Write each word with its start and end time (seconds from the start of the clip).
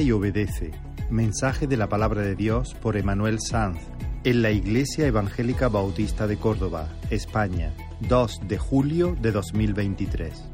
Y 0.00 0.10
obedece. 0.10 0.70
Mensaje 1.10 1.66
de 1.66 1.76
la 1.76 1.88
palabra 1.88 2.22
de 2.22 2.34
Dios 2.34 2.74
por 2.74 2.96
Emanuel 2.96 3.40
Sanz 3.40 3.78
en 4.24 4.40
la 4.40 4.50
Iglesia 4.50 5.06
Evangélica 5.06 5.68
Bautista 5.68 6.26
de 6.26 6.38
Córdoba, 6.38 6.88
España, 7.10 7.74
2 8.00 8.48
de 8.48 8.58
julio 8.58 9.16
de 9.20 9.32
2023. 9.32 10.44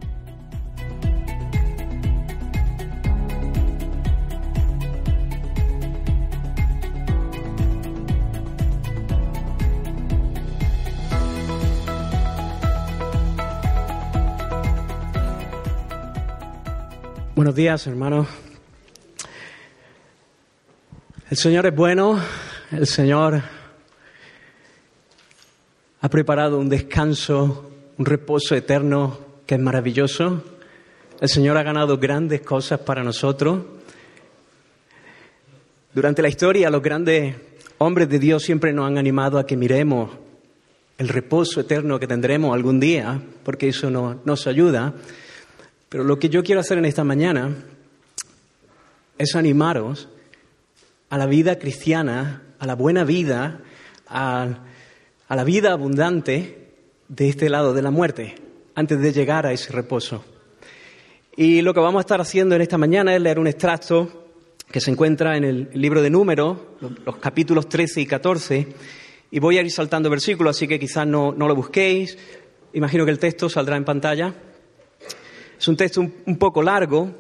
Buenos 17.37 17.55
días, 17.55 17.87
hermanos. 17.87 18.27
El 21.31 21.37
Señor 21.37 21.67
es 21.67 21.75
bueno, 21.75 22.19
el 22.71 22.87
Señor 22.87 23.43
ha 26.01 26.09
preparado 26.09 26.59
un 26.59 26.71
descanso, 26.71 27.71
un 27.99 28.07
reposo 28.07 28.55
eterno 28.55 29.19
que 29.45 29.57
es 29.57 29.61
maravilloso. 29.61 30.43
El 31.21 31.29
Señor 31.29 31.59
ha 31.59 31.63
ganado 31.63 31.99
grandes 31.99 32.41
cosas 32.41 32.81
para 32.81 33.05
nosotros. 33.05 33.63
Durante 35.93 36.23
la 36.23 36.31
historia, 36.31 36.71
los 36.71 36.81
grandes 36.81 37.37
hombres 37.77 38.09
de 38.09 38.19
Dios 38.19 38.43
siempre 38.43 38.73
nos 38.73 38.87
han 38.87 38.97
animado 38.97 39.39
a 39.39 39.45
que 39.45 39.55
miremos 39.55 40.09
el 40.97 41.09
reposo 41.09 41.61
eterno 41.61 42.01
que 42.01 42.07
tendremos 42.07 42.55
algún 42.55 42.81
día, 42.81 43.21
porque 43.45 43.69
eso 43.69 43.91
nos 43.91 44.47
ayuda. 44.47 44.95
Pero 45.91 46.05
lo 46.05 46.19
que 46.19 46.31
yo 46.31 46.43
quiero 46.43 46.63
hacer 46.63 46.79
en 46.79 46.87
esta 46.87 47.05
mañana 47.05 47.55
es 49.19 49.37
animaros 49.37 50.09
a 51.11 51.19
la 51.19 51.27
vida 51.27 51.59
cristiana, 51.59 52.43
a 52.59 52.67
la 52.67 52.75
buena 52.75 53.05
vida, 53.05 53.61
a, 54.07 54.49
la 55.29 55.45
vida 55.45 55.73
abundante 55.73 56.73
de 57.09 57.29
este 57.29 57.49
lado 57.49 57.75
de 57.75 57.83
la 57.83 57.91
muerte, 57.91 58.35
antes 58.75 59.01
de 59.01 59.13
llegar 59.13 59.47
a 59.47 59.53
ese 59.53 59.73
reposo. 59.73 60.25
Y 61.37 61.63
lo 61.63 61.73
que 61.73 61.81
vamos 61.81 62.01
a 62.01 62.03
estar 62.03 62.21
haciendo 62.21 62.55
en 62.55 62.63
esta 62.63 62.79
mañana 62.79 63.15
es 63.15 63.23
leer 63.23 63.39
un 63.39 63.47
extracto 63.47 64.27
que 64.71 64.81
se 64.81 64.91
encuentra 64.91 65.37
en 65.37 65.45
el 65.45 65.71
libro 65.75 66.03
de 66.03 66.11
Números, 66.11 66.59
los 67.05 67.17
capítulos 67.17 67.69
13 67.69 68.01
y 68.03 68.07
14, 68.07 68.69
y 69.31 69.39
voy 69.39 69.59
a 69.59 69.63
ir 69.63 69.71
saltando 69.71 70.11
versículos, 70.11 70.57
así 70.57 70.67
que 70.67 70.79
quizás 70.79 71.07
no, 71.07 71.33
no 71.33 71.49
lo 71.49 71.55
busquéis. 71.55 72.19
Imagino 72.73 73.05
que 73.05 73.11
el 73.11 73.19
texto 73.19 73.49
saldrá 73.49 73.77
en 73.77 73.85
pantalla. 73.85 74.35
Es 75.59 75.69
un 75.69 75.77
texto 75.77 76.01
un, 76.01 76.39
poco 76.39 76.63
largo 76.63 77.11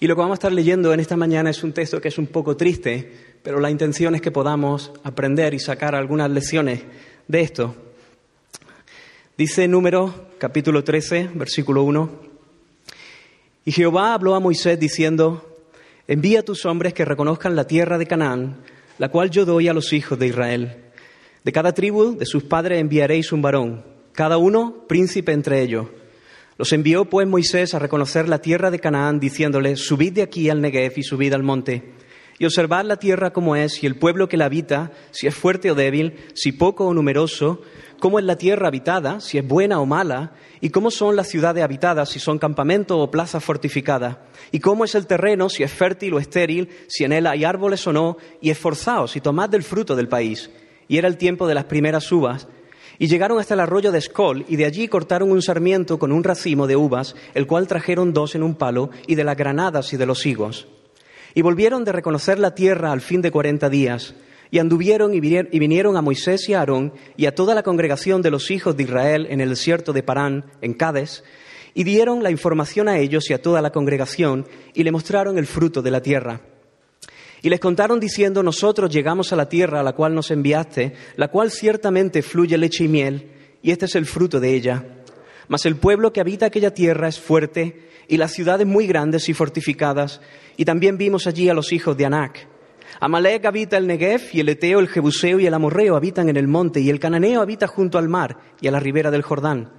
y 0.00 0.06
lo 0.06 0.14
que 0.14 0.20
vamos 0.20 0.34
a 0.34 0.40
estar 0.40 0.52
leyendo 0.52 0.92
en 0.94 1.00
esta 1.00 1.16
mañana 1.16 1.50
es 1.50 1.62
un 1.62 1.72
texto 1.72 2.00
que 2.00 2.08
es 2.08 2.18
un 2.18 2.26
poco 2.26 2.56
triste, 2.56 3.31
pero 3.42 3.60
la 3.60 3.70
intención 3.70 4.14
es 4.14 4.20
que 4.20 4.30
podamos 4.30 4.92
aprender 5.02 5.54
y 5.54 5.58
sacar 5.58 5.94
algunas 5.94 6.30
lecciones 6.30 6.82
de 7.28 7.40
esto. 7.40 7.74
Dice 9.36 9.66
número 9.68 10.28
capítulo 10.38 10.84
13, 10.84 11.30
versículo 11.34 11.82
1. 11.82 12.10
Y 13.64 13.72
Jehová 13.72 14.14
habló 14.14 14.34
a 14.34 14.40
Moisés 14.40 14.78
diciendo, 14.78 15.58
envía 16.06 16.40
a 16.40 16.44
tus 16.44 16.66
hombres 16.66 16.94
que 16.94 17.04
reconozcan 17.04 17.56
la 17.56 17.66
tierra 17.66 17.98
de 17.98 18.06
Canaán, 18.06 18.62
la 18.98 19.08
cual 19.08 19.30
yo 19.30 19.44
doy 19.44 19.68
a 19.68 19.74
los 19.74 19.92
hijos 19.92 20.18
de 20.18 20.26
Israel. 20.26 20.76
De 21.44 21.52
cada 21.52 21.72
tribu 21.72 22.16
de 22.16 22.26
sus 22.26 22.44
padres 22.44 22.80
enviaréis 22.80 23.32
un 23.32 23.42
varón, 23.42 23.84
cada 24.12 24.36
uno 24.36 24.84
príncipe 24.86 25.32
entre 25.32 25.62
ellos 25.62 25.86
los 26.58 26.72
envió 26.72 27.06
pues 27.06 27.26
Moisés 27.26 27.74
a 27.74 27.78
reconocer 27.78 28.28
la 28.28 28.38
tierra 28.38 28.70
de 28.70 28.78
Canaán, 28.78 29.18
diciéndole, 29.18 29.76
subid 29.76 30.12
de 30.12 30.22
aquí 30.22 30.50
al 30.50 30.60
Negev 30.60 30.92
y 30.96 31.02
subid 31.02 31.32
al 31.32 31.42
monte, 31.42 31.82
y 32.42 32.44
observad 32.44 32.84
la 32.84 32.96
tierra 32.96 33.32
como 33.32 33.54
es, 33.54 33.84
y 33.84 33.86
el 33.86 33.94
pueblo 33.94 34.28
que 34.28 34.36
la 34.36 34.46
habita, 34.46 34.90
si 35.12 35.28
es 35.28 35.34
fuerte 35.36 35.70
o 35.70 35.76
débil, 35.76 36.16
si 36.34 36.50
poco 36.50 36.88
o 36.88 36.92
numeroso, 36.92 37.60
cómo 38.00 38.18
es 38.18 38.24
la 38.24 38.34
tierra 38.34 38.66
habitada, 38.66 39.20
si 39.20 39.38
es 39.38 39.46
buena 39.46 39.78
o 39.78 39.86
mala, 39.86 40.32
y 40.60 40.70
cómo 40.70 40.90
son 40.90 41.14
las 41.14 41.28
ciudades 41.28 41.62
habitadas, 41.62 42.08
si 42.08 42.18
son 42.18 42.40
campamento 42.40 42.98
o 42.98 43.12
plaza 43.12 43.38
fortificada, 43.38 44.26
y 44.50 44.58
cómo 44.58 44.84
es 44.84 44.96
el 44.96 45.06
terreno, 45.06 45.48
si 45.48 45.62
es 45.62 45.70
fértil 45.70 46.14
o 46.14 46.18
estéril, 46.18 46.68
si 46.88 47.04
en 47.04 47.12
él 47.12 47.28
hay 47.28 47.44
árboles 47.44 47.86
o 47.86 47.92
no, 47.92 48.16
y 48.40 48.50
esforzaos 48.50 49.14
y 49.14 49.20
tomad 49.20 49.48
del 49.48 49.62
fruto 49.62 49.94
del 49.94 50.08
país. 50.08 50.50
Y 50.88 50.98
era 50.98 51.06
el 51.06 51.18
tiempo 51.18 51.46
de 51.46 51.54
las 51.54 51.66
primeras 51.66 52.10
uvas, 52.10 52.48
y 52.98 53.06
llegaron 53.06 53.38
hasta 53.38 53.54
el 53.54 53.60
arroyo 53.60 53.92
de 53.92 53.98
Escol, 53.98 54.44
y 54.48 54.56
de 54.56 54.64
allí 54.64 54.88
cortaron 54.88 55.30
un 55.30 55.42
sarmiento 55.42 55.96
con 55.96 56.10
un 56.10 56.24
racimo 56.24 56.66
de 56.66 56.74
uvas, 56.74 57.14
el 57.34 57.46
cual 57.46 57.68
trajeron 57.68 58.12
dos 58.12 58.34
en 58.34 58.42
un 58.42 58.56
palo, 58.56 58.90
y 59.06 59.14
de 59.14 59.22
las 59.22 59.36
granadas 59.36 59.92
y 59.92 59.96
de 59.96 60.06
los 60.06 60.26
higos. 60.26 60.66
Y 61.34 61.42
volvieron 61.42 61.84
de 61.84 61.92
reconocer 61.92 62.38
la 62.38 62.54
tierra 62.54 62.92
al 62.92 63.00
fin 63.00 63.22
de 63.22 63.30
cuarenta 63.30 63.68
días, 63.70 64.14
y 64.50 64.58
anduvieron 64.58 65.14
y 65.14 65.20
vinieron 65.20 65.96
a 65.96 66.02
Moisés 66.02 66.46
y 66.48 66.54
a 66.54 66.58
Aarón 66.58 66.92
y 67.16 67.24
a 67.24 67.34
toda 67.34 67.54
la 67.54 67.62
congregación 67.62 68.20
de 68.20 68.30
los 68.30 68.50
hijos 68.50 68.76
de 68.76 68.82
Israel 68.82 69.26
en 69.30 69.40
el 69.40 69.48
desierto 69.48 69.94
de 69.94 70.02
Parán, 70.02 70.44
en 70.60 70.74
Cades, 70.74 71.24
y 71.72 71.84
dieron 71.84 72.22
la 72.22 72.30
información 72.30 72.86
a 72.86 72.98
ellos 72.98 73.30
y 73.30 73.32
a 73.32 73.40
toda 73.40 73.62
la 73.62 73.72
congregación, 73.72 74.46
y 74.74 74.82
le 74.82 74.92
mostraron 74.92 75.38
el 75.38 75.46
fruto 75.46 75.80
de 75.80 75.90
la 75.90 76.02
tierra. 76.02 76.42
Y 77.40 77.48
les 77.48 77.60
contaron 77.60 77.98
diciendo, 77.98 78.42
nosotros 78.42 78.92
llegamos 78.92 79.32
a 79.32 79.36
la 79.36 79.48
tierra 79.48 79.80
a 79.80 79.82
la 79.82 79.94
cual 79.94 80.14
nos 80.14 80.30
enviaste, 80.30 80.92
la 81.16 81.28
cual 81.28 81.50
ciertamente 81.50 82.20
fluye 82.20 82.58
leche 82.58 82.84
y 82.84 82.88
miel, 82.88 83.30
y 83.62 83.70
este 83.70 83.86
es 83.86 83.94
el 83.96 84.04
fruto 84.04 84.38
de 84.38 84.54
ella. 84.54 84.84
Mas 85.48 85.66
el 85.66 85.76
pueblo 85.76 86.12
que 86.12 86.20
habita 86.20 86.46
aquella 86.46 86.74
tierra 86.74 87.08
es 87.08 87.18
fuerte, 87.18 87.88
y 88.08 88.16
las 88.16 88.32
ciudades 88.32 88.66
muy 88.66 88.86
grandes 88.86 89.28
y 89.28 89.34
fortificadas, 89.34 90.20
y 90.56 90.64
también 90.64 90.98
vimos 90.98 91.26
allí 91.26 91.48
a 91.48 91.54
los 91.54 91.72
hijos 91.72 91.96
de 91.96 92.06
Anac. 92.06 92.48
Amalek 93.00 93.44
habita 93.46 93.76
el 93.76 93.86
Negev, 93.86 94.22
y 94.32 94.40
el 94.40 94.48
Eteo, 94.48 94.80
el 94.80 94.88
Jebuseo 94.88 95.40
y 95.40 95.46
el 95.46 95.54
Amorreo 95.54 95.96
habitan 95.96 96.28
en 96.28 96.36
el 96.36 96.48
monte, 96.48 96.80
y 96.80 96.90
el 96.90 97.00
Cananeo 97.00 97.40
habita 97.40 97.66
junto 97.66 97.98
al 97.98 98.08
mar 98.08 98.38
y 98.60 98.68
a 98.68 98.70
la 98.70 98.80
ribera 98.80 99.10
del 99.10 99.22
Jordán. 99.22 99.72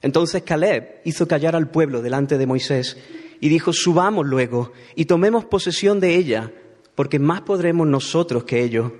Entonces 0.00 0.42
Caleb 0.42 1.00
hizo 1.04 1.26
callar 1.28 1.56
al 1.56 1.70
pueblo 1.70 2.02
delante 2.02 2.38
de 2.38 2.46
Moisés, 2.46 2.98
y 3.40 3.48
dijo, 3.48 3.72
subamos 3.72 4.26
luego, 4.26 4.72
y 4.94 5.06
tomemos 5.06 5.44
posesión 5.46 5.98
de 5.98 6.14
ella, 6.16 6.52
porque 6.94 7.18
más 7.18 7.40
podremos 7.40 7.86
nosotros 7.86 8.44
que 8.44 8.62
ellos. 8.62 8.92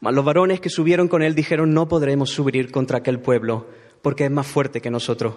Mas 0.00 0.14
los 0.14 0.24
varones 0.24 0.60
que 0.60 0.70
subieron 0.70 1.08
con 1.08 1.22
él 1.22 1.34
dijeron, 1.34 1.74
no 1.74 1.88
podremos 1.88 2.30
subir 2.30 2.70
contra 2.70 2.98
aquel 2.98 3.20
pueblo, 3.20 3.66
porque 4.02 4.24
es 4.24 4.30
más 4.30 4.46
fuerte 4.46 4.80
que 4.80 4.90
nosotros. 4.90 5.34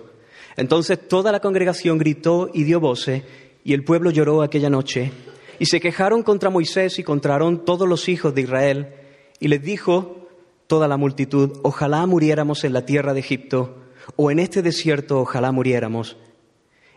Entonces 0.57 1.07
toda 1.07 1.31
la 1.31 1.39
congregación 1.39 1.97
gritó 1.97 2.49
y 2.53 2.63
dio 2.63 2.79
voces, 2.79 3.23
y 3.63 3.73
el 3.73 3.83
pueblo 3.83 4.11
lloró 4.11 4.41
aquella 4.41 4.69
noche. 4.69 5.11
Y 5.59 5.67
se 5.67 5.79
quejaron 5.79 6.23
contra 6.23 6.49
Moisés 6.49 6.97
y 6.99 7.03
contra 7.03 7.33
Aarón 7.33 7.65
todos 7.65 7.87
los 7.87 8.09
hijos 8.09 8.33
de 8.33 8.41
Israel, 8.41 8.93
y 9.39 9.47
les 9.47 9.61
dijo 9.61 10.27
toda 10.67 10.87
la 10.87 10.97
multitud, 10.97 11.59
ojalá 11.63 12.05
muriéramos 12.05 12.63
en 12.63 12.73
la 12.73 12.85
tierra 12.85 13.13
de 13.13 13.19
Egipto, 13.19 13.77
o 14.15 14.31
en 14.31 14.39
este 14.39 14.61
desierto 14.61 15.19
ojalá 15.19 15.51
muriéramos. 15.51 16.17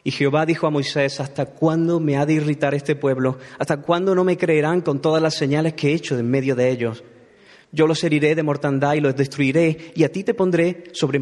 Y 0.04 0.10
Jehová 0.10 0.44
dijo 0.44 0.66
a 0.66 0.70
Moisés, 0.70 1.18
¿hasta 1.18 1.46
cuándo 1.46 1.98
me 1.98 2.16
ha 2.18 2.26
de 2.26 2.34
irritar 2.34 2.74
este 2.74 2.94
pueblo? 2.94 3.38
¿Hasta 3.58 3.78
cuándo 3.78 4.14
no 4.14 4.22
me 4.22 4.36
creerán 4.36 4.82
con 4.82 5.00
todas 5.00 5.22
las 5.22 5.34
señales 5.34 5.72
que 5.72 5.90
he 5.90 5.94
hecho 5.94 6.18
en 6.18 6.30
medio 6.30 6.54
de 6.54 6.70
ellos? 6.70 7.02
Yo 7.74 7.88
los 7.88 8.04
heriré 8.04 8.36
de 8.36 8.44
mortandad 8.44 8.94
y 8.94 9.00
los 9.00 9.16
destruiré, 9.16 9.92
y 9.96 10.04
a 10.04 10.12
ti 10.12 10.22
te 10.22 10.32
pondré 10.32 10.84
sobre, 10.92 11.20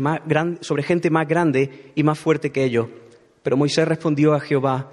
sobre 0.60 0.82
gente 0.82 1.08
más 1.08 1.26
grande 1.26 1.92
y 1.94 2.02
más 2.02 2.18
fuerte 2.18 2.52
que 2.52 2.62
ellos. 2.62 2.88
Pero 3.42 3.56
Moisés 3.56 3.88
respondió 3.88 4.34
a 4.34 4.40
Jehová, 4.40 4.90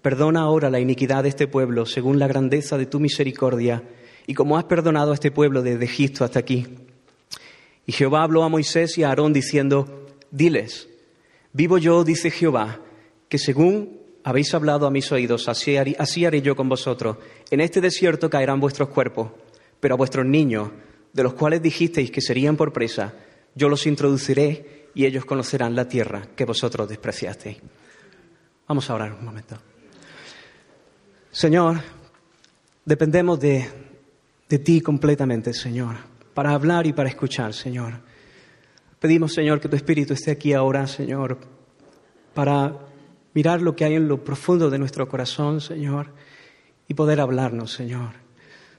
Perdona 0.00 0.40
ahora 0.40 0.70
la 0.70 0.80
iniquidad 0.80 1.22
de 1.22 1.28
este 1.28 1.46
pueblo, 1.46 1.84
según 1.84 2.18
la 2.18 2.26
grandeza 2.26 2.78
de 2.78 2.86
tu 2.86 2.98
misericordia, 2.98 3.82
y 4.26 4.32
como 4.32 4.56
has 4.56 4.64
perdonado 4.64 5.10
a 5.10 5.14
este 5.14 5.30
pueblo 5.30 5.60
desde 5.60 5.84
Egipto 5.84 6.24
hasta 6.24 6.38
aquí. 6.38 6.66
Y 7.84 7.92
Jehová 7.92 8.22
habló 8.22 8.42
a 8.42 8.48
Moisés 8.48 8.96
y 8.96 9.02
a 9.02 9.08
Aarón 9.08 9.34
diciendo, 9.34 10.06
Diles, 10.30 10.88
vivo 11.52 11.76
yo, 11.76 12.04
dice 12.04 12.30
Jehová, 12.30 12.80
que 13.28 13.36
según 13.36 14.00
habéis 14.24 14.54
hablado 14.54 14.86
a 14.86 14.90
mis 14.90 15.12
oídos, 15.12 15.46
así 15.48 15.76
haré, 15.76 16.42
yo 16.42 16.56
con 16.56 16.70
vosotros. 16.70 17.18
En 17.50 17.60
este 17.60 17.82
desierto 17.82 18.30
caerán 18.30 18.60
vuestros 18.60 18.88
cuerpos, 18.88 19.30
pero 19.78 19.94
a 19.94 19.98
vuestros 19.98 20.24
niños, 20.24 20.70
de 21.12 21.22
los 21.22 21.34
cuales 21.34 21.62
dijisteis 21.62 22.10
que 22.10 22.20
serían 22.20 22.56
por 22.56 22.72
presa, 22.72 23.14
yo 23.54 23.68
los 23.68 23.86
introduciré 23.86 24.88
y 24.94 25.04
ellos 25.04 25.24
conocerán 25.24 25.74
la 25.74 25.88
tierra 25.88 26.28
que 26.34 26.44
vosotros 26.44 26.88
despreciasteis. 26.88 27.58
Vamos 28.68 28.88
a 28.88 28.94
orar 28.94 29.12
un 29.12 29.24
momento. 29.24 29.56
Señor, 31.30 31.80
dependemos 32.84 33.40
de, 33.40 33.68
de 34.48 34.58
ti 34.58 34.80
completamente, 34.80 35.52
Señor, 35.52 35.96
para 36.34 36.52
hablar 36.52 36.86
y 36.86 36.92
para 36.92 37.08
escuchar, 37.08 37.52
Señor. 37.54 38.00
Pedimos, 38.98 39.34
Señor, 39.34 39.60
que 39.60 39.68
tu 39.68 39.76
Espíritu 39.76 40.12
esté 40.12 40.30
aquí 40.30 40.52
ahora, 40.52 40.86
Señor, 40.86 41.38
para 42.34 42.78
mirar 43.34 43.60
lo 43.60 43.74
que 43.74 43.84
hay 43.84 43.94
en 43.94 44.08
lo 44.08 44.22
profundo 44.22 44.70
de 44.70 44.78
nuestro 44.78 45.08
corazón, 45.08 45.60
Señor, 45.60 46.12
y 46.86 46.94
poder 46.94 47.20
hablarnos, 47.20 47.72
Señor. 47.72 48.21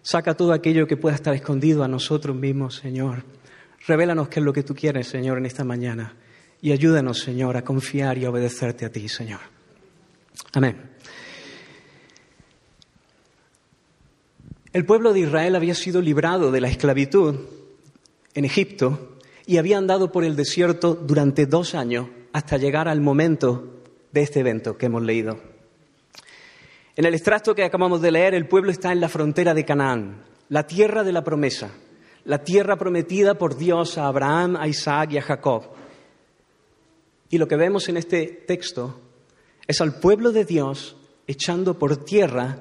Saca 0.03 0.35
todo 0.35 0.51
aquello 0.51 0.85
que 0.85 0.97
pueda 0.97 1.15
estar 1.15 1.33
escondido 1.33 1.81
a 1.81 1.87
nosotros 1.87 2.35
mismos, 2.35 2.75
Señor. 2.75 3.23
Revélanos 3.87 4.27
qué 4.27 4.41
es 4.41 4.45
lo 4.45 4.51
que 4.51 4.63
tú 4.63 4.75
quieres, 4.75 5.07
Señor, 5.07 5.37
en 5.37 5.45
esta 5.45 5.63
mañana. 5.63 6.17
Y 6.61 6.73
ayúdanos, 6.73 7.19
Señor, 7.19 7.55
a 7.55 7.63
confiar 7.63 8.17
y 8.17 8.25
a 8.25 8.29
obedecerte 8.29 8.85
a 8.85 8.91
ti, 8.91 9.07
Señor. 9.07 9.39
Amén. 10.51 10.91
El 14.73 14.85
pueblo 14.85 15.13
de 15.13 15.21
Israel 15.21 15.55
había 15.55 15.75
sido 15.75 16.01
librado 16.01 16.51
de 16.51 16.59
la 16.59 16.67
esclavitud 16.67 17.35
en 18.33 18.43
Egipto 18.43 19.17
y 19.45 19.57
había 19.57 19.77
andado 19.77 20.11
por 20.11 20.25
el 20.25 20.35
desierto 20.35 20.95
durante 20.95 21.45
dos 21.45 21.75
años 21.75 22.07
hasta 22.33 22.57
llegar 22.57 22.89
al 22.89 22.99
momento 22.99 23.81
de 24.11 24.21
este 24.21 24.41
evento 24.41 24.77
que 24.77 24.87
hemos 24.87 25.03
leído. 25.03 25.52
En 26.95 27.05
el 27.05 27.15
extracto 27.15 27.55
que 27.55 27.63
acabamos 27.63 28.01
de 28.01 28.11
leer, 28.11 28.35
el 28.35 28.47
pueblo 28.47 28.69
está 28.69 28.91
en 28.91 29.01
la 29.01 29.09
frontera 29.09 29.55
de 29.55 29.65
Canaán, 29.65 30.21
la 30.49 30.67
tierra 30.67 31.03
de 31.03 31.11
la 31.11 31.23
promesa, 31.23 31.71
la 32.23 32.43
tierra 32.43 32.77
prometida 32.77 33.33
por 33.35 33.57
Dios 33.57 33.97
a 33.97 34.05
Abraham, 34.05 34.55
a 34.55 34.67
Isaac 34.67 35.13
y 35.13 35.17
a 35.17 35.23
Jacob. 35.23 35.63
Y 37.29 37.39
lo 37.39 37.47
que 37.47 37.55
vemos 37.55 37.89
en 37.89 37.97
este 37.97 38.27
texto 38.45 38.99
es 39.65 39.81
al 39.81 39.99
pueblo 39.99 40.31
de 40.31 40.45
Dios 40.45 40.95
echando 41.25 41.79
por 41.79 41.97
tierra 41.97 42.59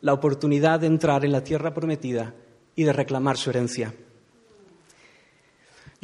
la 0.00 0.14
oportunidad 0.14 0.80
de 0.80 0.86
entrar 0.86 1.24
en 1.26 1.32
la 1.32 1.44
tierra 1.44 1.74
prometida 1.74 2.34
y 2.74 2.84
de 2.84 2.92
reclamar 2.94 3.36
su 3.36 3.50
herencia. 3.50 3.92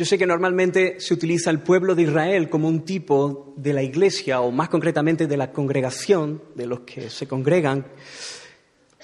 Yo 0.00 0.06
sé 0.06 0.17
que 0.17 0.26
normalmente 0.26 0.99
se 0.99 1.12
utiliza 1.12 1.50
el 1.50 1.58
pueblo 1.58 1.94
de 1.94 2.05
Israel 2.05 2.49
como 2.49 2.69
un 2.69 2.87
tipo 2.87 3.52
de 3.58 3.75
la 3.75 3.82
iglesia 3.82 4.41
o 4.41 4.50
más 4.50 4.70
concretamente 4.70 5.26
de 5.26 5.37
la 5.37 5.52
congregación, 5.52 6.43
de 6.55 6.64
los 6.64 6.81
que 6.81 7.11
se 7.11 7.29
congregan, 7.29 7.85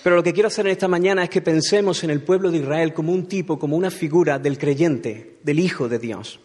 pero 0.03 0.17
lo 0.17 0.23
que 0.23 0.33
quiero 0.33 0.47
hacer 0.47 0.65
en 0.65 0.73
esta 0.73 0.89
mañana 0.89 1.23
es 1.23 1.29
que 1.29 1.43
pensemos 1.43 2.03
en 2.03 2.09
el 2.09 2.23
pueblo 2.23 2.51
de 2.51 2.61
Israel 2.61 2.95
como 2.95 3.13
un 3.13 3.27
tipo, 3.27 3.59
como 3.59 3.77
una 3.77 3.91
figura 3.91 4.39
del 4.39 4.57
creyente, 4.57 5.37
del 5.43 5.59
Hijo 5.59 5.87
de 5.87 5.99
Dios. 5.99 6.41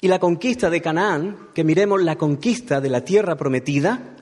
Y 0.00 0.08
la 0.08 0.18
conquista 0.18 0.70
de 0.70 0.80
Canaán, 0.80 1.48
que 1.52 1.64
miremos 1.64 2.02
la 2.02 2.16
conquista 2.16 2.80
de 2.80 2.88
la 2.88 3.04
tierra 3.04 3.36
prometida, 3.36 4.16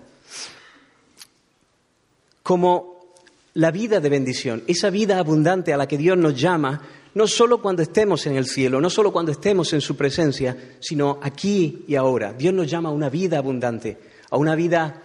como 2.42 3.14
la 3.54 3.70
vida 3.70 4.00
de 4.00 4.08
bendición, 4.08 4.64
esa 4.66 4.90
vida 4.90 5.20
abundante 5.20 5.72
a 5.72 5.76
la 5.76 5.86
que 5.86 5.96
Dios 5.96 6.18
nos 6.18 6.34
llama, 6.34 7.01
no 7.14 7.26
solo 7.26 7.60
cuando 7.60 7.82
estemos 7.82 8.26
en 8.26 8.36
el 8.36 8.46
cielo, 8.46 8.80
no 8.80 8.88
solo 8.88 9.12
cuando 9.12 9.32
estemos 9.32 9.72
en 9.72 9.80
su 9.80 9.96
presencia, 9.96 10.56
sino 10.80 11.18
aquí 11.22 11.84
y 11.86 11.94
ahora. 11.94 12.32
Dios 12.32 12.54
nos 12.54 12.70
llama 12.70 12.88
a 12.88 12.92
una 12.92 13.10
vida 13.10 13.38
abundante, 13.38 13.98
a 14.30 14.36
una 14.36 14.54
vida 14.54 15.02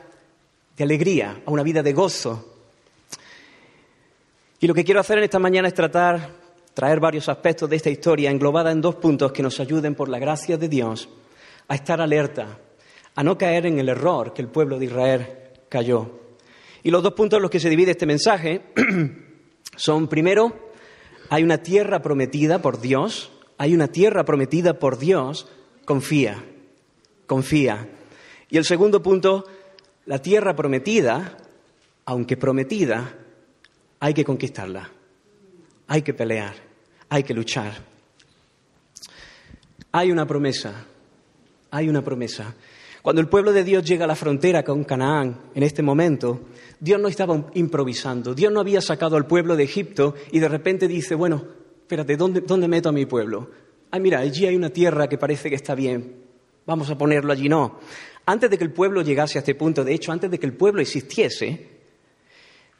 de 0.75 0.83
alegría, 0.83 1.41
a 1.45 1.51
una 1.51 1.63
vida 1.63 1.83
de 1.83 1.93
gozo. 1.93 2.53
Y 4.59 4.67
lo 4.67 4.73
que 4.73 4.83
quiero 4.83 4.99
hacer 4.99 5.17
en 5.17 5.25
esta 5.25 5.39
mañana 5.39 5.67
es 5.67 5.73
tratar, 5.73 6.29
traer 6.73 6.99
varios 6.99 7.27
aspectos 7.29 7.69
de 7.69 7.75
esta 7.75 7.89
historia 7.89 8.31
englobada 8.31 8.71
en 8.71 8.81
dos 8.81 8.95
puntos 8.95 9.31
que 9.31 9.43
nos 9.43 9.59
ayuden 9.59 9.95
por 9.95 10.09
la 10.09 10.19
gracia 10.19 10.57
de 10.57 10.69
Dios 10.69 11.09
a 11.67 11.75
estar 11.75 11.99
alerta, 11.99 12.59
a 13.15 13.23
no 13.23 13.37
caer 13.37 13.65
en 13.65 13.79
el 13.79 13.89
error 13.89 14.33
que 14.33 14.41
el 14.41 14.47
pueblo 14.47 14.79
de 14.79 14.85
Israel 14.85 15.27
cayó. 15.67 16.09
Y 16.83 16.89
los 16.89 17.03
dos 17.03 17.13
puntos 17.13 17.37
en 17.37 17.41
los 17.41 17.51
que 17.51 17.59
se 17.59 17.69
divide 17.69 17.91
este 17.91 18.05
mensaje 18.05 18.61
son, 19.75 20.07
primero, 20.07 20.66
hay 21.29 21.43
una 21.43 21.59
tierra 21.59 22.01
prometida 22.01 22.61
por 22.61 22.79
Dios, 22.79 23.31
hay 23.57 23.73
una 23.73 23.87
tierra 23.87 24.23
prometida 24.23 24.79
por 24.79 24.97
Dios, 24.97 25.47
confía, 25.85 26.43
confía. 27.25 27.89
Y 28.49 28.57
el 28.57 28.65
segundo 28.65 29.01
punto, 29.01 29.45
la 30.05 30.21
tierra 30.21 30.55
prometida, 30.55 31.37
aunque 32.05 32.37
prometida, 32.37 33.13
hay 33.99 34.13
que 34.13 34.23
conquistarla, 34.23 34.89
hay 35.87 36.01
que 36.01 36.13
pelear, 36.13 36.55
hay 37.09 37.23
que 37.23 37.33
luchar. 37.33 37.73
Hay 39.91 40.11
una 40.11 40.27
promesa, 40.27 40.85
hay 41.71 41.89
una 41.89 42.03
promesa. 42.03 42.53
Cuando 43.01 43.21
el 43.21 43.29
pueblo 43.29 43.53
de 43.53 43.63
Dios 43.63 43.85
llega 43.85 44.05
a 44.05 44.07
la 44.07 44.15
frontera 44.15 44.63
con 44.63 44.83
Canaán 44.83 45.39
en 45.55 45.63
este 45.63 45.81
momento, 45.81 46.41
Dios 46.79 46.99
no 46.99 47.07
estaba 47.07 47.49
improvisando, 47.53 48.33
Dios 48.33 48.51
no 48.51 48.59
había 48.59 48.81
sacado 48.81 49.15
al 49.15 49.25
pueblo 49.25 49.55
de 49.55 49.63
Egipto 49.63 50.15
y 50.31 50.39
de 50.39 50.47
repente 50.47 50.87
dice, 50.87 51.15
bueno, 51.15 51.43
espérate, 51.81 52.15
¿dónde, 52.17 52.41
¿dónde 52.41 52.67
meto 52.67 52.89
a 52.89 52.91
mi 52.91 53.05
pueblo? 53.05 53.49
Ah, 53.91 53.99
mira, 53.99 54.19
allí 54.19 54.45
hay 54.45 54.55
una 54.55 54.69
tierra 54.69 55.07
que 55.07 55.17
parece 55.17 55.49
que 55.49 55.55
está 55.55 55.73
bien, 55.73 56.23
vamos 56.65 56.89
a 56.89 56.97
ponerlo 56.97 57.31
allí. 57.33 57.49
No, 57.49 57.79
antes 58.25 58.49
de 58.49 58.57
que 58.57 58.63
el 58.63 58.73
pueblo 58.73 59.01
llegase 59.01 59.37
a 59.37 59.41
este 59.41 59.55
punto, 59.55 59.83
de 59.83 59.93
hecho, 59.93 60.11
antes 60.11 60.29
de 60.29 60.37
que 60.37 60.45
el 60.45 60.53
pueblo 60.53 60.81
existiese, 60.81 61.77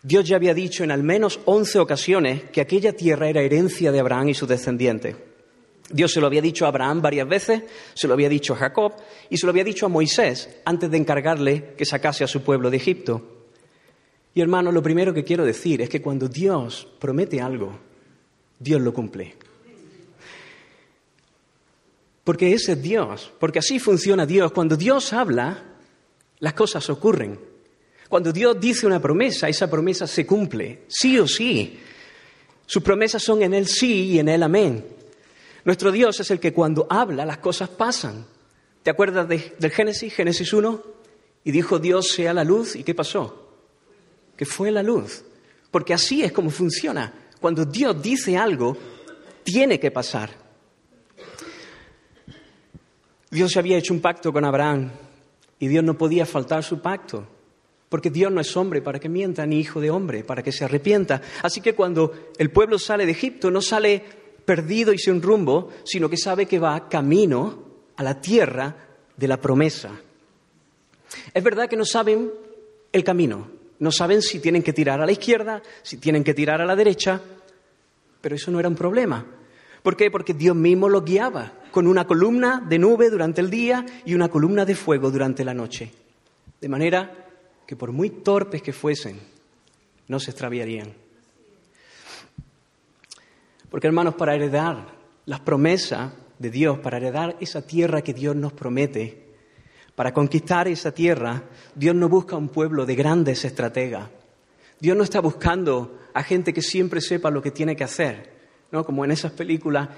Dios 0.03 0.27
ya 0.27 0.35
había 0.35 0.53
dicho 0.53 0.83
en 0.83 0.91
al 0.91 1.03
menos 1.03 1.39
once 1.45 1.79
ocasiones 1.79 2.43
que 2.51 2.61
aquella 2.61 2.93
tierra 2.93 3.29
era 3.29 3.41
herencia 3.41 3.91
de 3.91 3.99
Abraham 3.99 4.29
y 4.29 4.33
sus 4.33 4.47
descendientes. 4.47 5.15
Dios 5.89 6.11
se 6.11 6.19
lo 6.19 6.27
había 6.27 6.41
dicho 6.41 6.65
a 6.65 6.67
Abraham 6.67 7.01
varias 7.01 7.27
veces, 7.27 7.63
se 7.93 8.07
lo 8.07 8.13
había 8.13 8.29
dicho 8.29 8.53
a 8.53 8.57
Jacob 8.57 8.93
y 9.29 9.37
se 9.37 9.45
lo 9.45 9.51
había 9.51 9.63
dicho 9.63 9.85
a 9.85 9.89
Moisés 9.89 10.49
antes 10.65 10.91
de 10.91 10.97
encargarle 10.97 11.73
que 11.77 11.85
sacase 11.85 12.25
a 12.25 12.27
su 12.27 12.41
pueblo 12.41 12.69
de 12.69 12.77
Egipto. 12.77 13.36
Y 14.33 14.41
hermano, 14.41 14.71
lo 14.71 14.83
primero 14.83 15.13
que 15.13 15.23
quiero 15.23 15.45
decir 15.45 15.81
es 15.81 15.89
que 15.89 16.01
cuando 16.01 16.27
Dios 16.27 16.87
promete 16.99 17.41
algo, 17.41 17.79
Dios 18.59 18.81
lo 18.81 18.93
cumple. 18.93 19.35
Porque 22.23 22.53
ese 22.53 22.73
es 22.73 22.81
Dios, 22.81 23.31
porque 23.39 23.59
así 23.59 23.79
funciona 23.79 24.25
Dios. 24.25 24.51
Cuando 24.51 24.75
Dios 24.75 25.13
habla, 25.13 25.63
las 26.39 26.53
cosas 26.53 26.89
ocurren. 26.89 27.39
Cuando 28.09 28.31
Dios 28.31 28.59
dice 28.59 28.85
una 28.85 29.01
promesa, 29.01 29.49
esa 29.49 29.69
promesa 29.69 30.07
se 30.07 30.25
cumple, 30.25 30.83
sí 30.87 31.17
o 31.19 31.27
sí. 31.27 31.79
Sus 32.65 32.83
promesas 32.83 33.23
son 33.23 33.41
en 33.41 33.53
el 33.53 33.65
sí 33.65 34.11
y 34.11 34.19
en 34.19 34.29
el 34.29 34.43
amén. 34.43 34.85
Nuestro 35.63 35.91
Dios 35.91 36.19
es 36.19 36.29
el 36.31 36.39
que 36.39 36.53
cuando 36.53 36.85
habla 36.89 37.25
las 37.25 37.37
cosas 37.37 37.69
pasan. 37.69 38.25
¿Te 38.83 38.89
acuerdas 38.89 39.27
del 39.27 39.71
Génesis, 39.71 40.13
Génesis 40.13 40.51
1? 40.53 40.83
Y 41.43 41.51
dijo 41.51 41.79
Dios 41.79 42.09
sea 42.09 42.33
la 42.33 42.43
luz 42.43 42.75
y 42.75 42.83
¿qué 42.83 42.93
pasó? 42.93 43.46
Que 44.37 44.45
fue 44.45 44.71
la 44.71 44.83
luz. 44.83 45.23
Porque 45.71 45.93
así 45.93 46.23
es 46.23 46.31
como 46.31 46.49
funciona. 46.49 47.11
Cuando 47.41 47.65
Dios 47.65 48.01
dice 48.01 48.37
algo, 48.37 48.77
tiene 49.43 49.79
que 49.79 49.91
pasar. 49.91 50.29
Dios 53.29 53.57
había 53.57 53.77
hecho 53.77 53.93
un 53.93 53.99
pacto 53.99 54.31
con 54.31 54.45
Abraham 54.45 54.91
y 55.59 55.67
Dios 55.67 55.83
no 55.83 55.97
podía 55.97 56.25
faltar 56.25 56.63
su 56.63 56.81
pacto. 56.81 57.27
Porque 57.89 58.09
Dios 58.09 58.31
no 58.31 58.41
es 58.41 58.55
hombre 58.57 58.81
para 58.81 58.99
que 58.99 59.09
mienta, 59.09 59.45
ni 59.45 59.59
hijo 59.59 59.79
de 59.79 59.89
hombre 59.89 60.23
para 60.23 60.43
que 60.43 60.51
se 60.51 60.65
arrepienta. 60.65 61.21
Así 61.41 61.61
que 61.61 61.73
cuando 61.73 62.31
el 62.37 62.51
pueblo 62.51 62.77
sale 62.79 63.05
de 63.05 63.13
Egipto, 63.13 63.49
no 63.49 63.61
sale 63.61 64.03
perdido 64.45 64.93
y 64.93 64.97
sin 64.97 65.21
rumbo, 65.21 65.71
sino 65.83 66.09
que 66.09 66.17
sabe 66.17 66.45
que 66.45 66.59
va 66.59 66.87
camino 66.89 67.65
a 67.95 68.03
la 68.03 68.19
tierra 68.21 68.75
de 69.15 69.27
la 69.27 69.39
promesa. 69.39 69.91
Es 71.33 71.43
verdad 71.43 71.69
que 71.69 71.75
no 71.75 71.85
saben 71.85 72.31
el 72.91 73.03
camino, 73.03 73.49
no 73.79 73.91
saben 73.91 74.21
si 74.21 74.39
tienen 74.39 74.63
que 74.63 74.73
tirar 74.73 75.01
a 75.01 75.05
la 75.05 75.11
izquierda, 75.11 75.61
si 75.83 75.97
tienen 75.97 76.23
que 76.23 76.33
tirar 76.33 76.61
a 76.61 76.65
la 76.65 76.75
derecha, 76.75 77.21
pero 78.21 78.35
eso 78.35 78.51
no 78.51 78.59
era 78.59 78.69
un 78.69 78.75
problema. 78.75 79.25
¿Por 79.83 79.95
qué? 79.95 80.09
Porque 80.11 80.33
Dios 80.33 80.55
mismo 80.55 80.89
los 80.89 81.05
guiaba 81.05 81.53
con 81.71 81.87
una 81.87 82.07
columna 82.07 82.63
de 82.67 82.79
nube 82.79 83.09
durante 83.09 83.41
el 83.41 83.49
día 83.49 83.85
y 84.05 84.15
una 84.15 84.29
columna 84.29 84.65
de 84.65 84.75
fuego 84.75 85.11
durante 85.11 85.45
la 85.45 85.53
noche. 85.53 85.91
De 86.59 86.67
manera 86.67 87.27
que 87.65 87.75
por 87.75 87.91
muy 87.91 88.09
torpes 88.09 88.61
que 88.61 88.73
fuesen, 88.73 89.19
no 90.07 90.19
se 90.19 90.31
extraviarían. 90.31 90.93
Porque 93.69 93.87
hermanos, 93.87 94.15
para 94.15 94.35
heredar 94.35 94.87
las 95.25 95.41
promesas 95.41 96.13
de 96.39 96.49
Dios, 96.49 96.79
para 96.79 96.97
heredar 96.97 97.35
esa 97.39 97.67
tierra 97.67 98.01
que 98.01 98.13
Dios 98.13 98.35
nos 98.35 98.53
promete, 98.53 99.26
para 99.97 100.13
conquistar 100.13 100.67
esa 100.67 100.91
tierra, 100.91 101.41
Dios 101.73 101.95
no 101.95 102.07
busca 102.07 102.37
un 102.37 102.49
pueblo 102.49 102.85
de 102.85 102.93
grandes 102.93 103.43
estrategas. 103.43 104.07
Dios 104.79 104.95
no 104.95 105.03
está 105.03 105.21
buscando 105.21 105.97
a 106.13 106.21
gente 106.21 106.53
que 106.53 106.61
siempre 106.61 107.01
sepa 107.01 107.31
lo 107.31 107.41
que 107.41 107.49
tiene 107.49 107.75
que 107.75 107.83
hacer, 107.83 108.29
¿no? 108.71 108.85
Como 108.85 109.03
en 109.03 109.09
esas 109.09 109.31
películas 109.31 109.89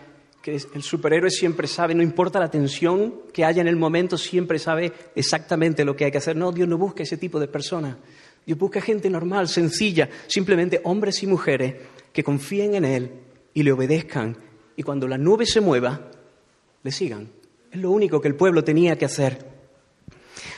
que 0.41 0.55
el 0.55 0.83
superhéroe 0.83 1.29
siempre 1.29 1.67
sabe, 1.67 1.95
no 1.95 2.01
importa 2.01 2.39
la 2.39 2.49
tensión 2.49 3.23
que 3.33 3.43
haya 3.43 3.59
en 3.59 3.67
el 3.67 3.75
momento, 3.75 4.17
siempre 4.17 4.57
sabe 4.57 4.93
exactamente 5.15 5.83
lo 5.83 5.97
que 5.97 6.05
hay 6.05 6.11
que 6.11 6.19
hacer. 6.19 6.37
No, 6.37 6.53
Dios 6.53 6.69
no 6.69 6.77
busca 6.77 7.03
ese 7.03 7.17
tipo 7.17 7.37
de 7.37 7.49
personas. 7.49 7.97
Dios 8.45 8.57
busca 8.57 8.79
gente 8.79 9.09
normal, 9.09 9.49
sencilla, 9.49 10.07
simplemente 10.27 10.79
hombres 10.85 11.21
y 11.23 11.27
mujeres 11.27 11.75
que 12.13 12.23
confíen 12.23 12.75
en 12.75 12.85
Él 12.85 13.11
y 13.53 13.63
le 13.63 13.73
obedezcan 13.73 14.37
y 14.77 14.83
cuando 14.83 15.09
la 15.09 15.17
nube 15.17 15.45
se 15.45 15.59
mueva, 15.59 16.09
le 16.83 16.91
sigan. 16.93 17.27
Es 17.69 17.81
lo 17.81 17.91
único 17.91 18.21
que 18.21 18.29
el 18.29 18.35
pueblo 18.35 18.63
tenía 18.63 18.97
que 18.97 19.03
hacer. 19.03 19.48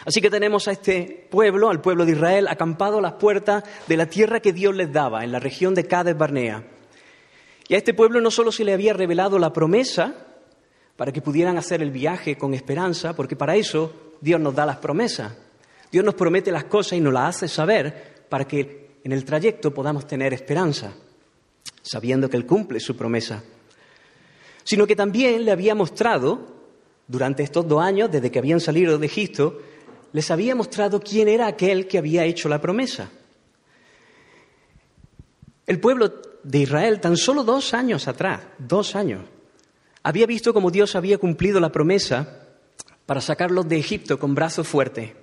Así 0.06 0.22
que 0.22 0.30
tenemos 0.30 0.68
a 0.68 0.72
este 0.72 1.28
pueblo, 1.30 1.70
al 1.70 1.82
pueblo 1.82 2.06
de 2.06 2.14
Israel, 2.14 2.48
acampado 2.48 2.98
a 2.98 3.02
las 3.02 3.14
puertas 3.14 3.64
de 3.88 3.98
la 3.98 4.08
tierra 4.08 4.40
que 4.40 4.54
Dios 4.54 4.76
les 4.76 4.92
daba, 4.92 5.24
en 5.24 5.32
la 5.32 5.40
región 5.40 5.76
de 5.76 5.86
Cades 5.86 6.18
Barnea. 6.18 6.64
Y 7.68 7.76
a 7.76 7.78
este 7.78 7.94
pueblo 7.94 8.20
no 8.20 8.32
solo 8.32 8.52
se 8.52 8.64
le 8.64 8.74
había 8.74 8.94
revelado 8.94 9.38
la 9.40 9.54
promesa 9.54 10.14
para 10.96 11.12
que 11.12 11.22
pudieran 11.22 11.58
hacer 11.58 11.82
el 11.82 11.92
viaje 11.92 12.38
con 12.38 12.54
esperanza, 12.54 13.16
porque 13.16 13.36
para 13.36 13.56
eso 13.56 14.16
Dios 14.22 14.40
nos 14.40 14.56
da 14.56 14.66
las 14.66 14.78
promesas. 14.78 15.34
Dios 15.92 16.04
nos 16.04 16.16
promete 16.16 16.52
las 16.52 16.66
cosas 16.66 16.94
y 16.94 17.02
nos 17.02 17.14
las 17.14 17.36
hace 17.36 17.48
saber 17.48 18.26
para 18.30 18.46
que 18.46 18.98
en 19.04 19.12
el 19.12 19.26
trayecto 19.26 19.74
podamos 19.74 20.08
tener 20.08 20.34
esperanza 20.34 20.94
sabiendo 21.82 22.30
que 22.30 22.38
Él 22.38 22.46
cumple 22.46 22.80
su 22.80 22.96
promesa, 22.96 23.44
sino 24.64 24.86
que 24.86 24.96
también 24.96 25.44
le 25.46 25.52
había 25.52 25.76
mostrado, 25.76 26.60
durante 27.08 27.44
estos 27.44 27.68
dos 27.68 27.82
años, 27.82 28.10
desde 28.12 28.32
que 28.32 28.40
habían 28.40 28.62
salido 28.62 28.98
de 28.98 29.06
Egipto, 29.06 29.60
les 30.14 30.32
había 30.32 30.56
mostrado 30.56 31.00
quién 31.00 31.28
era 31.28 31.48
aquel 31.48 31.88
que 31.88 31.98
había 31.98 32.26
hecho 32.26 32.50
la 32.50 32.62
promesa. 32.62 33.10
El 35.66 35.80
pueblo 35.80 36.22
de 36.44 36.60
Israel, 36.60 37.00
tan 37.00 37.16
solo 37.18 37.44
dos 37.44 37.74
años 37.74 38.08
atrás, 38.08 38.42
dos 38.58 38.96
años, 38.96 39.24
había 40.04 40.26
visto 40.26 40.54
como 40.54 40.72
Dios 40.72 40.96
había 40.96 41.18
cumplido 41.18 41.60
la 41.60 41.72
promesa 41.72 42.48
para 43.06 43.22
sacarlos 43.22 43.68
de 43.70 43.78
Egipto 43.78 44.20
con 44.20 44.36
brazo 44.36 44.64
fuerte. 44.64 45.16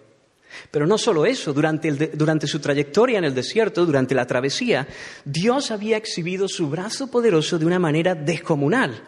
Pero 0.71 0.87
no 0.87 0.97
solo 0.97 1.27
eso, 1.27 1.53
durante, 1.53 1.91
durante, 1.93 2.47
su 2.47 2.59
trayectoria 2.59 3.19
en 3.19 3.25
el 3.25 3.35
desierto, 3.35 3.85
durante 3.85 4.15
la 4.15 4.27
travesía, 4.27 4.89
Dios 5.25 5.71
había 5.71 5.97
exhibido 5.97 6.49
su 6.49 6.71
brazo 6.71 7.11
poderoso 7.11 7.59
de 7.59 7.67
una 7.67 7.79
manera 7.79 8.15
descomunal. 8.15 9.03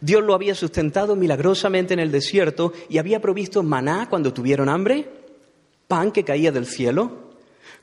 Dios 0.00 0.22
lo 0.24 0.34
había 0.34 0.54
sustentado 0.54 1.14
milagrosamente 1.14 1.94
en 1.94 2.00
el 2.00 2.10
desierto 2.10 2.72
y 2.88 2.98
había 2.98 3.20
provisto 3.20 3.62
maná 3.62 4.08
cuando 4.08 4.32
tuvieron 4.32 4.68
hambre, 4.68 5.08
pan 5.88 6.10
que 6.10 6.24
caía 6.24 6.52
del 6.52 6.66
cielo, 6.66 7.30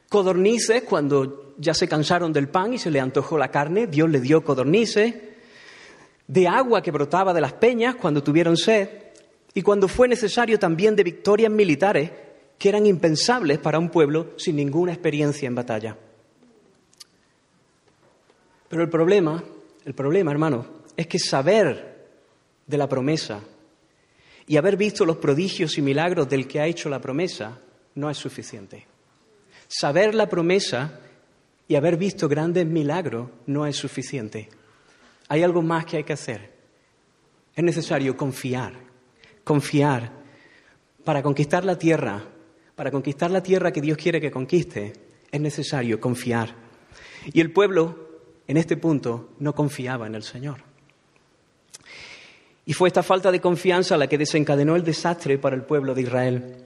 codornices 0.09 0.83
cuando 0.83 1.53
ya 1.57 1.73
se 1.73 1.87
cansaron 1.87 2.33
del 2.33 2.49
pan 2.49 2.73
y 2.73 2.77
se 2.77 2.91
le 2.91 2.99
antojó 2.99 3.37
la 3.37 3.51
carne, 3.51 3.87
Dios 3.87 4.09
le 4.09 4.19
dio 4.19 4.43
codornices, 4.43 5.13
de 6.27 6.47
agua 6.47 6.81
que 6.81 6.91
brotaba 6.91 7.33
de 7.33 7.41
las 7.41 7.53
peñas 7.53 7.95
cuando 7.95 8.23
tuvieron 8.23 8.57
sed, 8.57 8.89
y 9.53 9.61
cuando 9.61 9.87
fue 9.87 10.07
necesario 10.07 10.59
también 10.59 10.95
de 10.95 11.03
victorias 11.03 11.51
militares 11.51 12.11
que 12.57 12.69
eran 12.69 12.85
impensables 12.85 13.59
para 13.59 13.79
un 13.79 13.89
pueblo 13.89 14.33
sin 14.37 14.55
ninguna 14.55 14.93
experiencia 14.93 15.47
en 15.47 15.55
batalla. 15.55 15.97
Pero 18.69 18.83
el 18.83 18.89
problema, 18.89 19.43
el 19.85 19.93
problema, 19.93 20.31
hermano, 20.31 20.65
es 20.95 21.07
que 21.07 21.19
saber 21.19 21.96
de 22.67 22.77
la 22.77 22.87
promesa 22.87 23.41
y 24.45 24.57
haber 24.57 24.77
visto 24.77 25.05
los 25.05 25.17
prodigios 25.17 25.77
y 25.77 25.81
milagros 25.81 26.29
del 26.29 26.47
que 26.47 26.59
ha 26.59 26.67
hecho 26.67 26.89
la 26.89 27.01
promesa 27.01 27.59
no 27.95 28.09
es 28.09 28.17
suficiente. 28.17 28.85
Saber 29.67 30.15
la 30.15 30.29
promesa 30.29 30.99
y 31.67 31.75
haber 31.75 31.97
visto 31.97 32.29
grandes 32.29 32.65
milagros 32.65 33.29
no 33.45 33.65
es 33.65 33.75
suficiente. 33.75 34.49
Hay 35.27 35.43
algo 35.43 35.61
más 35.61 35.85
que 35.85 35.97
hay 35.97 36.03
que 36.03 36.13
hacer. 36.13 36.53
Es 37.53 37.63
necesario 37.63 38.15
confiar, 38.15 38.73
confiar 39.43 40.11
para 41.03 41.21
conquistar 41.23 41.65
la 41.65 41.77
tierra, 41.77 42.23
para 42.75 42.91
conquistar 42.91 43.31
la 43.31 43.43
tierra 43.43 43.71
que 43.71 43.81
Dios 43.81 43.97
quiere 43.97 44.21
que 44.21 44.31
conquiste, 44.31 44.93
es 45.31 45.41
necesario 45.41 45.99
confiar. 45.99 46.55
Y 47.33 47.41
el 47.41 47.51
pueblo, 47.51 48.09
en 48.47 48.57
este 48.57 48.77
punto, 48.77 49.31
no 49.39 49.53
confiaba 49.53 50.07
en 50.07 50.15
el 50.15 50.23
Señor. 50.23 50.66
Y 52.67 52.73
fue 52.73 52.89
esta 52.89 53.01
falta 53.01 53.31
de 53.31 53.39
confianza 53.39 53.97
la 53.97 54.07
que 54.07 54.17
desencadenó 54.17 54.75
el 54.75 54.83
desastre 54.83 55.37
para 55.37 55.55
el 55.55 55.63
pueblo 55.63 55.95
de 55.95 56.01
Israel. 56.01 56.57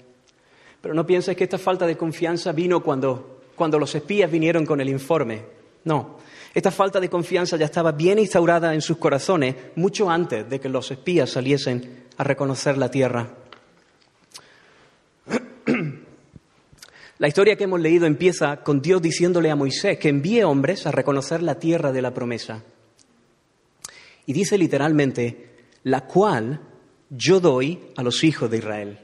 Pero 0.82 0.96
no 0.96 1.06
pienses 1.06 1.38
que 1.38 1.44
esta 1.44 1.60
falta 1.60 1.86
de 1.86 1.96
confianza 1.96 2.52
vino 2.52 2.82
cuando, 2.82 3.44
cuando 3.56 3.78
los 3.78 3.94
espías 3.94 4.32
vinieron 4.32 4.66
con 4.66 4.82
el 4.82 4.90
informe. 4.90 5.44
No, 5.84 6.18
esta 6.56 6.72
falta 6.72 7.00
de 7.00 7.08
confianza 7.08 7.56
ya 7.56 7.66
estaba 7.66 7.92
bien 7.92 8.18
instaurada 8.18 8.74
en 8.74 8.82
sus 8.82 8.98
corazones 8.98 9.56
mucho 9.76 10.10
antes 10.10 10.50
de 10.50 10.60
que 10.60 10.70
los 10.70 10.90
espías 10.90 11.30
saliesen 11.30 12.06
a 12.18 12.24
reconocer 12.24 12.80
la 12.80 12.90
tierra. 12.90 13.30
La 17.20 17.28
historia 17.28 17.56
que 17.56 17.66
hemos 17.66 17.80
leído 17.80 18.08
empieza 18.08 18.64
con 18.64 18.82
Dios 18.82 19.00
diciéndole 19.00 19.52
a 19.52 19.56
Moisés 19.56 20.00
que 20.00 20.10
envíe 20.10 20.42
hombres 20.42 20.88
a 20.88 20.92
reconocer 20.92 21.44
la 21.44 21.60
tierra 21.60 21.92
de 21.92 22.02
la 22.02 22.12
promesa. 22.16 22.64
Y 24.26 24.34
dice 24.34 24.58
literalmente, 24.58 25.51
la 25.84 26.06
cual 26.06 26.60
yo 27.10 27.40
doy 27.40 27.80
a 27.96 28.04
los 28.04 28.24
hijos 28.24 28.50
de 28.50 28.58
Israel. 28.58 29.00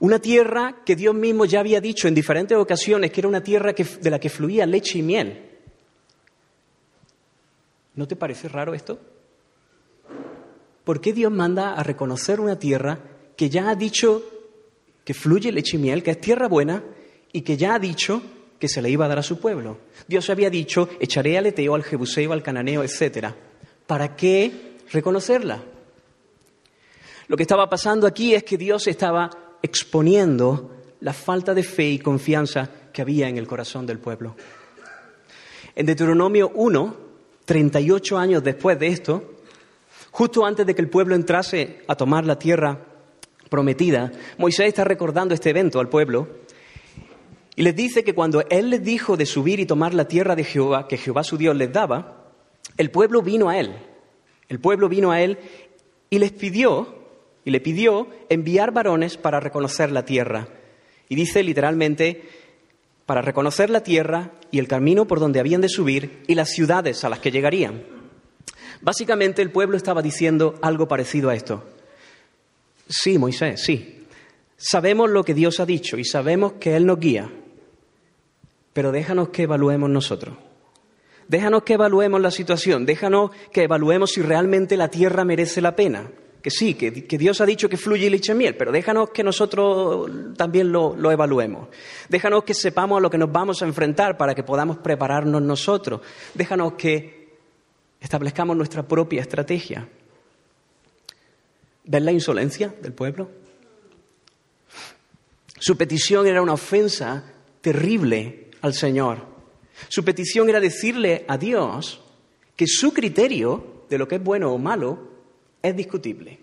Una 0.00 0.18
tierra 0.18 0.82
que 0.84 0.96
Dios 0.96 1.14
mismo 1.14 1.44
ya 1.44 1.60
había 1.60 1.80
dicho 1.80 2.08
en 2.08 2.14
diferentes 2.14 2.56
ocasiones 2.58 3.12
que 3.12 3.20
era 3.20 3.28
una 3.28 3.42
tierra 3.42 3.72
de 3.72 4.10
la 4.10 4.18
que 4.18 4.28
fluía 4.28 4.66
leche 4.66 4.98
y 4.98 5.02
miel. 5.02 5.50
¿No 7.94 8.08
te 8.08 8.16
parece 8.16 8.48
raro 8.48 8.74
esto? 8.74 8.98
¿Por 10.82 11.00
qué 11.00 11.12
Dios 11.12 11.32
manda 11.32 11.74
a 11.74 11.82
reconocer 11.82 12.40
una 12.40 12.58
tierra 12.58 12.98
que 13.36 13.48
ya 13.48 13.70
ha 13.70 13.74
dicho 13.74 14.22
que 15.04 15.14
fluye 15.14 15.52
leche 15.52 15.76
y 15.76 15.80
miel, 15.80 16.02
que 16.02 16.10
es 16.10 16.20
tierra 16.20 16.48
buena 16.48 16.82
y 17.32 17.42
que 17.42 17.56
ya 17.56 17.74
ha 17.74 17.78
dicho 17.78 18.22
que 18.58 18.68
se 18.68 18.82
le 18.82 18.90
iba 18.90 19.04
a 19.04 19.08
dar 19.08 19.20
a 19.20 19.22
su 19.22 19.38
pueblo? 19.38 19.78
Dios 20.08 20.28
había 20.28 20.50
dicho, 20.50 20.88
echaré 20.98 21.38
al 21.38 21.46
Eteo, 21.46 21.74
al 21.74 21.84
Jebuseo, 21.84 22.32
al 22.32 22.42
Cananeo, 22.42 22.82
etc. 22.82 23.28
¿Para 23.86 24.16
qué 24.16 24.73
reconocerla? 24.94 25.62
Lo 27.28 27.36
que 27.36 27.42
estaba 27.42 27.68
pasando 27.68 28.06
aquí 28.06 28.34
es 28.34 28.44
que 28.44 28.56
Dios 28.56 28.86
estaba 28.86 29.30
exponiendo 29.62 30.70
la 31.00 31.12
falta 31.12 31.52
de 31.52 31.62
fe 31.62 31.90
y 31.90 31.98
confianza 31.98 32.70
que 32.92 33.02
había 33.02 33.28
en 33.28 33.36
el 33.36 33.46
corazón 33.46 33.86
del 33.86 33.98
pueblo. 33.98 34.36
En 35.74 35.86
Deuteronomio 35.86 36.52
1, 36.54 36.96
38 37.44 38.18
años 38.18 38.42
después 38.42 38.78
de 38.78 38.86
esto, 38.86 39.34
justo 40.10 40.46
antes 40.46 40.64
de 40.64 40.74
que 40.74 40.82
el 40.82 40.88
pueblo 40.88 41.14
entrase 41.14 41.82
a 41.88 41.94
tomar 41.96 42.24
la 42.24 42.38
tierra 42.38 42.78
prometida, 43.50 44.12
Moisés 44.38 44.68
está 44.68 44.84
recordando 44.84 45.34
este 45.34 45.50
evento 45.50 45.80
al 45.80 45.88
pueblo 45.88 46.28
y 47.56 47.62
les 47.62 47.74
dice 47.74 48.04
que 48.04 48.14
cuando 48.14 48.44
él 48.50 48.70
les 48.70 48.82
dijo 48.82 49.16
de 49.16 49.26
subir 49.26 49.60
y 49.60 49.66
tomar 49.66 49.94
la 49.94 50.06
tierra 50.06 50.36
de 50.36 50.44
Jehová, 50.44 50.88
que 50.88 50.98
Jehová 50.98 51.24
su 51.24 51.36
Dios 51.36 51.56
les 51.56 51.72
daba, 51.72 52.32
el 52.76 52.90
pueblo 52.90 53.22
vino 53.22 53.48
a 53.48 53.58
él. 53.58 53.74
El 54.54 54.60
pueblo 54.60 54.88
vino 54.88 55.10
a 55.10 55.20
él 55.20 55.36
y 56.10 56.20
les 56.20 56.30
pidió 56.30 56.94
y 57.44 57.50
le 57.50 57.58
pidió 57.58 58.06
enviar 58.28 58.70
varones 58.70 59.16
para 59.16 59.40
reconocer 59.40 59.90
la 59.90 60.04
tierra. 60.04 60.46
Y 61.08 61.16
dice 61.16 61.42
literalmente, 61.42 62.22
para 63.04 63.20
reconocer 63.20 63.68
la 63.68 63.82
tierra 63.82 64.30
y 64.52 64.60
el 64.60 64.68
camino 64.68 65.08
por 65.08 65.18
donde 65.18 65.40
habían 65.40 65.60
de 65.60 65.68
subir 65.68 66.22
y 66.28 66.36
las 66.36 66.50
ciudades 66.50 67.02
a 67.02 67.08
las 67.08 67.18
que 67.18 67.32
llegarían. 67.32 67.82
Básicamente 68.80 69.42
el 69.42 69.50
pueblo 69.50 69.76
estaba 69.76 70.02
diciendo 70.02 70.54
algo 70.62 70.86
parecido 70.86 71.30
a 71.30 71.34
esto. 71.34 71.64
Sí, 72.88 73.18
Moisés, 73.18 73.60
sí. 73.60 74.04
Sabemos 74.56 75.10
lo 75.10 75.24
que 75.24 75.34
Dios 75.34 75.58
ha 75.58 75.66
dicho 75.66 75.98
y 75.98 76.04
sabemos 76.04 76.52
que 76.60 76.76
Él 76.76 76.86
nos 76.86 77.00
guía, 77.00 77.28
pero 78.72 78.92
déjanos 78.92 79.30
que 79.30 79.42
evaluemos 79.42 79.90
nosotros. 79.90 80.36
Déjanos 81.28 81.62
que 81.62 81.74
evaluemos 81.74 82.20
la 82.20 82.30
situación, 82.30 82.86
déjanos 82.86 83.30
que 83.52 83.64
evaluemos 83.64 84.12
si 84.12 84.22
realmente 84.22 84.76
la 84.76 84.88
tierra 84.88 85.24
merece 85.24 85.60
la 85.60 85.74
pena 85.74 86.10
que 86.44 86.50
sí, 86.50 86.74
que, 86.74 86.90
Dios 86.90 87.40
ha 87.40 87.46
dicho 87.46 87.70
que 87.70 87.78
fluye 87.78 88.10
leche 88.10 88.32
y 88.32 88.34
miel, 88.34 88.54
pero 88.54 88.70
déjanos 88.70 89.08
que 89.08 89.24
nosotros 89.24 90.10
también 90.36 90.70
lo, 90.70 90.94
lo, 90.94 91.10
evaluemos. 91.10 91.68
Déjanos 92.10 92.44
que 92.44 92.52
sepamos 92.52 92.98
a 92.98 93.00
lo 93.00 93.08
que 93.08 93.16
nos 93.16 93.32
vamos 93.32 93.62
a 93.62 93.64
enfrentar 93.64 94.18
para 94.18 94.34
que 94.34 94.42
podamos 94.42 94.76
prepararnos 94.76 95.40
nosotros. 95.40 96.02
Déjanos 96.34 96.74
que 96.74 97.38
establezcamos 97.98 98.58
nuestra 98.58 98.86
propia 98.86 99.22
estrategia. 99.22 99.88
¿Ves 101.84 102.02
la 102.02 102.12
insolencia 102.12 102.74
del 102.82 102.92
pueblo? 102.92 103.30
Su 105.58 105.78
petición 105.78 106.26
era 106.26 106.42
una 106.42 106.52
ofensa 106.52 107.24
terrible 107.62 108.50
al 108.60 108.74
Señor. 108.74 109.33
Su 109.88 110.04
petición 110.04 110.48
era 110.48 110.60
decirle 110.60 111.24
a 111.28 111.36
Dios 111.36 112.00
que 112.56 112.66
su 112.66 112.92
criterio 112.92 113.84
de 113.88 113.98
lo 113.98 114.08
que 114.08 114.16
es 114.16 114.22
bueno 114.22 114.52
o 114.52 114.58
malo 114.58 115.10
es 115.62 115.76
discutible. 115.76 116.40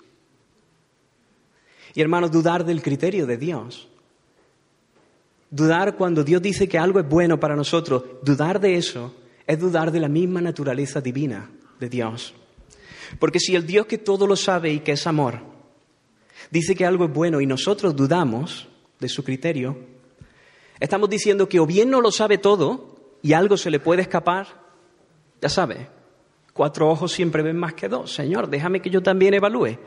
Y 1.93 2.01
hermanos, 2.01 2.31
dudar 2.31 2.65
del 2.65 2.81
criterio 2.81 3.25
de 3.25 3.37
Dios. 3.37 3.87
Dudar 5.49 5.97
cuando 5.97 6.23
Dios 6.23 6.41
dice 6.41 6.67
que 6.67 6.77
algo 6.77 6.99
es 6.99 7.07
bueno 7.07 7.39
para 7.39 7.55
nosotros, 7.55 8.03
dudar 8.23 8.59
de 8.59 8.77
eso 8.77 9.13
es 9.45 9.59
dudar 9.59 9.91
de 9.91 9.99
la 9.99 10.07
misma 10.07 10.39
naturaleza 10.39 11.01
divina 11.01 11.49
de 11.79 11.89
Dios. 11.89 12.33
Porque 13.19 13.39
si 13.39 13.55
el 13.55 13.67
Dios 13.67 13.85
que 13.85 13.97
todo 13.97 14.25
lo 14.25 14.37
sabe 14.37 14.71
y 14.71 14.79
que 14.79 14.93
es 14.93 15.05
amor, 15.07 15.39
dice 16.49 16.75
que 16.75 16.85
algo 16.85 17.05
es 17.05 17.13
bueno 17.13 17.41
y 17.41 17.45
nosotros 17.45 17.95
dudamos 17.95 18.69
de 18.99 19.09
su 19.09 19.23
criterio, 19.25 19.77
estamos 20.79 21.09
diciendo 21.09 21.49
que 21.49 21.59
o 21.59 21.65
bien 21.65 21.89
no 21.89 21.99
lo 21.99 22.11
sabe 22.11 22.37
todo 22.37 22.90
y 23.21 23.33
algo 23.33 23.57
se 23.57 23.71
le 23.71 23.79
puede 23.79 24.01
escapar, 24.01 24.47
ya 25.41 25.49
sabe, 25.49 25.87
Cuatro 26.53 26.89
ojos 26.89 27.11
siempre 27.11 27.43
ven 27.43 27.57
más 27.57 27.73
que 27.73 27.87
dos. 27.87 28.13
Señor, 28.13 28.49
déjame 28.49 28.81
que 28.81 28.89
yo 28.89 29.01
también 29.01 29.33
evalúe. 29.33 29.77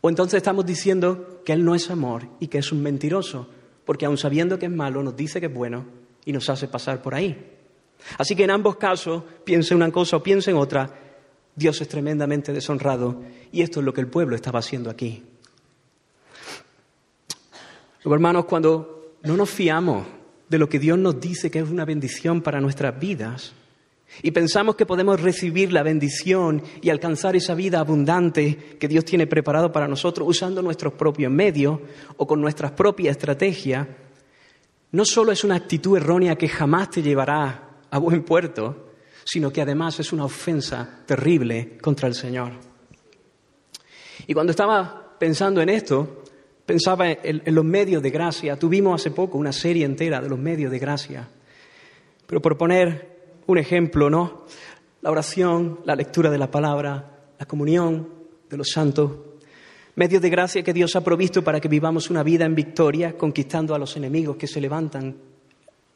O 0.00 0.08
entonces 0.08 0.36
estamos 0.38 0.64
diciendo 0.64 1.42
que 1.44 1.52
Él 1.52 1.64
no 1.64 1.74
es 1.74 1.90
amor 1.90 2.28
y 2.38 2.46
que 2.46 2.58
es 2.58 2.70
un 2.70 2.82
mentiroso, 2.82 3.48
porque 3.84 4.06
aun 4.06 4.18
sabiendo 4.18 4.58
que 4.58 4.66
es 4.66 4.72
malo, 4.72 5.02
nos 5.02 5.16
dice 5.16 5.40
que 5.40 5.46
es 5.46 5.54
bueno 5.54 5.84
y 6.24 6.32
nos 6.32 6.48
hace 6.48 6.68
pasar 6.68 7.02
por 7.02 7.14
ahí. 7.14 7.54
Así 8.18 8.36
que 8.36 8.44
en 8.44 8.50
ambos 8.50 8.76
casos, 8.76 9.24
piense 9.44 9.74
una 9.74 9.90
cosa 9.90 10.18
o 10.18 10.22
piense 10.22 10.52
en 10.52 10.58
otra, 10.58 10.90
Dios 11.56 11.80
es 11.80 11.88
tremendamente 11.88 12.52
deshonrado 12.52 13.22
y 13.50 13.62
esto 13.62 13.80
es 13.80 13.86
lo 13.86 13.92
que 13.92 14.02
el 14.02 14.08
pueblo 14.08 14.36
estaba 14.36 14.60
haciendo 14.60 14.90
aquí. 14.90 15.24
Luego, 18.04 18.14
hermanos, 18.14 18.44
cuando 18.44 19.16
no 19.22 19.36
nos 19.36 19.50
fiamos 19.50 20.06
de 20.48 20.58
lo 20.58 20.68
que 20.68 20.78
Dios 20.78 20.98
nos 20.98 21.20
dice 21.20 21.50
que 21.50 21.58
es 21.58 21.68
una 21.68 21.84
bendición 21.84 22.42
para 22.42 22.60
nuestras 22.60 22.98
vidas, 22.98 23.54
y 24.22 24.30
pensamos 24.30 24.76
que 24.76 24.86
podemos 24.86 25.20
recibir 25.20 25.72
la 25.72 25.82
bendición 25.82 26.62
y 26.80 26.90
alcanzar 26.90 27.36
esa 27.36 27.54
vida 27.54 27.80
abundante 27.80 28.76
que 28.78 28.88
Dios 28.88 29.04
tiene 29.04 29.26
preparado 29.26 29.72
para 29.72 29.88
nosotros 29.88 30.28
usando 30.28 30.62
nuestros 30.62 30.94
propios 30.94 31.30
medios 31.30 31.80
o 32.16 32.26
con 32.26 32.40
nuestras 32.40 32.72
propias 32.72 33.16
estrategias, 33.16 33.86
no 34.92 35.04
solo 35.04 35.32
es 35.32 35.44
una 35.44 35.56
actitud 35.56 35.96
errónea 35.96 36.36
que 36.36 36.48
jamás 36.48 36.90
te 36.90 37.02
llevará 37.02 37.80
a 37.90 37.98
buen 37.98 38.22
puerto, 38.22 38.92
sino 39.24 39.52
que 39.52 39.60
además 39.60 39.98
es 40.00 40.12
una 40.12 40.24
ofensa 40.24 41.00
terrible 41.04 41.76
contra 41.78 42.08
el 42.08 42.14
Señor. 42.14 42.52
Y 44.26 44.32
cuando 44.32 44.52
estaba 44.52 45.16
pensando 45.18 45.60
en 45.60 45.68
esto, 45.68 46.22
pensaba 46.66 47.08
en, 47.10 47.42
los 47.46 47.64
medios 47.64 48.02
de 48.02 48.10
gracia. 48.10 48.58
Tuvimos 48.58 49.00
hace 49.00 49.12
poco 49.12 49.38
una 49.38 49.52
serie 49.52 49.86
entera 49.86 50.20
de 50.20 50.28
los 50.28 50.38
medios 50.38 50.70
de 50.70 50.78
gracia. 50.78 51.28
Pero 52.26 52.42
por 52.42 52.58
poner 52.58 53.16
un 53.46 53.56
ejemplo, 53.56 54.10
¿no? 54.10 54.44
La 55.00 55.12
oración, 55.12 55.80
la 55.84 55.94
lectura 55.94 56.30
de 56.30 56.38
la 56.38 56.50
palabra, 56.50 57.18
la 57.38 57.46
comunión 57.46 58.08
de 58.50 58.56
los 58.56 58.70
santos, 58.70 59.12
medios 59.94 60.20
de 60.20 60.28
gracia 60.28 60.62
que 60.64 60.72
Dios 60.72 60.96
ha 60.96 61.04
provisto 61.04 61.44
para 61.44 61.60
que 61.60 61.68
vivamos 61.68 62.10
una 62.10 62.24
vida 62.24 62.44
en 62.44 62.56
victoria, 62.56 63.16
conquistando 63.16 63.74
a 63.74 63.78
los 63.78 63.96
enemigos 63.96 64.36
que 64.36 64.48
se 64.48 64.60
levantan 64.60 65.16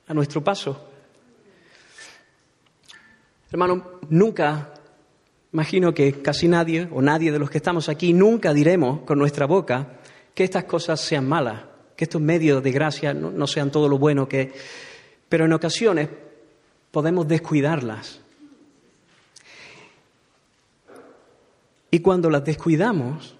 a 0.07 0.15
nuestro 0.15 0.45
paso. 0.45 0.87
Hermano, 3.50 3.99
nunca, 4.09 4.75
imagino 5.53 5.93
que 5.93 6.23
casi 6.23 6.47
nadie 6.47 6.89
o 6.93 7.03
nadie 7.03 7.33
de 7.33 7.41
los 7.41 7.50
que 7.50 7.59
estamos 7.59 7.89
aquí, 7.89 8.12
nunca 8.12 8.55
diremos 8.55 9.00
con 9.00 9.19
nuestra 9.19 9.47
boca 9.47 10.00
que 10.40 10.44
estas 10.44 10.64
cosas 10.64 10.99
sean 10.99 11.28
malas, 11.28 11.61
que 11.94 12.04
estos 12.04 12.18
medios 12.18 12.62
de 12.62 12.73
gracia 12.73 13.12
no, 13.12 13.47
sean 13.47 13.70
todo 13.70 13.90
lo 13.90 13.99
bueno 13.99 14.26
que... 14.26 14.50
Pero 15.28 15.44
en 15.44 15.52
ocasiones 15.52 16.09
podemos 16.90 17.28
descuidarlas. 17.28 18.23
Y 21.90 22.00
cuando 22.00 22.30
las 22.30 22.42
descuidamos, 22.42 23.37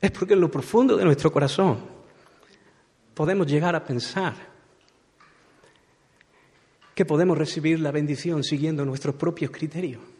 es 0.00 0.12
porque 0.12 0.34
en 0.34 0.40
lo 0.40 0.48
profundo 0.48 0.96
de 0.96 1.04
nuestro 1.04 1.32
corazón 1.32 1.80
podemos 3.14 3.48
llegar 3.48 3.74
a 3.74 3.84
pensar 3.84 4.34
que 6.94 7.04
podemos 7.04 7.36
recibir 7.36 7.80
la 7.80 7.90
bendición 7.90 8.44
siguiendo 8.44 8.84
nuestros 8.84 9.16
propios 9.16 9.50
criterios. 9.50 10.13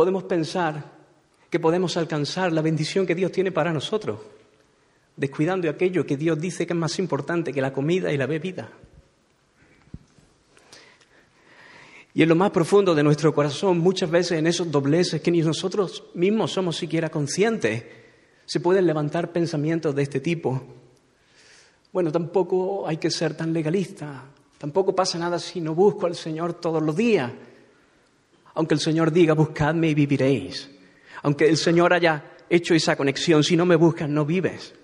Podemos 0.00 0.24
pensar 0.24 0.82
que 1.50 1.60
podemos 1.60 1.98
alcanzar 1.98 2.54
la 2.54 2.62
bendición 2.62 3.06
que 3.06 3.14
Dios 3.14 3.32
tiene 3.32 3.52
para 3.52 3.70
nosotros, 3.70 4.18
descuidando 5.14 5.68
aquello 5.68 6.06
que 6.06 6.16
Dios 6.16 6.40
dice 6.40 6.66
que 6.66 6.72
es 6.72 6.78
más 6.78 6.98
importante 6.98 7.52
que 7.52 7.60
la 7.60 7.74
comida 7.74 8.10
y 8.10 8.16
la 8.16 8.24
bebida. 8.24 8.70
Y 12.14 12.22
en 12.22 12.30
lo 12.30 12.34
más 12.34 12.50
profundo 12.50 12.94
de 12.94 13.02
nuestro 13.02 13.34
corazón, 13.34 13.78
muchas 13.80 14.10
veces 14.10 14.38
en 14.38 14.46
esos 14.46 14.70
dobleces 14.70 15.20
que 15.20 15.30
ni 15.30 15.42
nosotros 15.42 16.02
mismos 16.14 16.52
somos 16.52 16.78
siquiera 16.78 17.10
conscientes, 17.10 17.84
se 18.46 18.58
pueden 18.58 18.86
levantar 18.86 19.32
pensamientos 19.32 19.94
de 19.94 20.02
este 20.02 20.20
tipo. 20.20 20.62
Bueno, 21.92 22.10
tampoco 22.10 22.88
hay 22.88 22.96
que 22.96 23.10
ser 23.10 23.36
tan 23.36 23.52
legalista, 23.52 24.24
tampoco 24.56 24.94
pasa 24.94 25.18
nada 25.18 25.38
si 25.38 25.60
no 25.60 25.74
busco 25.74 26.06
al 26.06 26.14
Señor 26.14 26.54
todos 26.54 26.82
los 26.82 26.96
días. 26.96 27.30
Aunque 28.54 28.74
el 28.74 28.80
Señor 28.80 29.12
diga, 29.12 29.34
buscadme 29.34 29.88
y 29.88 29.94
viviréis. 29.94 30.70
Aunque 31.22 31.48
el 31.48 31.56
Señor 31.56 31.92
haya 31.92 32.36
hecho 32.48 32.74
esa 32.74 32.96
conexión, 32.96 33.44
si 33.44 33.56
no 33.56 33.64
me 33.64 33.76
buscas, 33.76 34.08
no 34.08 34.24
vives. 34.24 34.74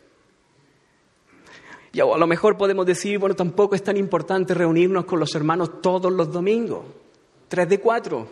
Y 1.92 2.00
a 2.00 2.04
lo 2.04 2.26
mejor 2.26 2.56
podemos 2.56 2.84
decir, 2.84 3.18
bueno, 3.18 3.34
tampoco 3.34 3.74
es 3.74 3.82
tan 3.82 3.96
importante 3.96 4.52
reunirnos 4.52 5.06
con 5.06 5.18
los 5.18 5.34
hermanos 5.34 5.80
todos 5.80 6.12
los 6.12 6.30
domingos. 6.30 6.84
Tres 7.48 7.68
de 7.68 7.80
cuatro. 7.80 8.28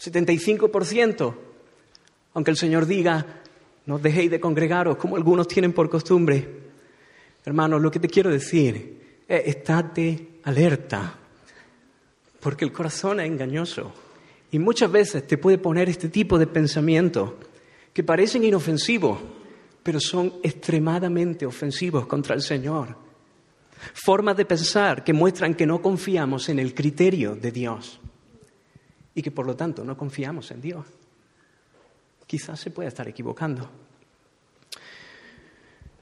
75%. 0.00 1.34
Aunque 2.34 2.50
el 2.50 2.56
Señor 2.56 2.86
diga, 2.86 3.42
no 3.86 3.98
dejéis 3.98 4.30
de 4.30 4.40
congregaros 4.40 4.96
como 4.96 5.16
algunos 5.16 5.46
tienen 5.46 5.72
por 5.72 5.88
costumbre. 5.88 6.66
Hermanos, 7.44 7.80
lo 7.80 7.90
que 7.90 8.00
te 8.00 8.08
quiero 8.08 8.30
decir 8.30 9.22
es 9.28 9.46
estate 9.46 10.40
alerta, 10.44 11.18
porque 12.46 12.64
el 12.64 12.70
corazón 12.70 13.18
es 13.18 13.26
engañoso 13.26 13.92
y 14.52 14.60
muchas 14.60 14.92
veces 14.92 15.26
te 15.26 15.36
puede 15.36 15.58
poner 15.58 15.88
este 15.88 16.08
tipo 16.08 16.38
de 16.38 16.46
pensamientos 16.46 17.32
que 17.92 18.04
parecen 18.04 18.44
inofensivos, 18.44 19.18
pero 19.82 19.98
son 19.98 20.34
extremadamente 20.44 21.44
ofensivos 21.44 22.06
contra 22.06 22.36
el 22.36 22.42
Señor. 22.42 22.96
Formas 23.94 24.36
de 24.36 24.44
pensar 24.44 25.02
que 25.02 25.12
muestran 25.12 25.56
que 25.56 25.66
no 25.66 25.82
confiamos 25.82 26.48
en 26.48 26.60
el 26.60 26.72
criterio 26.72 27.34
de 27.34 27.50
Dios 27.50 27.98
y 29.12 29.22
que 29.22 29.32
por 29.32 29.44
lo 29.44 29.56
tanto 29.56 29.82
no 29.82 29.96
confiamos 29.96 30.52
en 30.52 30.60
Dios 30.60 30.86
quizás 32.28 32.60
se 32.60 32.70
pueda 32.70 32.88
estar 32.88 33.08
equivocando. 33.08 33.68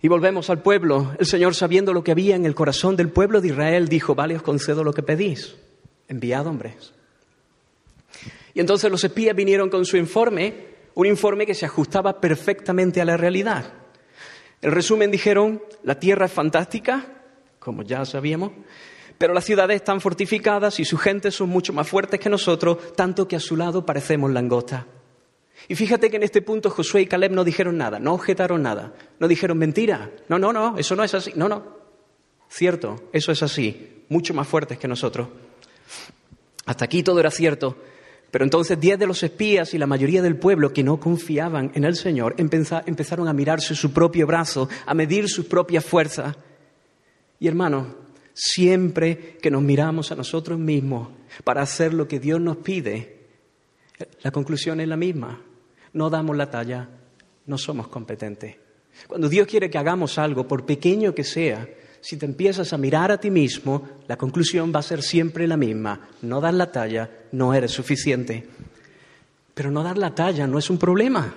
Y 0.02 0.08
volvemos 0.08 0.50
al 0.50 0.60
pueblo. 0.60 1.14
El 1.18 1.24
Señor, 1.24 1.54
sabiendo 1.54 1.94
lo 1.94 2.04
que 2.04 2.12
había 2.12 2.36
en 2.36 2.44
el 2.44 2.54
corazón 2.54 2.96
del 2.96 3.08
pueblo 3.08 3.40
de 3.40 3.48
Israel, 3.48 3.88
dijo, 3.88 4.14
vale, 4.14 4.36
os 4.36 4.42
concedo 4.42 4.84
lo 4.84 4.92
que 4.92 5.02
pedís. 5.02 5.56
Enviad 6.08 6.46
hombres. 6.46 6.92
Y 8.54 8.60
entonces 8.60 8.90
los 8.90 9.02
espías 9.02 9.34
vinieron 9.34 9.68
con 9.68 9.84
su 9.84 9.96
informe, 9.96 10.54
un 10.94 11.06
informe 11.06 11.46
que 11.46 11.54
se 11.54 11.66
ajustaba 11.66 12.20
perfectamente 12.20 13.00
a 13.00 13.04
la 13.04 13.16
realidad. 13.16 13.72
El 14.62 14.72
resumen 14.72 15.10
dijeron, 15.10 15.62
la 15.82 15.98
tierra 15.98 16.26
es 16.26 16.32
fantástica, 16.32 17.06
como 17.58 17.82
ya 17.82 18.04
sabíamos, 18.04 18.52
pero 19.18 19.34
las 19.34 19.44
ciudades 19.44 19.76
están 19.76 20.00
fortificadas 20.00 20.80
y 20.80 20.84
sus 20.84 21.00
gentes 21.00 21.34
son 21.34 21.48
mucho 21.48 21.72
más 21.72 21.88
fuertes 21.88 22.20
que 22.20 22.30
nosotros, 22.30 22.94
tanto 22.94 23.26
que 23.28 23.36
a 23.36 23.40
su 23.40 23.56
lado 23.56 23.84
parecemos 23.84 24.30
langostas. 24.30 24.84
Y 25.68 25.74
fíjate 25.74 26.10
que 26.10 26.16
en 26.16 26.22
este 26.22 26.42
punto 26.42 26.70
Josué 26.70 27.02
y 27.02 27.06
Caleb 27.06 27.32
no 27.32 27.44
dijeron 27.44 27.78
nada, 27.78 27.98
no 27.98 28.12
objetaron 28.14 28.62
nada, 28.62 28.92
no 29.18 29.28
dijeron 29.28 29.58
mentira. 29.58 30.10
No, 30.28 30.38
no, 30.38 30.52
no, 30.52 30.76
eso 30.76 30.94
no 30.94 31.04
es 31.04 31.14
así. 31.14 31.32
No, 31.36 31.48
no. 31.48 31.76
Cierto, 32.48 33.08
eso 33.12 33.32
es 33.32 33.42
así, 33.42 34.04
mucho 34.08 34.34
más 34.34 34.46
fuertes 34.46 34.78
que 34.78 34.88
nosotros. 34.88 35.28
Hasta 36.66 36.84
aquí 36.84 37.02
todo 37.02 37.20
era 37.20 37.30
cierto, 37.30 37.76
pero 38.30 38.44
entonces 38.44 38.80
diez 38.80 38.98
de 38.98 39.06
los 39.06 39.22
espías 39.22 39.74
y 39.74 39.78
la 39.78 39.86
mayoría 39.86 40.22
del 40.22 40.36
pueblo 40.36 40.72
que 40.72 40.82
no 40.82 40.98
confiaban 40.98 41.70
en 41.74 41.84
el 41.84 41.96
Señor 41.96 42.34
empezaron 42.38 43.28
a 43.28 43.32
mirarse 43.32 43.74
su 43.74 43.92
propio 43.92 44.26
brazo, 44.26 44.68
a 44.86 44.94
medir 44.94 45.28
su 45.28 45.46
propia 45.46 45.80
fuerza. 45.80 46.36
Y 47.38 47.48
hermano, 47.48 47.96
siempre 48.32 49.36
que 49.40 49.50
nos 49.50 49.62
miramos 49.62 50.10
a 50.10 50.16
nosotros 50.16 50.58
mismos 50.58 51.08
para 51.44 51.62
hacer 51.62 51.92
lo 51.92 52.08
que 52.08 52.18
Dios 52.18 52.40
nos 52.40 52.56
pide, 52.58 53.26
la 54.22 54.30
conclusión 54.30 54.80
es 54.80 54.88
la 54.88 54.96
misma 54.96 55.40
no 55.94 56.10
damos 56.10 56.36
la 56.36 56.50
talla, 56.50 56.88
no 57.46 57.56
somos 57.56 57.88
competentes. 57.88 58.56
Cuando 59.06 59.28
Dios 59.28 59.46
quiere 59.46 59.70
que 59.70 59.78
hagamos 59.78 60.18
algo, 60.18 60.46
por 60.46 60.66
pequeño 60.66 61.14
que 61.14 61.24
sea, 61.24 61.66
si 62.04 62.18
te 62.18 62.26
empiezas 62.26 62.70
a 62.74 62.76
mirar 62.76 63.10
a 63.10 63.16
ti 63.16 63.30
mismo, 63.30 63.88
la 64.08 64.18
conclusión 64.18 64.70
va 64.74 64.80
a 64.80 64.82
ser 64.82 65.02
siempre 65.02 65.48
la 65.48 65.56
misma. 65.56 66.10
No 66.20 66.38
das 66.38 66.52
la 66.52 66.70
talla, 66.70 67.08
no 67.32 67.54
eres 67.54 67.72
suficiente. 67.72 68.46
Pero 69.54 69.70
no 69.70 69.82
dar 69.82 69.96
la 69.96 70.14
talla 70.14 70.46
no 70.46 70.58
es 70.58 70.68
un 70.68 70.76
problema. 70.76 71.34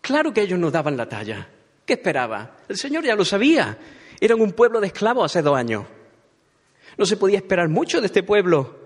Claro 0.00 0.34
que 0.34 0.42
ellos 0.42 0.58
no 0.58 0.72
daban 0.72 0.96
la 0.96 1.08
talla. 1.08 1.48
¿Qué 1.86 1.92
esperaba? 1.92 2.56
El 2.68 2.76
Señor 2.76 3.04
ya 3.04 3.14
lo 3.14 3.24
sabía. 3.24 3.78
Eran 4.20 4.40
un 4.40 4.50
pueblo 4.50 4.80
de 4.80 4.88
esclavos 4.88 5.26
hace 5.26 5.40
dos 5.40 5.56
años. 5.56 5.84
No 6.98 7.06
se 7.06 7.16
podía 7.16 7.38
esperar 7.38 7.68
mucho 7.68 8.00
de 8.00 8.06
este 8.06 8.24
pueblo. 8.24 8.76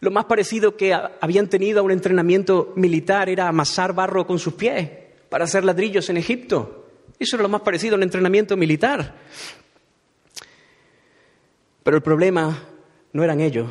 Lo 0.00 0.10
más 0.10 0.24
parecido 0.24 0.76
que 0.76 0.92
habían 0.92 1.46
tenido 1.46 1.78
a 1.78 1.82
un 1.84 1.92
entrenamiento 1.92 2.72
militar 2.74 3.28
era 3.28 3.46
amasar 3.46 3.92
barro 3.94 4.26
con 4.26 4.40
sus 4.40 4.54
pies 4.54 4.90
para 5.28 5.44
hacer 5.44 5.64
ladrillos 5.64 6.10
en 6.10 6.16
Egipto. 6.16 6.81
Eso 7.22 7.36
era 7.36 7.44
lo 7.44 7.48
más 7.48 7.60
parecido 7.60 7.94
al 7.94 8.02
entrenamiento 8.02 8.56
militar. 8.56 9.14
Pero 11.84 11.96
el 11.96 12.02
problema 12.02 12.64
no 13.12 13.22
eran 13.22 13.40
ellos. 13.40 13.70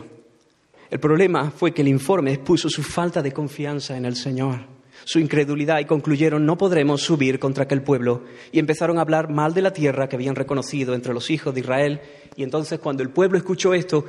El 0.89 1.01
problema 1.01 1.51
fue 1.51 1.73
que 1.73 1.81
el 1.81 1.89
informe 1.89 2.31
expuso 2.31 2.69
su 2.69 2.81
falta 2.81 3.21
de 3.21 3.33
confianza 3.33 3.97
en 3.97 4.05
el 4.05 4.15
Señor, 4.15 4.61
su 5.03 5.19
incredulidad 5.19 5.79
y 5.79 5.85
concluyeron 5.85 6.45
no 6.45 6.57
podremos 6.57 7.01
subir 7.01 7.39
contra 7.39 7.65
aquel 7.65 7.81
pueblo 7.81 8.23
y 8.53 8.59
empezaron 8.59 8.97
a 8.97 9.01
hablar 9.01 9.29
mal 9.29 9.53
de 9.53 9.61
la 9.61 9.73
tierra 9.73 10.07
que 10.07 10.15
habían 10.15 10.35
reconocido 10.35 10.93
entre 10.93 11.13
los 11.13 11.29
hijos 11.29 11.53
de 11.53 11.59
Israel 11.59 12.01
y 12.37 12.43
entonces 12.43 12.79
cuando 12.79 13.03
el 13.03 13.09
pueblo 13.09 13.37
escuchó 13.37 13.73
esto 13.73 14.05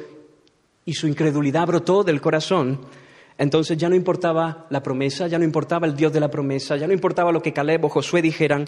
y 0.85 0.95
su 0.95 1.09
incredulidad 1.09 1.67
brotó 1.67 2.05
del 2.05 2.21
corazón, 2.21 2.81
entonces 3.39 3.77
ya 3.77 3.89
no 3.89 3.97
importaba 3.97 4.67
la 4.71 4.85
promesa, 4.85 5.27
ya 5.27 5.39
no 5.39 5.45
importaba 5.45 5.89
el 5.89 5.97
Dios 5.97 6.13
de 6.13 6.21
la 6.21 6.31
promesa, 6.31 6.77
ya 6.77 6.87
no 6.87 6.93
importaba 6.93 7.33
lo 7.33 7.43
que 7.43 7.53
Caleb 7.53 7.85
o 7.85 7.89
Josué 7.89 8.23
dijeran, 8.23 8.67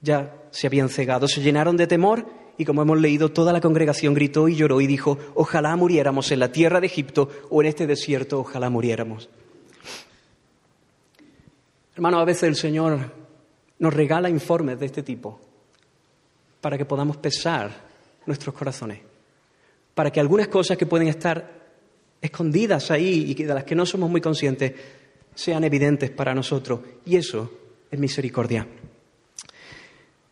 ya 0.00 0.34
se 0.50 0.66
habían 0.66 0.88
cegado, 0.88 1.28
se 1.28 1.40
llenaron 1.40 1.76
de 1.76 1.86
temor 1.86 2.26
y 2.58 2.64
como 2.64 2.82
hemos 2.82 3.00
leído, 3.00 3.30
toda 3.30 3.52
la 3.52 3.60
congregación 3.60 4.14
gritó 4.14 4.48
y 4.48 4.56
lloró 4.56 4.80
y 4.80 4.86
dijo, 4.86 5.18
ojalá 5.34 5.74
muriéramos 5.76 6.30
en 6.30 6.40
la 6.40 6.52
tierra 6.52 6.80
de 6.80 6.86
Egipto 6.86 7.28
o 7.48 7.62
en 7.62 7.68
este 7.68 7.86
desierto, 7.86 8.40
ojalá 8.40 8.68
muriéramos. 8.68 9.28
Hermano, 11.94 12.20
a 12.20 12.24
veces 12.24 12.44
el 12.44 12.56
Señor 12.56 13.12
nos 13.78 13.94
regala 13.94 14.28
informes 14.28 14.78
de 14.78 14.86
este 14.86 15.02
tipo 15.02 15.40
para 16.60 16.76
que 16.76 16.84
podamos 16.84 17.16
pesar 17.16 17.70
nuestros 18.26 18.54
corazones 18.54 19.10
para 20.00 20.10
que 20.10 20.20
algunas 20.20 20.48
cosas 20.48 20.78
que 20.78 20.86
pueden 20.86 21.08
estar 21.08 21.60
escondidas 22.22 22.90
ahí 22.90 23.34
y 23.36 23.42
de 23.42 23.52
las 23.54 23.64
que 23.64 23.74
no 23.74 23.84
somos 23.84 24.10
muy 24.10 24.22
conscientes, 24.22 24.72
sean 25.34 25.62
evidentes 25.64 26.10
para 26.10 26.34
nosotros. 26.34 26.80
Y 27.04 27.16
eso 27.16 27.50
es 27.90 27.98
misericordia. 27.98 28.66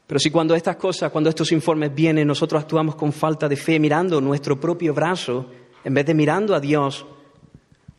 Pero 0.08 0.18
si 0.18 0.30
cuando 0.30 0.54
estas 0.54 0.76
cosas, 0.76 1.12
cuando 1.12 1.28
estos 1.28 1.52
informes 1.52 1.94
vienen, 1.94 2.26
nosotros 2.26 2.62
actuamos 2.62 2.94
con 2.94 3.12
falta 3.12 3.46
de 3.46 3.56
fe, 3.56 3.78
mirando 3.78 4.22
nuestro 4.22 4.58
propio 4.58 4.94
brazo, 4.94 5.50
en 5.84 5.92
vez 5.92 6.06
de 6.06 6.14
mirando 6.14 6.54
a 6.54 6.60
Dios, 6.60 7.04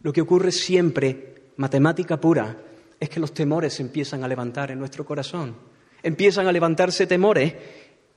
lo 0.02 0.12
que 0.12 0.22
ocurre 0.22 0.52
siempre, 0.52 1.52
matemática 1.58 2.20
pura, 2.20 2.58
es 3.00 3.10
que 3.10 3.20
los 3.20 3.32
temores 3.32 3.76
se 3.76 3.84
empiezan 3.84 4.24
a 4.24 4.28
levantar 4.28 4.72
en 4.72 4.80
nuestro 4.80 5.06
corazón. 5.06 5.56
Empiezan 6.02 6.48
a 6.48 6.52
levantarse 6.52 7.06
temores 7.06 7.54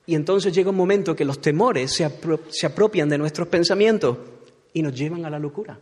y 0.07 0.15
entonces 0.15 0.55
llega 0.55 0.71
un 0.71 0.77
momento 0.77 1.15
que 1.15 1.27
los 1.27 1.43
temores 1.43 1.93
se, 1.93 2.11
se 2.49 2.67
apropian 2.67 3.11
de 3.11 3.19
nuestros 3.19 3.49
pensamientos 3.49 4.17
y 4.73 4.81
nos 4.81 4.95
llevan 4.95 5.27
a 5.27 5.31
la 5.31 5.39
locura. 5.39 5.79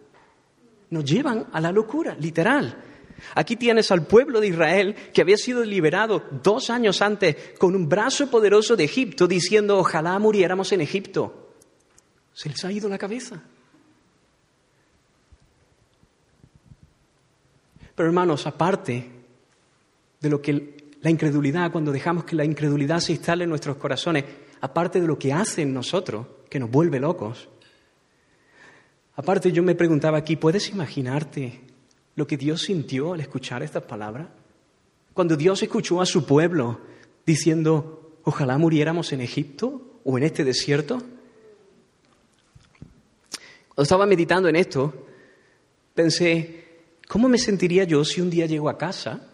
Nos 0.91 1.05
llevan 1.05 1.47
a 1.53 1.61
la 1.61 1.71
locura, 1.71 2.17
literal. 2.19 2.77
Aquí 3.35 3.57
tienes 3.57 3.91
al 3.91 4.07
pueblo 4.07 4.41
de 4.41 4.49
Israel 4.49 4.95
que 5.13 5.21
había 5.21 5.37
sido 5.37 5.65
liberado 5.65 6.25
dos 6.43 6.71
años 6.71 7.03
antes 7.03 7.37
con 7.59 7.75
un 7.75 7.89
brazo 7.89 8.31
poderoso 8.31 8.77
de 8.77 8.85
Egipto 8.85 9.27
diciendo, 9.27 9.79
ojalá 9.79 10.19
muriéramos 10.19 10.73
en 10.73 10.81
Egipto. 10.81 11.55
Se 12.33 12.49
les 12.49 12.65
ha 12.65 12.73
ido 12.73 12.89
la 12.89 12.99
cabeza. 12.99 13.43
Pero 17.95 18.09
hermanos, 18.09 18.47
aparte 18.47 19.11
de 20.21 20.31
lo 20.31 20.41
que 20.41 20.77
la 21.03 21.11
incredulidad, 21.11 21.73
cuando 21.73 21.93
dejamos 21.93 22.25
que 22.25 22.37
la 22.37 22.45
incredulidad 22.45 23.01
se 23.01 23.13
instale 23.13 23.45
en 23.45 23.51
nuestros 23.51 23.77
corazones, 23.77 24.25
aparte 24.61 25.01
de 25.01 25.07
lo 25.07 25.19
que 25.19 25.33
hace 25.33 25.63
en 25.63 25.73
nosotros, 25.73 26.27
que 26.49 26.59
nos 26.59 26.71
vuelve 26.71 27.01
locos, 27.01 27.49
aparte 29.17 29.53
yo 29.53 29.63
me 29.63 29.75
preguntaba 29.75 30.19
aquí, 30.19 30.37
¿puedes 30.37 30.69
imaginarte 30.71 31.61
lo 32.21 32.27
que 32.27 32.37
Dios 32.37 32.61
sintió 32.61 33.15
al 33.15 33.21
escuchar 33.21 33.63
estas 33.63 33.83
palabras? 33.85 34.29
Cuando 35.15 35.39
Dios 35.39 35.63
escuchó 35.63 36.03
a 36.03 36.07
su 36.07 36.27
pueblo 36.27 36.79
diciendo, 37.25 38.19
ojalá 38.25 38.59
muriéramos 38.59 39.15
en 39.15 39.23
Egipto 39.23 40.01
o 40.05 40.19
en 40.19 40.25
este 40.25 40.45
desierto. 40.45 40.99
Cuando 43.69 43.83
estaba 43.85 44.05
meditando 44.05 44.51
en 44.51 44.57
esto, 44.57 44.93
pensé, 45.95 46.67
¿cómo 47.09 47.27
me 47.27 47.39
sentiría 47.39 47.85
yo 47.85 48.05
si 48.05 48.21
un 48.21 48.29
día 48.29 48.45
llego 48.45 48.69
a 48.69 48.77
casa 48.77 49.27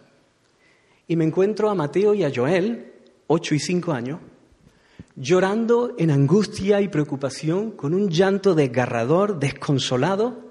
y 1.09 1.17
me 1.17 1.25
encuentro 1.25 1.69
a 1.69 1.75
Mateo 1.75 2.13
y 2.13 2.23
a 2.23 2.31
Joel, 2.33 2.93
ocho 3.27 3.53
y 3.53 3.59
cinco 3.59 3.91
años, 3.91 4.21
llorando 5.17 5.93
en 5.97 6.09
angustia 6.09 6.79
y 6.79 6.87
preocupación, 6.87 7.71
con 7.71 7.93
un 7.93 8.09
llanto 8.09 8.55
desgarrador, 8.55 9.39
desconsolado, 9.39 10.46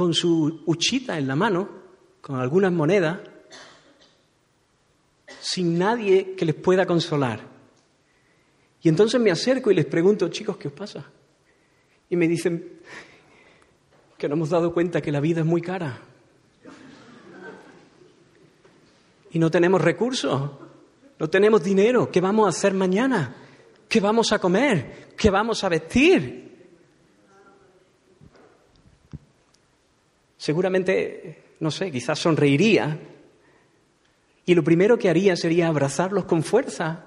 con 0.00 0.14
su 0.14 0.62
huchita 0.64 1.18
en 1.18 1.28
la 1.28 1.36
mano, 1.36 1.68
con 2.22 2.40
algunas 2.40 2.72
monedas, 2.72 3.18
sin 5.42 5.78
nadie 5.78 6.34
que 6.34 6.46
les 6.46 6.54
pueda 6.54 6.86
consolar. 6.86 7.46
Y 8.80 8.88
entonces 8.88 9.20
me 9.20 9.30
acerco 9.30 9.70
y 9.70 9.74
les 9.74 9.84
pregunto, 9.84 10.30
chicos, 10.30 10.56
¿qué 10.56 10.68
os 10.68 10.72
pasa? 10.72 11.04
Y 12.08 12.16
me 12.16 12.26
dicen 12.26 12.80
que 14.16 14.26
no 14.26 14.36
hemos 14.36 14.48
dado 14.48 14.72
cuenta 14.72 15.02
que 15.02 15.12
la 15.12 15.20
vida 15.20 15.40
es 15.40 15.46
muy 15.46 15.60
cara 15.60 16.00
y 19.30 19.38
no 19.38 19.50
tenemos 19.50 19.82
recursos, 19.82 20.50
no 21.18 21.28
tenemos 21.28 21.62
dinero. 21.62 22.10
¿Qué 22.10 22.22
vamos 22.22 22.46
a 22.46 22.48
hacer 22.48 22.72
mañana? 22.72 23.36
¿Qué 23.86 24.00
vamos 24.00 24.32
a 24.32 24.38
comer? 24.38 25.12
¿Qué 25.14 25.28
vamos 25.28 25.62
a 25.62 25.68
vestir? 25.68 26.49
Seguramente, 30.40 31.56
no 31.60 31.70
sé, 31.70 31.92
quizás 31.92 32.18
sonreiría 32.18 32.98
y 34.46 34.54
lo 34.54 34.64
primero 34.64 34.98
que 34.98 35.10
haría 35.10 35.36
sería 35.36 35.68
abrazarlos 35.68 36.24
con 36.24 36.42
fuerza 36.42 37.04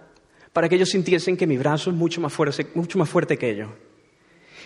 para 0.54 0.70
que 0.70 0.76
ellos 0.76 0.90
sintiesen 0.90 1.36
que 1.36 1.48
mi 1.48 1.58
brazo 1.58 1.90
es 1.90 1.96
mucho 1.96 2.22
más 2.22 2.32
fuerte, 2.32 2.68
mucho 2.76 3.00
más 3.00 3.10
fuerte 3.10 3.36
que 3.36 3.50
ellos. 3.50 3.72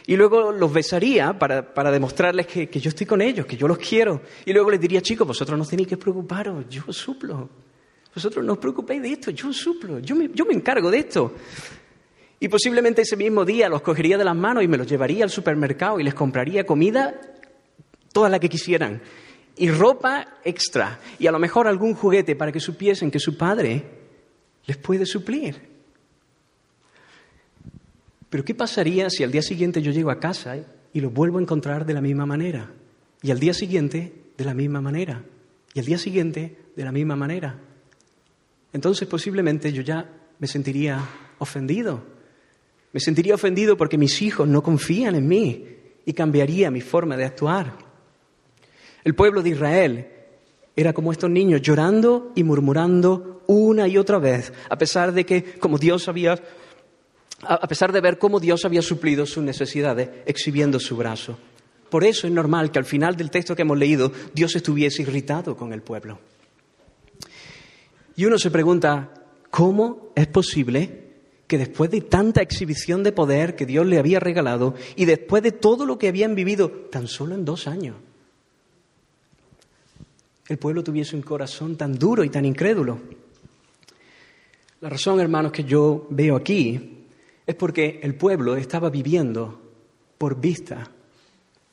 Y 0.05 0.17
luego 0.17 0.51
los 0.51 0.73
besaría 0.73 1.39
para, 1.39 1.73
para 1.73 1.91
demostrarles 1.91 2.45
que, 2.45 2.67
que, 2.67 2.81
yo 2.81 2.89
estoy 2.89 3.07
con 3.07 3.21
ellos, 3.21 3.45
que 3.45 3.55
yo 3.55 3.69
los 3.69 3.77
quiero. 3.77 4.19
Y 4.43 4.51
luego 4.51 4.69
les 4.69 4.81
diría, 4.81 5.01
chicos, 5.01 5.25
vosotros 5.25 5.57
no 5.57 5.65
tenéis 5.65 5.87
que 5.87 5.95
preocuparos, 5.95 6.65
yo 6.69 6.91
suplo. 6.91 7.47
Vosotros 8.13 8.43
no 8.43 8.51
os 8.51 8.59
preocupéis 8.59 9.01
de 9.01 9.13
esto, 9.13 9.31
yo 9.31 9.53
suplo, 9.53 9.99
yo 9.99 10.13
me, 10.13 10.29
yo 10.33 10.43
me 10.43 10.53
encargo 10.53 10.91
de 10.91 10.97
esto. 10.97 11.33
Y 12.37 12.49
posiblemente 12.49 13.03
ese 13.03 13.15
mismo 13.15 13.45
día 13.45 13.69
los 13.69 13.81
cogería 13.81 14.17
de 14.17 14.25
las 14.25 14.35
manos 14.35 14.61
y 14.61 14.67
me 14.67 14.77
los 14.77 14.87
llevaría 14.87 15.23
al 15.23 15.29
supermercado 15.29 16.01
y 16.01 16.03
les 16.03 16.13
compraría 16.13 16.65
comida, 16.65 17.15
toda 18.17 18.29
la 18.29 18.39
que 18.39 18.49
quisieran, 18.49 18.99
y 19.57 19.69
ropa 19.69 20.39
extra, 20.43 20.99
y 21.19 21.27
a 21.27 21.31
lo 21.31 21.37
mejor 21.37 21.67
algún 21.67 21.93
juguete 21.93 22.35
para 22.35 22.51
que 22.51 22.59
supiesen 22.59 23.11
que 23.11 23.19
su 23.19 23.37
padre 23.37 23.83
les 24.65 24.75
puede 24.75 25.05
suplir. 25.05 25.61
Pero 28.27 28.43
¿qué 28.43 28.55
pasaría 28.55 29.11
si 29.11 29.23
al 29.23 29.31
día 29.31 29.43
siguiente 29.43 29.83
yo 29.83 29.91
llego 29.91 30.09
a 30.09 30.19
casa 30.19 30.57
y 30.91 30.99
los 30.99 31.13
vuelvo 31.13 31.37
a 31.37 31.43
encontrar 31.43 31.85
de 31.85 31.93
la 31.93 32.01
misma 32.01 32.25
manera? 32.25 32.71
Y 33.21 33.29
al 33.29 33.39
día 33.39 33.53
siguiente 33.53 34.11
de 34.35 34.45
la 34.45 34.55
misma 34.55 34.81
manera. 34.81 35.23
Y 35.75 35.79
al 35.79 35.85
día 35.85 35.99
siguiente 35.99 36.57
de 36.75 36.83
la 36.83 36.91
misma 36.91 37.15
manera. 37.15 37.59
Entonces 38.73 39.07
posiblemente 39.07 39.71
yo 39.71 39.83
ya 39.83 40.09
me 40.39 40.47
sentiría 40.47 41.07
ofendido. 41.37 42.03
Me 42.93 42.99
sentiría 42.99 43.35
ofendido 43.35 43.77
porque 43.77 43.99
mis 43.99 44.23
hijos 44.23 44.47
no 44.47 44.63
confían 44.63 45.13
en 45.13 45.27
mí 45.27 45.67
y 46.03 46.13
cambiaría 46.13 46.71
mi 46.71 46.81
forma 46.81 47.15
de 47.15 47.25
actuar. 47.25 47.86
El 49.07 49.15
pueblo 49.15 49.41
de 49.41 49.51
Israel 49.51 50.05
era 50.75 50.91
como 50.91 51.13
estos 51.13 51.29
niños 51.29 51.61
llorando 51.61 52.33
y 52.35 52.43
murmurando 52.43 53.41
una 53.47 53.87
y 53.87 53.97
otra 53.97 54.19
vez, 54.19 54.51
a 54.69 54.77
pesar 54.77 55.13
de 55.13 55.25
que 55.25 55.57
como 55.59 55.77
Dios 55.77 56.09
había 56.09 56.37
a 57.41 57.67
pesar 57.69 57.93
de 57.93 58.01
ver 58.01 58.17
cómo 58.17 58.41
Dios 58.41 58.65
había 58.65 58.81
suplido 58.81 59.25
sus 59.25 59.41
necesidades 59.45 60.09
exhibiendo 60.25 60.77
su 60.77 60.97
brazo. 60.97 61.37
Por 61.89 62.03
eso 62.03 62.27
es 62.27 62.33
normal 62.33 62.69
que 62.69 62.79
al 62.79 62.83
final 62.83 63.15
del 63.15 63.31
texto 63.31 63.55
que 63.55 63.61
hemos 63.61 63.77
leído 63.77 64.11
Dios 64.33 64.53
estuviese 64.57 65.03
irritado 65.03 65.55
con 65.55 65.71
el 65.71 65.81
pueblo. 65.81 66.19
Y 68.17 68.25
uno 68.25 68.37
se 68.37 68.51
pregunta, 68.51 69.13
¿cómo 69.49 70.11
es 70.15 70.27
posible 70.27 71.13
que 71.47 71.57
después 71.57 71.89
de 71.91 72.01
tanta 72.01 72.41
exhibición 72.41 73.03
de 73.03 73.13
poder 73.13 73.55
que 73.55 73.65
Dios 73.65 73.85
le 73.85 73.99
había 73.99 74.19
regalado 74.19 74.75
y 74.97 75.05
después 75.05 75.41
de 75.43 75.53
todo 75.53 75.85
lo 75.85 75.97
que 75.97 76.09
habían 76.09 76.35
vivido 76.35 76.69
tan 76.91 77.07
solo 77.07 77.35
en 77.35 77.45
dos 77.45 77.67
años, 77.67 77.95
el 80.47 80.57
pueblo 80.57 80.83
tuviese 80.83 81.15
un 81.15 81.21
corazón 81.21 81.75
tan 81.75 81.97
duro 81.97 82.23
y 82.23 82.29
tan 82.29 82.45
incrédulo? 82.45 82.99
La 84.81 84.89
razón, 84.89 85.19
hermanos, 85.19 85.51
que 85.51 85.63
yo 85.63 86.07
veo 86.09 86.35
aquí 86.35 87.05
es 87.45 87.55
porque 87.55 87.99
el 88.03 88.15
pueblo 88.15 88.55
estaba 88.55 88.89
viviendo 88.89 89.61
por 90.17 90.39
vista, 90.39 90.91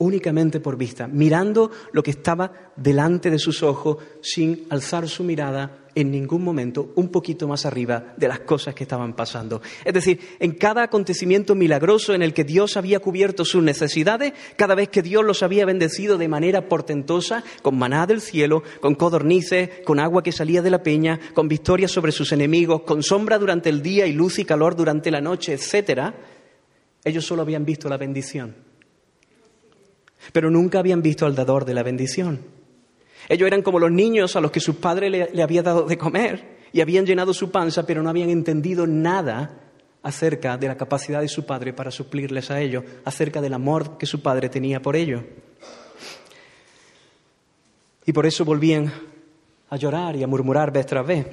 únicamente 0.04 0.60
por 0.60 0.76
vista, 0.76 1.08
mirando 1.08 1.70
lo 1.92 2.02
que 2.02 2.10
estaba 2.10 2.52
delante 2.76 3.30
de 3.30 3.38
sus 3.38 3.62
ojos 3.62 3.96
sin 4.20 4.66
alzar 4.68 5.08
su 5.08 5.24
mirada 5.24 5.78
en 5.94 6.10
ningún 6.10 6.42
momento 6.42 6.92
un 6.96 7.08
poquito 7.08 7.48
más 7.48 7.64
arriba 7.64 8.14
de 8.16 8.28
las 8.28 8.40
cosas 8.40 8.74
que 8.74 8.82
estaban 8.84 9.14
pasando. 9.14 9.62
Es 9.84 9.94
decir, 9.94 10.20
en 10.40 10.52
cada 10.52 10.82
acontecimiento 10.82 11.54
milagroso 11.54 12.12
en 12.12 12.22
el 12.22 12.34
que 12.34 12.44
Dios 12.44 12.76
había 12.76 13.00
cubierto 13.00 13.44
sus 13.44 13.62
necesidades, 13.62 14.34
cada 14.56 14.74
vez 14.74 14.88
que 14.90 15.02
Dios 15.02 15.24
los 15.24 15.42
había 15.42 15.64
bendecido 15.64 16.18
de 16.18 16.28
manera 16.28 16.68
portentosa, 16.68 17.44
con 17.62 17.78
maná 17.78 18.06
del 18.06 18.20
cielo, 18.20 18.62
con 18.80 18.96
codornices, 18.96 19.70
con 19.86 20.00
agua 20.00 20.22
que 20.22 20.32
salía 20.32 20.60
de 20.60 20.70
la 20.70 20.82
peña, 20.82 21.18
con 21.32 21.48
victoria 21.48 21.88
sobre 21.88 22.12
sus 22.12 22.32
enemigos, 22.32 22.82
con 22.82 23.02
sombra 23.02 23.38
durante 23.38 23.70
el 23.70 23.80
día 23.80 24.06
y 24.06 24.12
luz 24.12 24.38
y 24.38 24.44
calor 24.44 24.76
durante 24.76 25.10
la 25.10 25.20
noche, 25.20 25.54
etc., 25.54 26.12
ellos 27.06 27.24
solo 27.24 27.42
habían 27.42 27.64
visto 27.64 27.88
la 27.88 27.98
bendición 27.98 28.73
pero 30.32 30.50
nunca 30.50 30.78
habían 30.78 31.02
visto 31.02 31.26
al 31.26 31.34
dador 31.34 31.64
de 31.64 31.74
la 31.74 31.82
bendición. 31.82 32.40
Ellos 33.28 33.46
eran 33.46 33.62
como 33.62 33.78
los 33.78 33.90
niños 33.90 34.36
a 34.36 34.40
los 34.40 34.50
que 34.50 34.60
su 34.60 34.76
padre 34.76 35.10
le, 35.10 35.30
le 35.32 35.42
había 35.42 35.62
dado 35.62 35.84
de 35.84 35.96
comer 35.96 36.58
y 36.72 36.80
habían 36.80 37.06
llenado 37.06 37.32
su 37.32 37.50
panza, 37.50 37.86
pero 37.86 38.02
no 38.02 38.10
habían 38.10 38.30
entendido 38.30 38.86
nada 38.86 39.60
acerca 40.02 40.58
de 40.58 40.68
la 40.68 40.76
capacidad 40.76 41.20
de 41.20 41.28
su 41.28 41.46
padre 41.46 41.72
para 41.72 41.90
suplirles 41.90 42.50
a 42.50 42.60
ellos, 42.60 42.84
acerca 43.04 43.40
del 43.40 43.54
amor 43.54 43.96
que 43.96 44.06
su 44.06 44.20
padre 44.20 44.50
tenía 44.50 44.82
por 44.82 44.96
ellos. 44.96 45.22
Y 48.06 48.12
por 48.12 48.26
eso 48.26 48.44
volvían 48.44 48.92
a 49.70 49.76
llorar 49.76 50.14
y 50.16 50.22
a 50.22 50.26
murmurar 50.26 50.70
vez 50.70 50.84
tras 50.84 51.06
vez. 51.06 51.26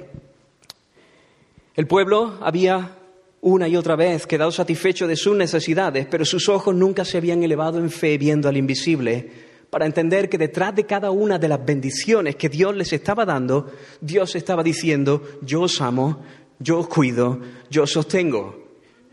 El 1.74 1.86
pueblo 1.86 2.38
había 2.40 2.96
una 3.42 3.66
y 3.66 3.76
otra 3.76 3.96
vez, 3.96 4.26
quedado 4.26 4.52
satisfecho 4.52 5.08
de 5.08 5.16
sus 5.16 5.36
necesidades, 5.36 6.06
pero 6.08 6.24
sus 6.24 6.48
ojos 6.48 6.74
nunca 6.74 7.04
se 7.04 7.18
habían 7.18 7.42
elevado 7.42 7.78
en 7.78 7.90
fe 7.90 8.16
viendo 8.16 8.48
al 8.48 8.56
invisible, 8.56 9.28
para 9.68 9.84
entender 9.84 10.28
que 10.28 10.38
detrás 10.38 10.74
de 10.74 10.86
cada 10.86 11.10
una 11.10 11.38
de 11.38 11.48
las 11.48 11.64
bendiciones 11.64 12.36
que 12.36 12.48
Dios 12.48 12.76
les 12.76 12.92
estaba 12.92 13.24
dando, 13.24 13.72
Dios 14.00 14.36
estaba 14.36 14.62
diciendo, 14.62 15.22
yo 15.42 15.62
os 15.62 15.80
amo, 15.80 16.22
yo 16.60 16.78
os 16.78 16.86
cuido, 16.86 17.40
yo 17.68 17.82
os 17.82 17.90
sostengo. 17.90 18.62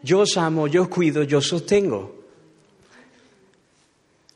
Yo 0.04 0.20
os 0.20 0.38
amo, 0.38 0.68
yo 0.68 0.84
os 0.84 0.89
cuido, 0.89 1.24
yo 1.24 1.39
os 1.39 1.48
sostengo. 1.48 2.15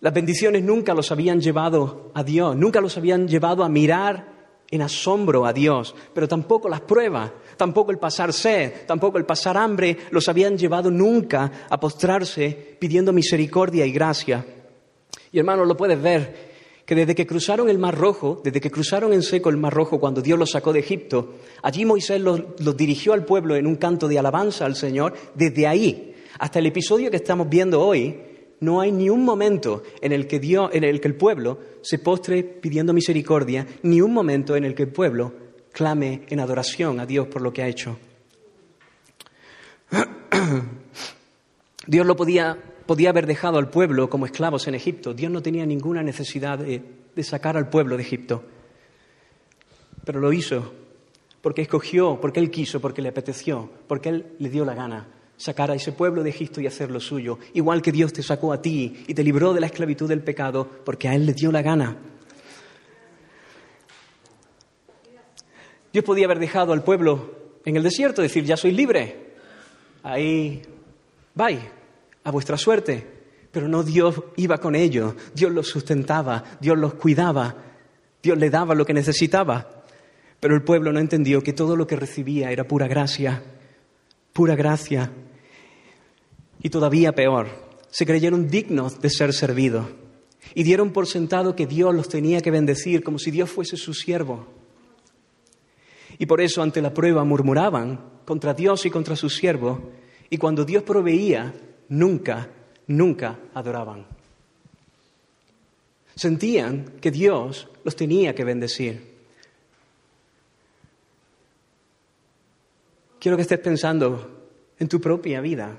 Las 0.01 0.13
bendiciones 0.13 0.63
nunca 0.63 0.93
los 0.93 1.11
habían 1.11 1.39
llevado 1.39 2.11
a 2.15 2.23
Dios, 2.23 2.55
nunca 2.55 2.81
los 2.81 2.97
habían 2.97 3.27
llevado 3.27 3.63
a 3.63 3.69
mirar 3.69 4.33
en 4.71 4.81
asombro 4.81 5.45
a 5.45 5.53
Dios, 5.53 5.95
pero 6.13 6.27
tampoco 6.27 6.67
las 6.67 6.81
pruebas, 6.81 7.31
tampoco 7.57 7.91
el 7.91 7.99
pasar 7.99 8.33
sed, 8.33 8.85
tampoco 8.85 9.17
el 9.17 9.25
pasar 9.25 9.57
hambre 9.57 9.97
los 10.11 10.27
habían 10.29 10.57
llevado 10.57 10.91
nunca 10.91 11.67
a 11.69 11.79
postrarse 11.79 12.77
pidiendo 12.79 13.13
misericordia 13.13 13.85
y 13.85 13.91
gracia. 13.91 14.45
Y 15.31 15.39
hermano, 15.39 15.65
lo 15.65 15.75
puedes 15.75 16.01
ver, 16.01 16.53
que 16.85 16.95
desde 16.95 17.15
que 17.15 17.25
cruzaron 17.25 17.69
el 17.69 17.79
Mar 17.79 17.97
Rojo, 17.97 18.41
desde 18.43 18.59
que 18.59 18.71
cruzaron 18.71 19.13
en 19.13 19.23
seco 19.23 19.49
el 19.49 19.57
Mar 19.57 19.73
Rojo 19.73 19.99
cuando 19.99 20.21
Dios 20.21 20.37
los 20.37 20.51
sacó 20.51 20.73
de 20.73 20.79
Egipto, 20.79 21.35
allí 21.61 21.85
Moisés 21.85 22.19
los, 22.19 22.41
los 22.59 22.77
dirigió 22.77 23.13
al 23.13 23.25
pueblo 23.25 23.55
en 23.55 23.67
un 23.67 23.77
canto 23.77 24.07
de 24.07 24.19
alabanza 24.19 24.65
al 24.65 24.75
Señor, 24.75 25.13
desde 25.33 25.67
ahí 25.67 26.13
hasta 26.39 26.59
el 26.59 26.65
episodio 26.65 27.11
que 27.11 27.17
estamos 27.17 27.47
viendo 27.49 27.81
hoy, 27.81 28.19
no 28.59 28.79
hay 28.81 28.91
ni 28.91 29.09
un 29.09 29.23
momento 29.23 29.83
en 30.01 30.13
el 30.13 30.25
que 30.27 30.39
Dios, 30.39 30.69
en 30.73 30.83
el 30.83 30.99
que 31.01 31.07
el 31.07 31.15
pueblo 31.15 31.59
se 31.81 31.99
postre 31.99 32.43
pidiendo 32.43 32.93
misericordia, 32.93 33.67
ni 33.83 34.01
un 34.01 34.13
momento 34.13 34.55
en 34.55 34.63
el 34.63 34.73
que 34.73 34.83
el 34.83 34.91
pueblo 34.91 35.33
clame 35.73 36.21
en 36.29 36.39
adoración 36.39 37.01
a 37.01 37.05
Dios 37.05 37.27
por 37.27 37.41
lo 37.41 37.51
que 37.51 37.63
ha 37.63 37.67
hecho. 37.67 37.99
Dios 41.87 42.05
lo 42.05 42.15
podía, 42.15 42.57
podía 42.85 43.09
haber 43.09 43.27
dejado 43.27 43.57
al 43.57 43.69
pueblo 43.69 44.09
como 44.09 44.25
esclavos 44.25 44.67
en 44.69 44.75
Egipto. 44.75 45.13
Dios 45.13 45.29
no 45.31 45.41
tenía 45.41 45.65
ninguna 45.65 46.01
necesidad 46.01 46.59
de, 46.59 46.81
de 47.13 47.23
sacar 47.23 47.57
al 47.57 47.67
pueblo 47.69 47.97
de 47.97 48.03
Egipto. 48.03 48.45
Pero 50.05 50.21
lo 50.21 50.31
hizo 50.31 50.73
porque 51.41 51.63
escogió, 51.63 52.21
porque 52.21 52.39
Él 52.39 52.49
quiso, 52.49 52.79
porque 52.79 53.01
le 53.01 53.09
apeteció, 53.09 53.69
porque 53.87 54.07
Él 54.07 54.27
le 54.39 54.49
dio 54.49 54.63
la 54.63 54.75
gana 54.75 55.07
sacar 55.37 55.71
a 55.71 55.75
ese 55.75 55.91
pueblo 55.91 56.23
de 56.23 56.29
Egipto 56.29 56.61
y 56.61 56.67
hacerlo 56.67 56.99
suyo, 56.99 57.39
igual 57.53 57.81
que 57.81 57.91
Dios 57.91 58.13
te 58.13 58.23
sacó 58.23 58.53
a 58.53 58.61
ti 58.61 59.03
y 59.07 59.13
te 59.13 59.23
libró 59.23 59.53
de 59.53 59.59
la 59.59 59.65
esclavitud 59.65 60.07
del 60.07 60.21
pecado 60.21 60.69
porque 60.85 61.09
a 61.09 61.15
Él 61.15 61.25
le 61.25 61.33
dio 61.33 61.51
la 61.51 61.61
gana. 61.61 61.97
Dios 65.93 66.03
podía 66.03 66.25
haber 66.25 66.39
dejado 66.39 66.73
al 66.73 66.83
pueblo 66.83 67.35
en 67.63 67.77
el 67.77 67.83
desierto, 67.83 68.23
decir, 68.23 68.43
ya 68.43 68.57
soy 68.57 68.71
libre, 68.71 69.35
ahí, 70.01 70.63
bye, 71.35 71.59
a 72.23 72.31
vuestra 72.31 72.57
suerte. 72.57 73.13
Pero 73.51 73.67
no 73.67 73.83
Dios 73.83 74.15
iba 74.35 74.57
con 74.57 74.75
ellos, 74.75 75.13
Dios 75.35 75.51
los 75.51 75.67
sustentaba, 75.67 76.43
Dios 76.59 76.75
los 76.79 76.95
cuidaba, 76.95 77.55
Dios 78.23 78.39
le 78.39 78.49
daba 78.49 78.73
lo 78.73 78.85
que 78.85 78.95
necesitaba. 78.95 79.83
Pero 80.39 80.55
el 80.55 80.63
pueblo 80.63 80.91
no 80.91 80.99
entendió 80.99 81.41
que 81.41 81.53
todo 81.53 81.75
lo 81.75 81.85
que 81.85 81.95
recibía 81.95 82.51
era 82.51 82.67
pura 82.67 82.87
gracia, 82.87 83.43
pura 84.33 84.55
gracia. 84.55 85.11
Y 86.63 86.69
todavía 86.71 87.13
peor, 87.13 87.47
se 87.91 88.07
creyeron 88.07 88.47
dignos 88.47 88.99
de 88.99 89.11
ser 89.11 89.31
servidos 89.31 89.85
y 90.55 90.63
dieron 90.63 90.91
por 90.91 91.05
sentado 91.05 91.55
que 91.55 91.67
Dios 91.67 91.93
los 91.93 92.09
tenía 92.09 92.41
que 92.41 92.49
bendecir 92.49 93.03
como 93.03 93.19
si 93.19 93.29
Dios 93.29 93.51
fuese 93.51 93.77
su 93.77 93.93
siervo. 93.93 94.62
Y 96.17 96.25
por 96.25 96.41
eso 96.41 96.61
ante 96.61 96.81
la 96.81 96.93
prueba 96.93 97.23
murmuraban 97.23 97.99
contra 98.25 98.53
Dios 98.53 98.85
y 98.85 98.89
contra 98.89 99.15
su 99.15 99.29
siervo 99.29 99.91
y 100.33 100.37
cuando 100.39 100.65
Dios 100.65 100.81
proveía, 100.81 101.53
nunca, 101.89 102.49
nunca 102.87 103.37
adoraban. 103.53 104.03
Sentían 106.15 106.95
que 106.99 107.11
Dios 107.11 107.69
los 107.83 107.95
tenía 107.95 108.33
que 108.33 108.43
bendecir. 108.43 109.13
Quiero 113.19 113.37
que 113.37 113.43
estés 113.43 113.59
pensando 113.59 114.49
en 114.79 114.87
tu 114.87 114.99
propia 114.99 115.39
vida. 115.39 115.77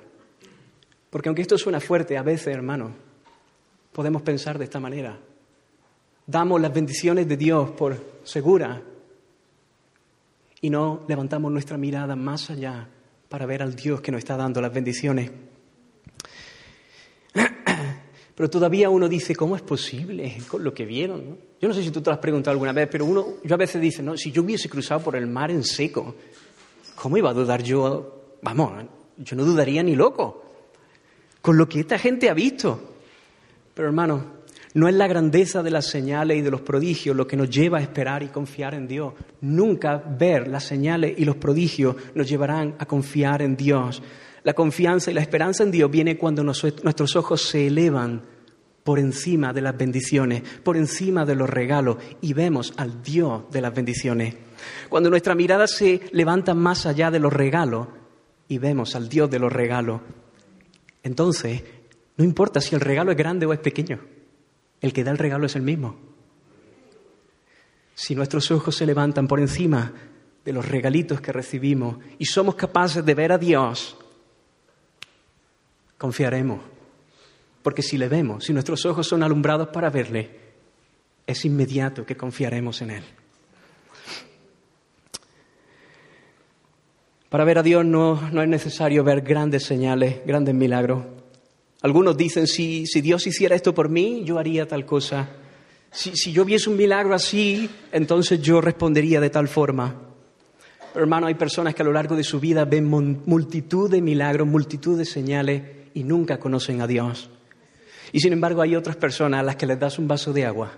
Porque 1.10 1.28
aunque 1.28 1.42
esto 1.42 1.58
suena 1.58 1.80
fuerte 1.80 2.16
a 2.16 2.22
veces, 2.22 2.54
hermano, 2.54 2.94
podemos 3.92 4.22
pensar 4.22 4.56
de 4.56 4.66
esta 4.66 4.78
manera. 4.78 5.18
Damos 6.28 6.60
las 6.60 6.72
bendiciones 6.72 7.26
de 7.26 7.36
Dios 7.36 7.72
por 7.72 8.20
segura 8.22 8.80
y 10.64 10.70
no 10.70 11.04
levantamos 11.08 11.52
nuestra 11.52 11.76
mirada 11.76 12.16
más 12.16 12.48
allá 12.48 12.88
para 13.28 13.44
ver 13.44 13.62
al 13.62 13.76
Dios 13.76 14.00
que 14.00 14.10
nos 14.10 14.20
está 14.20 14.34
dando 14.34 14.62
las 14.62 14.72
bendiciones. 14.72 15.30
Pero 18.34 18.48
todavía 18.48 18.88
uno 18.88 19.06
dice, 19.06 19.36
¿cómo 19.36 19.56
es 19.56 19.60
posible 19.60 20.38
con 20.48 20.64
lo 20.64 20.72
que 20.72 20.86
vieron? 20.86 21.38
Yo 21.60 21.68
no 21.68 21.74
sé 21.74 21.82
si 21.82 21.90
tú 21.90 22.00
te 22.00 22.08
lo 22.08 22.14
has 22.14 22.18
preguntado 22.18 22.52
alguna 22.52 22.72
vez, 22.72 22.88
pero 22.90 23.04
uno, 23.04 23.26
yo 23.44 23.54
a 23.54 23.58
veces 23.58 23.78
dice, 23.78 24.02
no, 24.02 24.16
si 24.16 24.32
yo 24.32 24.40
hubiese 24.40 24.70
cruzado 24.70 25.02
por 25.02 25.16
el 25.16 25.26
mar 25.26 25.50
en 25.50 25.64
seco, 25.64 26.14
¿cómo 26.94 27.18
iba 27.18 27.28
a 27.28 27.34
dudar 27.34 27.62
yo? 27.62 28.38
Vamos, 28.40 28.86
yo 29.18 29.36
no 29.36 29.44
dudaría 29.44 29.82
ni 29.82 29.94
loco 29.94 30.44
con 31.42 31.58
lo 31.58 31.68
que 31.68 31.80
esta 31.80 31.98
gente 31.98 32.30
ha 32.30 32.34
visto. 32.34 32.80
Pero 33.74 33.88
hermano, 33.88 34.24
no 34.74 34.88
es 34.88 34.94
la 34.94 35.06
grandeza 35.06 35.62
de 35.62 35.70
las 35.70 35.86
señales 35.86 36.36
y 36.36 36.40
de 36.42 36.50
los 36.50 36.60
prodigios 36.60 37.16
lo 37.16 37.28
que 37.28 37.36
nos 37.36 37.48
lleva 37.48 37.78
a 37.78 37.82
esperar 37.82 38.24
y 38.24 38.28
confiar 38.28 38.74
en 38.74 38.88
Dios. 38.88 39.14
Nunca 39.40 39.96
ver 39.96 40.48
las 40.48 40.64
señales 40.64 41.14
y 41.16 41.24
los 41.24 41.36
prodigios 41.36 41.94
nos 42.14 42.28
llevarán 42.28 42.74
a 42.78 42.86
confiar 42.86 43.40
en 43.40 43.56
Dios. 43.56 44.02
La 44.42 44.52
confianza 44.52 45.12
y 45.12 45.14
la 45.14 45.20
esperanza 45.20 45.62
en 45.62 45.70
Dios 45.70 45.90
viene 45.90 46.18
cuando 46.18 46.42
nuestros 46.42 47.14
ojos 47.14 47.42
se 47.42 47.68
elevan 47.68 48.22
por 48.82 48.98
encima 48.98 49.52
de 49.52 49.62
las 49.62 49.78
bendiciones, 49.78 50.42
por 50.62 50.76
encima 50.76 51.24
de 51.24 51.36
los 51.36 51.48
regalos 51.48 51.96
y 52.20 52.32
vemos 52.34 52.74
al 52.76 53.00
Dios 53.00 53.44
de 53.52 53.60
las 53.60 53.72
bendiciones. 53.72 54.34
Cuando 54.88 55.08
nuestra 55.08 55.36
mirada 55.36 55.68
se 55.68 56.00
levanta 56.10 56.52
más 56.52 56.84
allá 56.84 57.12
de 57.12 57.20
los 57.20 57.32
regalos 57.32 57.86
y 58.48 58.58
vemos 58.58 58.96
al 58.96 59.08
Dios 59.08 59.30
de 59.30 59.38
los 59.38 59.52
regalos, 59.52 60.00
entonces, 61.04 61.62
no 62.16 62.24
importa 62.24 62.60
si 62.60 62.74
el 62.74 62.80
regalo 62.80 63.12
es 63.12 63.16
grande 63.16 63.46
o 63.46 63.52
es 63.52 63.60
pequeño, 63.60 64.00
el 64.84 64.92
que 64.92 65.02
da 65.02 65.10
el 65.10 65.16
regalo 65.16 65.46
es 65.46 65.56
el 65.56 65.62
mismo. 65.62 65.96
Si 67.94 68.14
nuestros 68.14 68.50
ojos 68.50 68.76
se 68.76 68.84
levantan 68.84 69.26
por 69.26 69.40
encima 69.40 69.94
de 70.44 70.52
los 70.52 70.68
regalitos 70.68 71.22
que 71.22 71.32
recibimos 71.32 71.96
y 72.18 72.26
somos 72.26 72.54
capaces 72.54 73.02
de 73.02 73.14
ver 73.14 73.32
a 73.32 73.38
Dios, 73.38 73.96
confiaremos. 75.96 76.60
Porque 77.62 77.80
si 77.80 77.96
le 77.96 78.08
vemos, 78.08 78.44
si 78.44 78.52
nuestros 78.52 78.84
ojos 78.84 79.08
son 79.08 79.22
alumbrados 79.22 79.68
para 79.68 79.88
verle, 79.88 80.38
es 81.26 81.46
inmediato 81.46 82.04
que 82.04 82.18
confiaremos 82.18 82.82
en 82.82 82.90
Él. 82.90 83.04
Para 87.30 87.44
ver 87.44 87.56
a 87.56 87.62
Dios 87.62 87.86
no, 87.86 88.20
no 88.30 88.42
es 88.42 88.48
necesario 88.50 89.02
ver 89.02 89.22
grandes 89.22 89.64
señales, 89.64 90.20
grandes 90.26 90.54
milagros. 90.54 91.06
Algunos 91.84 92.16
dicen, 92.16 92.46
si, 92.46 92.86
si 92.86 93.02
Dios 93.02 93.26
hiciera 93.26 93.54
esto 93.54 93.74
por 93.74 93.90
mí, 93.90 94.22
yo 94.24 94.38
haría 94.38 94.66
tal 94.66 94.86
cosa. 94.86 95.28
Si, 95.90 96.16
si 96.16 96.32
yo 96.32 96.42
viese 96.42 96.70
un 96.70 96.78
milagro 96.78 97.14
así, 97.14 97.68
entonces 97.92 98.40
yo 98.40 98.62
respondería 98.62 99.20
de 99.20 99.28
tal 99.28 99.48
forma. 99.48 99.94
Pero 100.94 101.04
hermano, 101.04 101.26
hay 101.26 101.34
personas 101.34 101.74
que 101.74 101.82
a 101.82 101.84
lo 101.84 101.92
largo 101.92 102.16
de 102.16 102.24
su 102.24 102.40
vida 102.40 102.64
ven 102.64 102.86
multitud 102.86 103.90
de 103.90 104.00
milagros, 104.00 104.48
multitud 104.48 104.96
de 104.96 105.04
señales 105.04 105.62
y 105.92 106.04
nunca 106.04 106.38
conocen 106.38 106.80
a 106.80 106.86
Dios. 106.86 107.28
Y 108.12 108.20
sin 108.20 108.32
embargo 108.32 108.62
hay 108.62 108.76
otras 108.76 108.96
personas 108.96 109.40
a 109.40 109.42
las 109.42 109.56
que 109.56 109.66
les 109.66 109.78
das 109.78 109.98
un 109.98 110.08
vaso 110.08 110.32
de 110.32 110.46
agua 110.46 110.72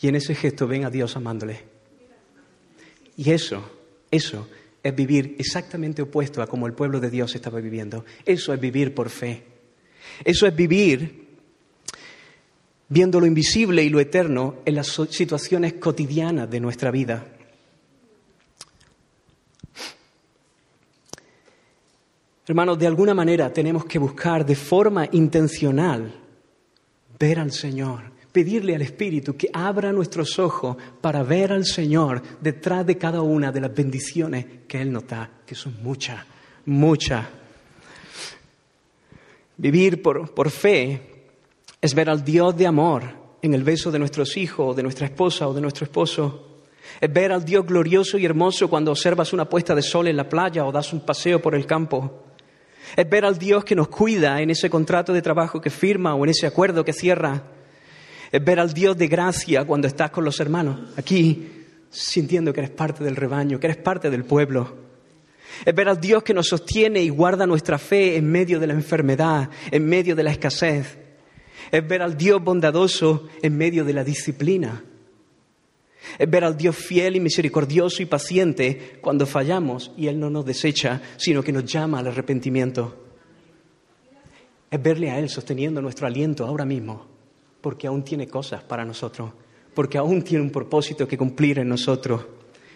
y 0.00 0.06
en 0.06 0.14
ese 0.14 0.36
gesto 0.36 0.68
ven 0.68 0.84
a 0.84 0.90
Dios 0.90 1.16
amándole. 1.16 1.58
Y 3.16 3.32
eso, 3.32 3.68
eso 4.12 4.48
es 4.80 4.94
vivir 4.94 5.34
exactamente 5.40 6.02
opuesto 6.02 6.40
a 6.40 6.46
como 6.46 6.68
el 6.68 6.74
pueblo 6.74 7.00
de 7.00 7.10
Dios 7.10 7.34
estaba 7.34 7.58
viviendo. 7.58 8.04
Eso 8.24 8.54
es 8.54 8.60
vivir 8.60 8.94
por 8.94 9.10
fe. 9.10 9.57
Eso 10.24 10.46
es 10.46 10.54
vivir 10.54 11.28
viendo 12.88 13.20
lo 13.20 13.26
invisible 13.26 13.82
y 13.82 13.90
lo 13.90 14.00
eterno 14.00 14.56
en 14.64 14.74
las 14.74 14.86
situaciones 15.10 15.74
cotidianas 15.74 16.50
de 16.50 16.60
nuestra 16.60 16.90
vida. 16.90 17.26
Hermanos, 22.46 22.78
de 22.78 22.86
alguna 22.86 23.12
manera 23.12 23.52
tenemos 23.52 23.84
que 23.84 23.98
buscar 23.98 24.44
de 24.46 24.56
forma 24.56 25.06
intencional 25.12 26.14
ver 27.18 27.40
al 27.40 27.52
Señor, 27.52 28.04
pedirle 28.32 28.74
al 28.74 28.80
Espíritu 28.80 29.36
que 29.36 29.50
abra 29.52 29.92
nuestros 29.92 30.38
ojos 30.38 30.78
para 31.02 31.22
ver 31.22 31.52
al 31.52 31.66
Señor 31.66 32.22
detrás 32.40 32.86
de 32.86 32.96
cada 32.96 33.20
una 33.20 33.52
de 33.52 33.60
las 33.60 33.74
bendiciones 33.74 34.46
que 34.66 34.80
Él 34.80 34.90
nos 34.90 35.06
da, 35.06 35.30
que 35.44 35.54
son 35.54 35.76
muchas, 35.82 36.24
muchas. 36.64 37.26
Vivir 39.58 40.00
por, 40.02 40.32
por 40.34 40.50
fe 40.50 41.00
es 41.80 41.94
ver 41.94 42.08
al 42.08 42.24
Dios 42.24 42.56
de 42.56 42.66
amor 42.66 43.02
en 43.42 43.52
el 43.52 43.62
beso 43.62 43.90
de 43.90 43.98
nuestros 43.98 44.36
hijos, 44.36 44.74
de 44.74 44.82
nuestra 44.82 45.06
esposa 45.06 45.46
o 45.46 45.52
de 45.52 45.60
nuestro 45.60 45.84
esposo. 45.84 46.62
Es 47.00 47.12
ver 47.12 47.30
al 47.32 47.44
Dios 47.44 47.66
glorioso 47.66 48.16
y 48.16 48.24
hermoso 48.24 48.68
cuando 48.68 48.90
observas 48.90 49.32
una 49.32 49.48
puesta 49.48 49.74
de 49.74 49.82
sol 49.82 50.08
en 50.08 50.16
la 50.16 50.28
playa 50.28 50.64
o 50.64 50.72
das 50.72 50.92
un 50.92 51.00
paseo 51.00 51.42
por 51.42 51.54
el 51.54 51.66
campo. 51.66 52.24
Es 52.96 53.08
ver 53.08 53.26
al 53.26 53.38
Dios 53.38 53.64
que 53.64 53.76
nos 53.76 53.88
cuida 53.88 54.40
en 54.40 54.50
ese 54.50 54.70
contrato 54.70 55.12
de 55.12 55.20
trabajo 55.20 55.60
que 55.60 55.70
firma 55.70 56.14
o 56.14 56.24
en 56.24 56.30
ese 56.30 56.46
acuerdo 56.46 56.84
que 56.84 56.94
cierra 56.94 57.42
es 58.30 58.44
ver 58.44 58.60
al 58.60 58.72
Dios 58.72 58.96
de 58.96 59.08
gracia 59.08 59.64
cuando 59.64 59.86
estás 59.86 60.10
con 60.10 60.24
los 60.24 60.38
hermanos, 60.40 60.80
aquí, 60.96 61.64
sintiendo 61.90 62.52
que 62.52 62.60
eres 62.60 62.70
parte 62.70 63.02
del 63.02 63.16
rebaño, 63.16 63.58
que 63.58 63.66
eres 63.66 63.78
parte 63.78 64.10
del 64.10 64.24
pueblo. 64.24 64.87
Es 65.64 65.74
ver 65.74 65.88
al 65.88 66.00
Dios 66.00 66.22
que 66.22 66.34
nos 66.34 66.48
sostiene 66.48 67.00
y 67.02 67.08
guarda 67.08 67.46
nuestra 67.46 67.78
fe 67.78 68.16
en 68.16 68.30
medio 68.30 68.60
de 68.60 68.66
la 68.66 68.74
enfermedad, 68.74 69.50
en 69.70 69.86
medio 69.86 70.14
de 70.14 70.22
la 70.22 70.30
escasez. 70.30 70.98
Es 71.70 71.86
ver 71.86 72.02
al 72.02 72.16
Dios 72.16 72.42
bondadoso 72.42 73.28
en 73.42 73.56
medio 73.56 73.84
de 73.84 73.92
la 73.92 74.04
disciplina. 74.04 74.82
Es 76.18 76.30
ver 76.30 76.44
al 76.44 76.56
Dios 76.56 76.76
fiel 76.76 77.16
y 77.16 77.20
misericordioso 77.20 78.02
y 78.02 78.06
paciente 78.06 78.98
cuando 79.00 79.26
fallamos 79.26 79.92
y 79.96 80.06
Él 80.06 80.18
no 80.18 80.30
nos 80.30 80.44
desecha, 80.44 81.02
sino 81.16 81.42
que 81.42 81.52
nos 81.52 81.64
llama 81.64 81.98
al 81.98 82.06
arrepentimiento. 82.06 83.04
Es 84.70 84.82
verle 84.82 85.10
a 85.10 85.18
Él 85.18 85.28
sosteniendo 85.28 85.82
nuestro 85.82 86.06
aliento 86.06 86.46
ahora 86.46 86.64
mismo, 86.64 87.06
porque 87.60 87.86
aún 87.86 88.04
tiene 88.04 88.28
cosas 88.28 88.62
para 88.62 88.84
nosotros, 88.84 89.32
porque 89.74 89.98
aún 89.98 90.22
tiene 90.22 90.44
un 90.44 90.50
propósito 90.50 91.06
que 91.06 91.18
cumplir 91.18 91.58
en 91.58 91.68
nosotros. 91.68 92.24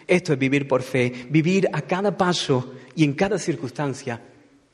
Esto 0.07 0.33
es 0.33 0.39
vivir 0.39 0.67
por 0.67 0.81
fe, 0.81 1.11
vivir 1.29 1.69
a 1.71 1.81
cada 1.81 2.17
paso 2.17 2.73
y 2.95 3.03
en 3.03 3.13
cada 3.13 3.39
circunstancia, 3.39 4.21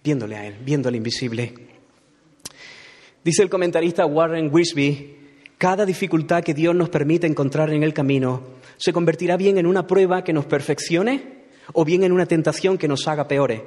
viéndole 0.03 0.35
a 0.35 0.45
Él, 0.45 0.55
viendo 0.63 0.89
al 0.89 0.95
invisible. 0.95 1.53
Dice 3.23 3.43
el 3.43 3.49
comentarista 3.49 4.05
Warren 4.05 4.49
Wisby, 4.53 5.17
cada 5.57 5.85
dificultad 5.85 6.43
que 6.43 6.53
Dios 6.53 6.73
nos 6.73 6.89
permite 6.89 7.27
encontrar 7.27 7.71
en 7.71 7.83
el 7.83 7.93
camino 7.93 8.59
se 8.77 8.93
convertirá 8.93 9.35
bien 9.35 9.57
en 9.57 9.65
una 9.65 9.85
prueba 9.85 10.23
que 10.23 10.31
nos 10.31 10.45
perfeccione 10.45 11.39
o 11.73 11.83
bien 11.83 12.03
en 12.03 12.13
una 12.13 12.25
tentación 12.25 12.77
que 12.77 12.87
nos 12.87 13.07
haga 13.07 13.27
peores. 13.27 13.61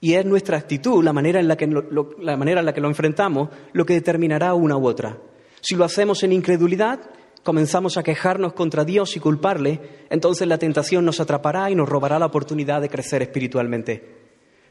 Y 0.00 0.14
es 0.14 0.26
nuestra 0.26 0.56
actitud, 0.56 1.04
la 1.04 1.12
manera 1.12 1.38
en 1.38 1.46
la 1.46 1.56
que 1.56 1.68
la 1.68 2.36
manera 2.36 2.60
en 2.60 2.66
la 2.66 2.74
que 2.74 2.80
lo 2.80 2.88
enfrentamos, 2.88 3.48
lo 3.72 3.86
que 3.86 3.94
determinará 3.94 4.54
una 4.54 4.76
u 4.76 4.86
otra. 4.86 5.18
Si 5.60 5.76
lo 5.76 5.84
hacemos 5.84 6.22
en 6.24 6.32
incredulidad, 6.32 7.00
comenzamos 7.42 7.96
a 7.96 8.02
quejarnos 8.02 8.52
contra 8.52 8.84
Dios 8.84 9.16
y 9.16 9.20
culparle, 9.20 9.80
entonces 10.10 10.46
la 10.46 10.58
tentación 10.58 11.04
nos 11.04 11.20
atrapará 11.20 11.70
y 11.70 11.74
nos 11.74 11.88
robará 11.88 12.18
la 12.18 12.26
oportunidad 12.26 12.80
de 12.80 12.88
crecer 12.88 13.22
espiritualmente. 13.22 14.20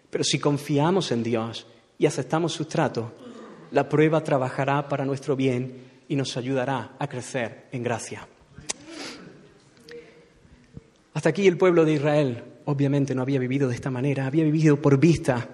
Pero 0.09 0.23
si 0.23 0.39
confiamos 0.39 1.11
en 1.11 1.23
Dios 1.23 1.67
y 1.97 2.05
aceptamos 2.05 2.53
su 2.53 2.65
trato, 2.65 3.13
la 3.71 3.87
prueba 3.87 4.23
trabajará 4.23 4.87
para 4.87 5.05
nuestro 5.05 5.35
bien 5.35 5.89
y 6.07 6.15
nos 6.15 6.35
ayudará 6.37 6.95
a 6.97 7.07
crecer 7.07 7.67
en 7.71 7.83
gracia. 7.83 8.27
Hasta 11.13 11.29
aquí 11.29 11.47
el 11.47 11.57
pueblo 11.57 11.85
de 11.85 11.93
Israel 11.93 12.43
obviamente 12.65 13.15
no 13.15 13.23
había 13.23 13.39
vivido 13.39 13.67
de 13.67 13.75
esta 13.75 13.89
manera, 13.89 14.27
había 14.27 14.43
vivido 14.43 14.81
por 14.81 14.99
vista. 14.99 15.49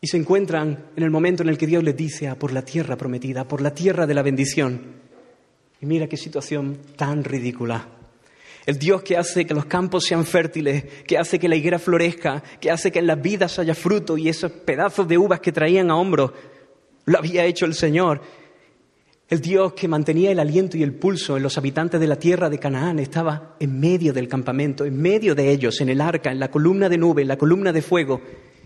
Y 0.00 0.06
se 0.06 0.18
encuentran 0.18 0.90
en 0.94 1.02
el 1.02 1.10
momento 1.10 1.42
en 1.42 1.48
el 1.48 1.58
que 1.58 1.66
Dios 1.66 1.82
les 1.82 1.96
dice, 1.96 2.28
a 2.28 2.38
por 2.38 2.52
la 2.52 2.62
tierra 2.62 2.96
prometida, 2.96 3.48
por 3.48 3.62
la 3.62 3.74
tierra 3.74 4.06
de 4.06 4.14
la 4.14 4.22
bendición. 4.22 5.05
Y 5.80 5.86
mira 5.86 6.06
qué 6.06 6.16
situación 6.16 6.78
tan 6.96 7.22
ridícula. 7.22 7.86
El 8.66 8.78
Dios 8.80 9.02
que 9.02 9.16
hace 9.16 9.46
que 9.46 9.54
los 9.54 9.66
campos 9.66 10.04
sean 10.04 10.24
fértiles, 10.24 10.84
que 11.06 11.16
hace 11.16 11.38
que 11.38 11.48
la 11.48 11.54
higuera 11.54 11.78
florezca, 11.78 12.42
que 12.60 12.70
hace 12.70 12.90
que 12.90 12.98
en 12.98 13.06
las 13.06 13.22
vidas 13.22 13.60
haya 13.60 13.76
fruto 13.76 14.18
y 14.18 14.28
esos 14.28 14.50
pedazos 14.50 15.06
de 15.06 15.16
uvas 15.16 15.38
que 15.38 15.52
traían 15.52 15.88
a 15.88 15.96
hombros, 15.96 16.32
lo 17.04 17.18
había 17.18 17.44
hecho 17.44 17.64
el 17.64 17.74
Señor. 17.74 18.20
El 19.28 19.40
Dios 19.40 19.72
que 19.74 19.86
mantenía 19.86 20.32
el 20.32 20.40
aliento 20.40 20.76
y 20.76 20.82
el 20.82 20.94
pulso 20.94 21.36
en 21.36 21.44
los 21.44 21.56
habitantes 21.58 22.00
de 22.00 22.08
la 22.08 22.16
tierra 22.16 22.50
de 22.50 22.58
Canaán 22.58 22.98
estaba 22.98 23.56
en 23.60 23.78
medio 23.78 24.12
del 24.12 24.28
campamento, 24.28 24.84
en 24.84 25.00
medio 25.00 25.36
de 25.36 25.52
ellos, 25.52 25.80
en 25.80 25.88
el 25.88 26.00
arca, 26.00 26.32
en 26.32 26.40
la 26.40 26.50
columna 26.50 26.88
de 26.88 26.98
nube, 26.98 27.22
en 27.22 27.28
la 27.28 27.38
columna 27.38 27.72
de 27.72 27.82
fuego, 27.82 28.20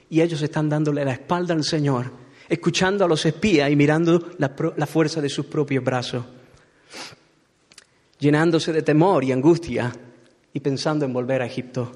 y 0.08 0.22
ellos 0.22 0.40
están 0.40 0.70
dándole 0.70 1.04
la 1.04 1.12
espalda 1.12 1.52
al 1.52 1.64
Señor, 1.64 2.10
escuchando 2.48 3.04
a 3.04 3.08
los 3.08 3.26
espías 3.26 3.70
y 3.70 3.76
mirando 3.76 4.30
la, 4.38 4.54
la 4.76 4.86
fuerza 4.86 5.20
de 5.20 5.28
sus 5.28 5.44
propios 5.44 5.84
brazos 5.84 6.24
llenándose 8.18 8.72
de 8.72 8.82
temor 8.82 9.24
y 9.24 9.32
angustia 9.32 9.92
y 10.52 10.60
pensando 10.60 11.04
en 11.04 11.12
volver 11.12 11.42
a 11.42 11.46
Egipto, 11.46 11.92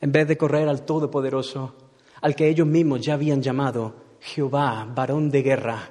en 0.00 0.12
vez 0.12 0.28
de 0.28 0.36
correr 0.36 0.68
al 0.68 0.84
Todopoderoso, 0.84 1.74
al 2.20 2.34
que 2.34 2.48
ellos 2.48 2.66
mismos 2.66 3.00
ya 3.00 3.14
habían 3.14 3.42
llamado 3.42 3.94
Jehová, 4.20 4.86
varón 4.94 5.30
de 5.30 5.42
guerra, 5.42 5.90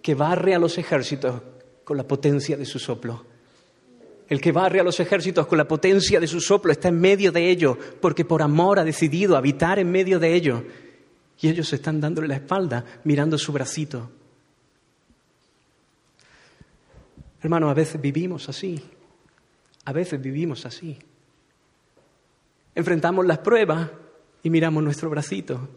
que 0.00 0.14
barre 0.14 0.54
a 0.54 0.58
los 0.58 0.78
ejércitos 0.78 1.42
con 1.82 1.96
la 1.96 2.04
potencia 2.04 2.56
de 2.56 2.64
su 2.64 2.78
soplo. 2.78 3.24
El 4.28 4.40
que 4.40 4.52
barre 4.52 4.80
a 4.80 4.84
los 4.84 4.98
ejércitos 5.00 5.46
con 5.46 5.58
la 5.58 5.68
potencia 5.68 6.18
de 6.18 6.26
su 6.26 6.40
soplo 6.40 6.72
está 6.72 6.88
en 6.88 6.98
medio 6.98 7.30
de 7.30 7.50
ellos, 7.50 7.76
porque 8.00 8.24
por 8.24 8.42
amor 8.42 8.78
ha 8.78 8.84
decidido 8.84 9.36
habitar 9.36 9.78
en 9.78 9.90
medio 9.90 10.18
de 10.18 10.34
ellos. 10.34 10.62
Y 11.40 11.48
ellos 11.48 11.72
están 11.72 12.00
dándole 12.00 12.28
la 12.28 12.36
espalda, 12.36 12.84
mirando 13.04 13.36
su 13.36 13.52
bracito. 13.52 14.10
Hermano, 17.44 17.68
a 17.68 17.74
veces 17.74 18.00
vivimos 18.00 18.48
así. 18.48 18.82
A 19.84 19.92
veces 19.92 20.18
vivimos 20.18 20.64
así. 20.64 20.98
Enfrentamos 22.74 23.26
las 23.26 23.38
pruebas 23.38 23.90
y 24.42 24.48
miramos 24.48 24.82
nuestro 24.82 25.10
bracito 25.10 25.68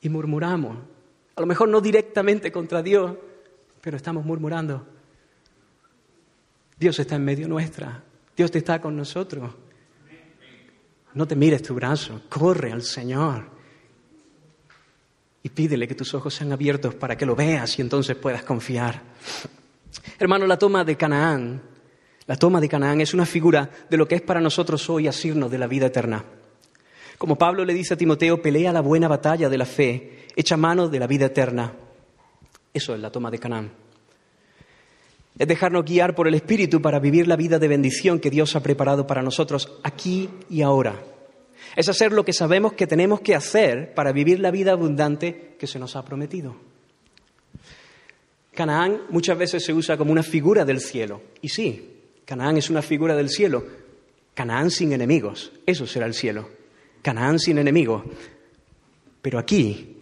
y 0.00 0.08
murmuramos. 0.08 0.78
A 1.34 1.40
lo 1.40 1.46
mejor 1.48 1.68
no 1.68 1.80
directamente 1.80 2.52
contra 2.52 2.82
Dios, 2.82 3.16
pero 3.80 3.96
estamos 3.96 4.24
murmurando. 4.24 4.86
Dios 6.78 6.96
está 7.00 7.16
en 7.16 7.24
medio 7.24 7.48
nuestra. 7.48 8.04
Dios 8.36 8.52
te 8.52 8.58
está 8.58 8.80
con 8.80 8.96
nosotros. 8.96 9.52
No 11.14 11.26
te 11.26 11.34
mires 11.34 11.62
tu 11.62 11.74
brazo, 11.74 12.22
corre 12.28 12.70
al 12.70 12.82
Señor 12.82 13.56
y 15.42 15.48
pídele 15.48 15.88
que 15.88 15.96
tus 15.96 16.14
ojos 16.14 16.32
sean 16.32 16.52
abiertos 16.52 16.94
para 16.94 17.16
que 17.16 17.26
lo 17.26 17.34
veas 17.34 17.76
y 17.80 17.82
entonces 17.82 18.14
puedas 18.16 18.44
confiar. 18.44 19.02
Hermano, 20.18 20.46
la 20.46 20.58
toma 20.58 20.84
de 20.84 20.96
Canaán, 20.96 21.62
la 22.26 22.36
toma 22.36 22.60
de 22.60 22.68
Canaán 22.68 23.00
es 23.00 23.14
una 23.14 23.24
figura 23.24 23.70
de 23.88 23.96
lo 23.96 24.08
que 24.08 24.16
es 24.16 24.22
para 24.22 24.40
nosotros 24.40 24.90
hoy 24.90 25.06
asirnos 25.06 25.50
de 25.50 25.58
la 25.58 25.68
vida 25.68 25.86
eterna. 25.86 26.24
Como 27.18 27.38
Pablo 27.38 27.64
le 27.64 27.72
dice 27.72 27.94
a 27.94 27.96
Timoteo, 27.96 28.42
pelea 28.42 28.72
la 28.72 28.80
buena 28.80 29.06
batalla 29.06 29.48
de 29.48 29.58
la 29.58 29.64
fe, 29.64 30.26
echa 30.34 30.56
mano 30.56 30.88
de 30.88 30.98
la 30.98 31.06
vida 31.06 31.26
eterna. 31.26 31.72
Eso 32.74 32.94
es 32.94 33.00
la 33.00 33.10
toma 33.10 33.30
de 33.30 33.38
Canaán. 33.38 33.72
Es 35.38 35.46
dejarnos 35.46 35.84
guiar 35.84 36.14
por 36.14 36.26
el 36.26 36.34
Espíritu 36.34 36.82
para 36.82 36.98
vivir 36.98 37.28
la 37.28 37.36
vida 37.36 37.58
de 37.58 37.68
bendición 37.68 38.18
que 38.18 38.30
Dios 38.30 38.56
ha 38.56 38.62
preparado 38.62 39.06
para 39.06 39.22
nosotros 39.22 39.78
aquí 39.84 40.28
y 40.50 40.62
ahora. 40.62 41.00
Es 41.76 41.88
hacer 41.88 42.12
lo 42.12 42.24
que 42.24 42.32
sabemos 42.32 42.72
que 42.72 42.86
tenemos 42.86 43.20
que 43.20 43.34
hacer 43.34 43.94
para 43.94 44.12
vivir 44.12 44.40
la 44.40 44.50
vida 44.50 44.72
abundante 44.72 45.56
que 45.58 45.66
se 45.66 45.78
nos 45.78 45.94
ha 45.94 46.04
prometido. 46.04 46.56
Canaán 48.56 49.02
muchas 49.10 49.38
veces 49.38 49.64
se 49.64 49.72
usa 49.72 49.96
como 49.96 50.10
una 50.10 50.24
figura 50.24 50.64
del 50.64 50.80
cielo. 50.80 51.22
Y 51.40 51.48
sí, 51.50 52.00
Canaán 52.24 52.56
es 52.56 52.70
una 52.70 52.82
figura 52.82 53.14
del 53.14 53.28
cielo. 53.28 53.64
Canaán 54.34 54.70
sin 54.70 54.92
enemigos, 54.92 55.52
eso 55.64 55.86
será 55.86 56.06
el 56.06 56.14
cielo. 56.14 56.48
Canaán 57.02 57.38
sin 57.38 57.58
enemigos. 57.58 58.02
Pero 59.22 59.38
aquí 59.38 59.96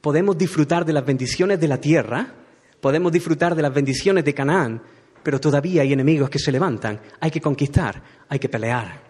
podemos 0.00 0.36
disfrutar 0.36 0.84
de 0.84 0.92
las 0.92 1.04
bendiciones 1.04 1.60
de 1.60 1.68
la 1.68 1.80
tierra, 1.80 2.34
podemos 2.80 3.12
disfrutar 3.12 3.54
de 3.54 3.62
las 3.62 3.72
bendiciones 3.72 4.24
de 4.24 4.34
Canaán, 4.34 4.82
pero 5.22 5.38
todavía 5.38 5.82
hay 5.82 5.92
enemigos 5.92 6.30
que 6.30 6.38
se 6.38 6.50
levantan. 6.50 7.00
Hay 7.20 7.30
que 7.30 7.40
conquistar, 7.40 8.02
hay 8.28 8.38
que 8.38 8.48
pelear. 8.48 9.02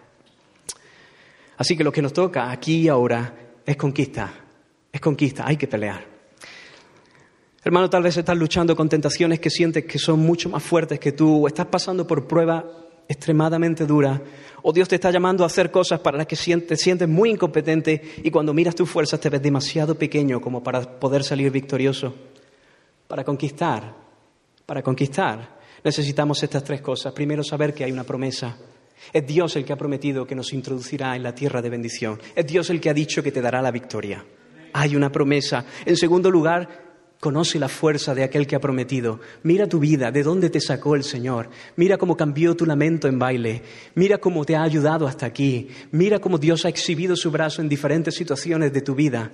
Así 1.57 1.75
que 1.75 1.83
lo 1.83 1.91
que 1.91 2.01
nos 2.01 2.13
toca 2.13 2.51
aquí 2.51 2.81
y 2.81 2.87
ahora 2.87 3.33
es 3.65 3.77
conquista, 3.77 4.31
es 4.91 5.01
conquista, 5.01 5.45
hay 5.47 5.57
que 5.57 5.67
pelear. 5.67 6.08
Hermano, 7.61 7.89
tal 7.89 8.03
vez 8.03 8.15
estás 8.15 8.37
luchando 8.37 8.73
con 8.75 8.87
tentaciones 8.87 9.39
que 9.39 9.49
sientes 9.49 9.85
que 9.85 9.99
son 9.99 10.19
mucho 10.19 10.49
más 10.49 10.63
fuertes 10.63 10.99
que 10.99 11.11
tú, 11.11 11.43
o 11.43 11.47
estás 11.47 11.65
pasando 11.65 12.07
por 12.07 12.25
pruebas 12.25 12.63
extremadamente 13.09 13.85
duras, 13.85 14.21
o 14.61 14.71
Dios 14.71 14.87
te 14.87 14.95
está 14.95 15.11
llamando 15.11 15.43
a 15.43 15.47
hacer 15.47 15.69
cosas 15.71 15.99
para 15.99 16.17
las 16.17 16.27
que 16.27 16.35
te 16.35 16.77
sientes 16.77 17.07
muy 17.09 17.31
incompetente 17.31 18.01
y 18.23 18.29
cuando 18.31 18.53
miras 18.53 18.75
tus 18.75 18.89
fuerzas 18.89 19.19
te 19.19 19.29
ves 19.29 19.41
demasiado 19.41 19.95
pequeño 19.95 20.39
como 20.39 20.63
para 20.63 20.99
poder 20.99 21.23
salir 21.23 21.51
victorioso. 21.51 22.13
Para 23.07 23.23
conquistar, 23.23 23.95
para 24.65 24.83
conquistar, 24.83 25.57
necesitamos 25.83 26.41
estas 26.43 26.63
tres 26.63 26.81
cosas. 26.81 27.11
Primero, 27.11 27.43
saber 27.43 27.73
que 27.73 27.83
hay 27.83 27.91
una 27.91 28.03
promesa. 28.03 28.55
Es 29.11 29.25
Dios 29.25 29.55
el 29.55 29.65
que 29.65 29.73
ha 29.73 29.77
prometido 29.77 30.27
que 30.27 30.35
nos 30.35 30.53
introducirá 30.53 31.15
en 31.15 31.23
la 31.23 31.33
tierra 31.33 31.61
de 31.61 31.69
bendición. 31.69 32.19
Es 32.35 32.45
Dios 32.45 32.69
el 32.69 32.79
que 32.79 32.89
ha 32.89 32.93
dicho 32.93 33.23
que 33.23 33.31
te 33.31 33.41
dará 33.41 33.61
la 33.61 33.71
victoria. 33.71 34.23
Hay 34.73 34.95
una 34.95 35.11
promesa. 35.11 35.65
En 35.85 35.97
segundo 35.97 36.29
lugar, 36.29 36.88
Conoce 37.19 37.59
la 37.59 37.67
fuerza 37.67 38.15
de 38.15 38.23
aquel 38.23 38.47
que 38.47 38.55
ha 38.55 38.61
prometido. 38.61 39.19
Mira 39.43 39.67
tu 39.67 39.79
vida, 39.79 40.09
de 40.09 40.23
dónde 40.23 40.49
te 40.49 40.61
sacó 40.61 40.95
el 40.95 41.03
Señor. 41.03 41.49
Mira 41.75 41.97
cómo 41.97 42.15
cambió 42.15 42.55
tu 42.55 42.65
lamento 42.65 43.09
en 43.09 43.19
baile. 43.19 43.61
Mira 43.95 44.19
cómo 44.19 44.45
te 44.45 44.55
ha 44.55 44.63
ayudado 44.63 45.05
hasta 45.05 45.25
aquí. 45.25 45.67
Mira 45.91 46.19
cómo 46.19 46.37
Dios 46.37 46.63
ha 46.63 46.69
exhibido 46.69 47.17
su 47.17 47.29
brazo 47.29 47.61
en 47.61 47.67
diferentes 47.67 48.15
situaciones 48.15 48.71
de 48.71 48.81
tu 48.81 48.95
vida. 48.95 49.31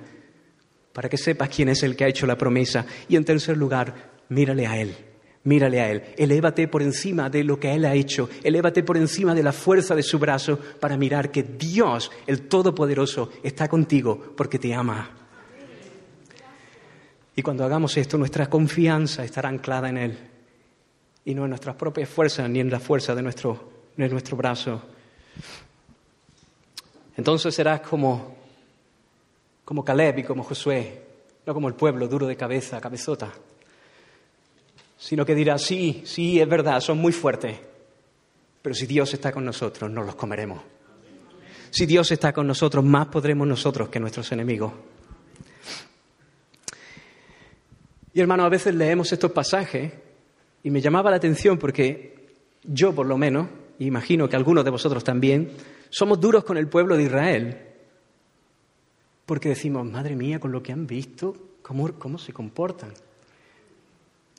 Para 0.93 1.09
que 1.09 1.17
sepas 1.17 1.49
quién 1.49 1.69
es 1.69 1.83
el 1.83 1.95
que 1.95 2.05
ha 2.05 2.07
hecho 2.07 2.25
la 2.25 2.39
promesa. 2.39 2.87
Y 3.07 3.17
en 3.17 3.25
tercer 3.25 3.55
lugar, 3.55 4.13
mírale 4.29 4.65
a 4.65 4.81
Él. 4.81 4.95
Mírale 5.43 5.79
a 5.79 5.91
Él. 5.91 6.01
Elévate 6.17 6.67
por 6.67 6.81
encima 6.81 7.29
de 7.29 7.43
lo 7.43 7.59
que 7.59 7.71
Él 7.71 7.85
ha 7.85 7.93
hecho. 7.93 8.31
Elévate 8.43 8.81
por 8.81 8.97
encima 8.97 9.35
de 9.35 9.43
la 9.43 9.53
fuerza 9.53 9.93
de 9.93 10.01
su 10.01 10.17
brazo 10.17 10.57
para 10.79 10.97
mirar 10.97 11.29
que 11.29 11.43
Dios, 11.43 12.09
el 12.25 12.47
Todopoderoso, 12.47 13.29
está 13.43 13.67
contigo 13.67 14.33
porque 14.35 14.57
te 14.57 14.73
ama. 14.73 15.24
Y 17.35 17.41
cuando 17.41 17.65
hagamos 17.65 17.97
esto, 17.97 18.17
nuestra 18.17 18.47
confianza 18.47 19.23
estará 19.23 19.49
anclada 19.49 19.89
en 19.89 19.97
Él 19.97 20.17
y 21.25 21.33
no 21.33 21.43
en 21.43 21.49
nuestras 21.49 21.75
propias 21.75 22.07
fuerzas 22.07 22.49
ni 22.49 22.59
en 22.59 22.69
la 22.69 22.79
fuerza 22.79 23.13
de 23.13 23.21
nuestro, 23.21 23.71
de 23.97 24.07
nuestro 24.07 24.37
brazo. 24.37 24.81
Entonces 27.17 27.53
serás 27.53 27.81
como, 27.81 28.35
como 29.65 29.83
Caleb 29.83 30.19
y 30.19 30.23
como 30.23 30.43
Josué, 30.43 31.01
no 31.45 31.53
como 31.53 31.67
el 31.67 31.73
pueblo 31.73 32.07
duro 32.07 32.27
de 32.27 32.37
cabeza, 32.37 32.79
cabezota. 32.79 33.31
sino 34.97 35.25
que 35.25 35.35
dirá, 35.35 35.57
sí, 35.57 36.03
sí, 36.05 36.39
es 36.39 36.47
verdad, 36.47 36.79
son 36.79 36.99
muy 36.99 37.11
fuertes, 37.11 37.57
pero 38.61 38.73
si 38.73 38.85
Dios 38.85 39.13
está 39.13 39.31
con 39.31 39.43
nosotros, 39.43 39.91
no 39.91 40.03
los 40.03 40.15
comeremos. 40.15 40.61
Si 41.69 41.85
Dios 41.85 42.09
está 42.11 42.31
con 42.31 42.47
nosotros, 42.47 42.85
más 42.85 43.07
podremos 43.07 43.45
nosotros 43.45 43.89
que 43.89 43.99
nuestros 43.99 44.31
enemigos. 44.31 44.71
Y 48.15 48.21
hermano, 48.21 48.45
a 48.45 48.49
veces 48.49 48.73
leemos 48.73 49.11
estos 49.11 49.33
pasajes 49.33 49.91
y 50.63 50.69
me 50.69 50.79
llamaba 50.79 51.11
la 51.11 51.17
atención 51.17 51.57
porque 51.57 52.15
yo, 52.63 52.95
por 52.95 53.05
lo 53.05 53.17
menos, 53.17 53.49
y 53.77 53.87
imagino 53.87 54.29
que 54.29 54.37
algunos 54.37 54.63
de 54.63 54.71
vosotros 54.71 55.03
también, 55.03 55.51
somos 55.89 56.21
duros 56.21 56.45
con 56.45 56.55
el 56.55 56.69
pueblo 56.69 56.95
de 56.95 57.03
Israel. 57.03 57.57
Porque 59.25 59.49
decimos, 59.49 59.85
madre 59.85 60.15
mía, 60.15 60.39
con 60.39 60.53
lo 60.53 60.63
que 60.63 60.71
han 60.71 60.87
visto, 60.87 61.35
cómo, 61.61 61.91
cómo 61.99 62.17
se 62.17 62.31
comportan. 62.31 62.93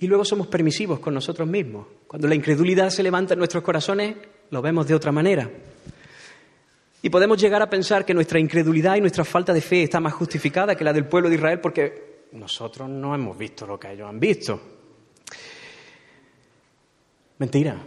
Y 0.00 0.06
luego 0.06 0.24
somos 0.24 0.46
permisivos 0.46 0.98
con 0.98 1.12
nosotros 1.12 1.46
mismos. 1.46 1.86
Cuando 2.06 2.28
la 2.28 2.34
incredulidad 2.34 2.88
se 2.88 3.02
levanta 3.02 3.34
en 3.34 3.38
nuestros 3.40 3.62
corazones, 3.62 4.16
lo 4.50 4.62
vemos 4.62 4.86
de 4.88 4.94
otra 4.94 5.12
manera. 5.12 5.50
Y 7.02 7.10
podemos 7.10 7.38
llegar 7.38 7.60
a 7.60 7.68
pensar 7.68 8.06
que 8.06 8.14
nuestra 8.14 8.40
incredulidad 8.40 8.96
y 8.96 9.02
nuestra 9.02 9.26
falta 9.26 9.52
de 9.52 9.60
fe 9.60 9.82
está 9.82 10.00
más 10.00 10.14
justificada 10.14 10.74
que 10.74 10.82
la 10.82 10.94
del 10.94 11.04
pueblo 11.04 11.28
de 11.28 11.34
Israel 11.34 11.60
porque 11.60 12.05
nosotros 12.32 12.88
no 12.88 13.14
hemos 13.14 13.36
visto 13.36 13.66
lo 13.66 13.78
que 13.78 13.92
ellos 13.92 14.08
han 14.08 14.20
visto. 14.20 14.60
Mentira. 17.38 17.86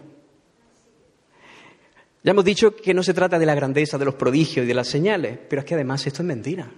Ya 2.21 2.31
hemos 2.31 2.45
dicho 2.45 2.75
que 2.75 2.93
no 2.93 3.01
se 3.01 3.13
trata 3.13 3.39
de 3.39 3.45
la 3.45 3.55
grandeza, 3.55 3.97
de 3.97 4.05
los 4.05 4.15
prodigios 4.15 4.65
y 4.65 4.67
de 4.67 4.73
las 4.73 4.87
señales, 4.87 5.39
pero 5.49 5.61
es 5.61 5.65
que 5.65 5.75
además 5.75 6.05
esto 6.05 6.21
es 6.21 6.27
mentira. 6.27 6.69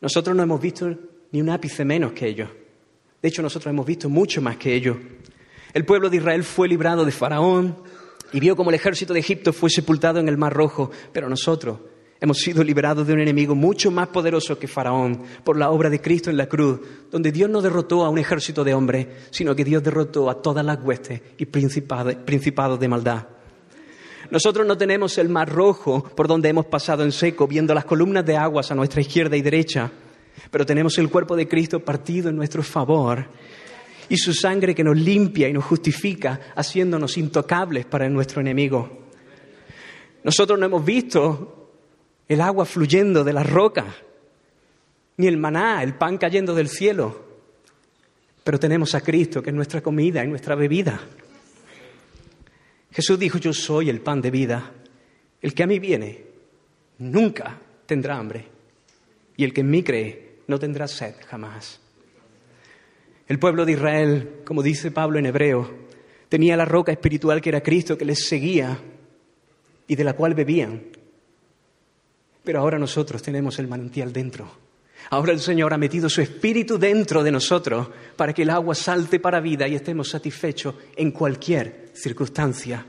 Nosotros 0.00 0.36
no 0.36 0.42
hemos 0.42 0.60
visto 0.60 0.88
ni 1.32 1.40
un 1.40 1.50
ápice 1.50 1.84
menos 1.84 2.12
que 2.12 2.28
ellos. 2.28 2.48
De 3.20 3.28
hecho, 3.28 3.42
nosotros 3.42 3.72
hemos 3.72 3.86
visto 3.86 4.08
mucho 4.08 4.40
más 4.40 4.56
que 4.56 4.74
ellos. 4.74 4.96
El 5.72 5.84
pueblo 5.84 6.08
de 6.08 6.18
Israel 6.18 6.44
fue 6.44 6.68
librado 6.68 7.04
de 7.04 7.10
Faraón 7.10 7.76
y 8.32 8.38
vio 8.38 8.54
como 8.54 8.70
el 8.70 8.76
ejército 8.76 9.12
de 9.12 9.20
Egipto 9.20 9.52
fue 9.52 9.70
sepultado 9.70 10.20
en 10.20 10.28
el 10.28 10.36
Mar 10.36 10.52
Rojo, 10.52 10.90
pero 11.12 11.28
nosotros 11.28 11.80
hemos 12.24 12.38
sido 12.38 12.64
liberados 12.64 13.06
de 13.06 13.12
un 13.12 13.20
enemigo 13.20 13.54
mucho 13.54 13.90
más 13.90 14.08
poderoso 14.08 14.58
que 14.58 14.66
Faraón 14.66 15.22
por 15.44 15.56
la 15.56 15.70
obra 15.70 15.90
de 15.90 16.00
Cristo 16.00 16.30
en 16.30 16.36
la 16.36 16.48
cruz, 16.48 16.80
donde 17.10 17.30
Dios 17.30 17.48
no 17.48 17.62
derrotó 17.62 18.04
a 18.04 18.10
un 18.10 18.18
ejército 18.18 18.64
de 18.64 18.74
hombres, 18.74 19.06
sino 19.30 19.54
que 19.54 19.64
Dios 19.64 19.82
derrotó 19.82 20.28
a 20.28 20.42
todas 20.42 20.64
las 20.64 20.82
huestes 20.82 21.20
y 21.38 21.46
principados 21.46 22.80
de 22.80 22.88
maldad. 22.88 23.28
Nosotros 24.30 24.66
no 24.66 24.76
tenemos 24.76 25.16
el 25.18 25.28
mar 25.28 25.48
rojo 25.48 26.02
por 26.02 26.26
donde 26.26 26.48
hemos 26.48 26.66
pasado 26.66 27.04
en 27.04 27.12
seco, 27.12 27.46
viendo 27.46 27.74
las 27.74 27.84
columnas 27.84 28.24
de 28.24 28.36
aguas 28.36 28.70
a 28.70 28.74
nuestra 28.74 29.00
izquierda 29.00 29.36
y 29.36 29.42
derecha 29.42 29.92
pero 30.50 30.66
tenemos 30.66 30.98
el 30.98 31.10
cuerpo 31.10 31.36
de 31.36 31.48
Cristo 31.48 31.80
partido 31.80 32.28
en 32.28 32.36
nuestro 32.36 32.62
favor 32.62 33.26
y 34.08 34.16
su 34.16 34.34
sangre 34.34 34.74
que 34.74 34.84
nos 34.84 34.96
limpia 34.96 35.48
y 35.48 35.52
nos 35.52 35.64
justifica, 35.64 36.40
haciéndonos 36.54 37.16
intocables 37.16 37.86
para 37.86 38.08
nuestro 38.08 38.40
enemigo. 38.40 39.04
Nosotros 40.22 40.58
no 40.58 40.66
hemos 40.66 40.84
visto 40.84 41.63
el 42.28 42.40
agua 42.40 42.64
fluyendo 42.64 43.24
de 43.24 43.32
la 43.32 43.42
roca, 43.42 43.86
ni 45.16 45.26
el 45.26 45.36
maná, 45.36 45.82
el 45.82 45.94
pan 45.94 46.18
cayendo 46.18 46.54
del 46.54 46.68
cielo, 46.68 47.24
pero 48.42 48.58
tenemos 48.58 48.94
a 48.94 49.00
Cristo, 49.00 49.42
que 49.42 49.50
es 49.50 49.56
nuestra 49.56 49.80
comida 49.80 50.24
y 50.24 50.28
nuestra 50.28 50.54
bebida. 50.54 51.00
Jesús 52.92 53.18
dijo, 53.18 53.38
yo 53.38 53.52
soy 53.52 53.90
el 53.90 54.00
pan 54.00 54.20
de 54.20 54.30
vida. 54.30 54.72
El 55.40 55.54
que 55.54 55.62
a 55.62 55.66
mí 55.66 55.78
viene 55.78 56.24
nunca 56.98 57.58
tendrá 57.86 58.16
hambre, 58.16 58.46
y 59.36 59.44
el 59.44 59.52
que 59.52 59.62
en 59.62 59.70
mí 59.70 59.82
cree 59.82 60.38
no 60.46 60.58
tendrá 60.58 60.86
sed 60.86 61.14
jamás. 61.26 61.80
El 63.26 63.38
pueblo 63.38 63.64
de 63.64 63.72
Israel, 63.72 64.40
como 64.44 64.62
dice 64.62 64.90
Pablo 64.90 65.18
en 65.18 65.26
hebreo, 65.26 65.70
tenía 66.28 66.56
la 66.56 66.66
roca 66.66 66.92
espiritual 66.92 67.40
que 67.40 67.48
era 67.48 67.62
Cristo 67.62 67.96
que 67.96 68.04
les 68.04 68.26
seguía 68.26 68.78
y 69.86 69.96
de 69.96 70.04
la 70.04 70.12
cual 70.12 70.34
bebían. 70.34 70.82
Pero 72.44 72.60
ahora 72.60 72.78
nosotros 72.78 73.22
tenemos 73.22 73.58
el 73.58 73.66
manantial 73.66 74.12
dentro. 74.12 74.64
Ahora 75.10 75.32
el 75.32 75.40
Señor 75.40 75.72
ha 75.72 75.78
metido 75.78 76.08
su 76.08 76.20
espíritu 76.20 76.78
dentro 76.78 77.22
de 77.22 77.32
nosotros 77.32 77.88
para 78.16 78.32
que 78.32 78.42
el 78.42 78.50
agua 78.50 78.74
salte 78.74 79.20
para 79.20 79.40
vida 79.40 79.66
y 79.68 79.74
estemos 79.74 80.10
satisfechos 80.10 80.74
en 80.96 81.10
cualquier 81.10 81.90
circunstancia. 81.94 82.84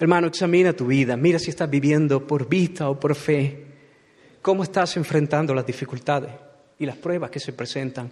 Hermano, 0.00 0.26
examina 0.26 0.72
tu 0.72 0.86
vida, 0.86 1.16
mira 1.16 1.38
si 1.38 1.50
estás 1.50 1.70
viviendo 1.70 2.26
por 2.26 2.48
vista 2.48 2.88
o 2.88 2.98
por 2.98 3.14
fe. 3.14 3.66
¿Cómo 4.42 4.62
estás 4.62 4.96
enfrentando 4.96 5.54
las 5.54 5.66
dificultades 5.66 6.30
y 6.78 6.86
las 6.86 6.96
pruebas 6.96 7.30
que 7.30 7.40
se 7.40 7.52
presentan? 7.52 8.10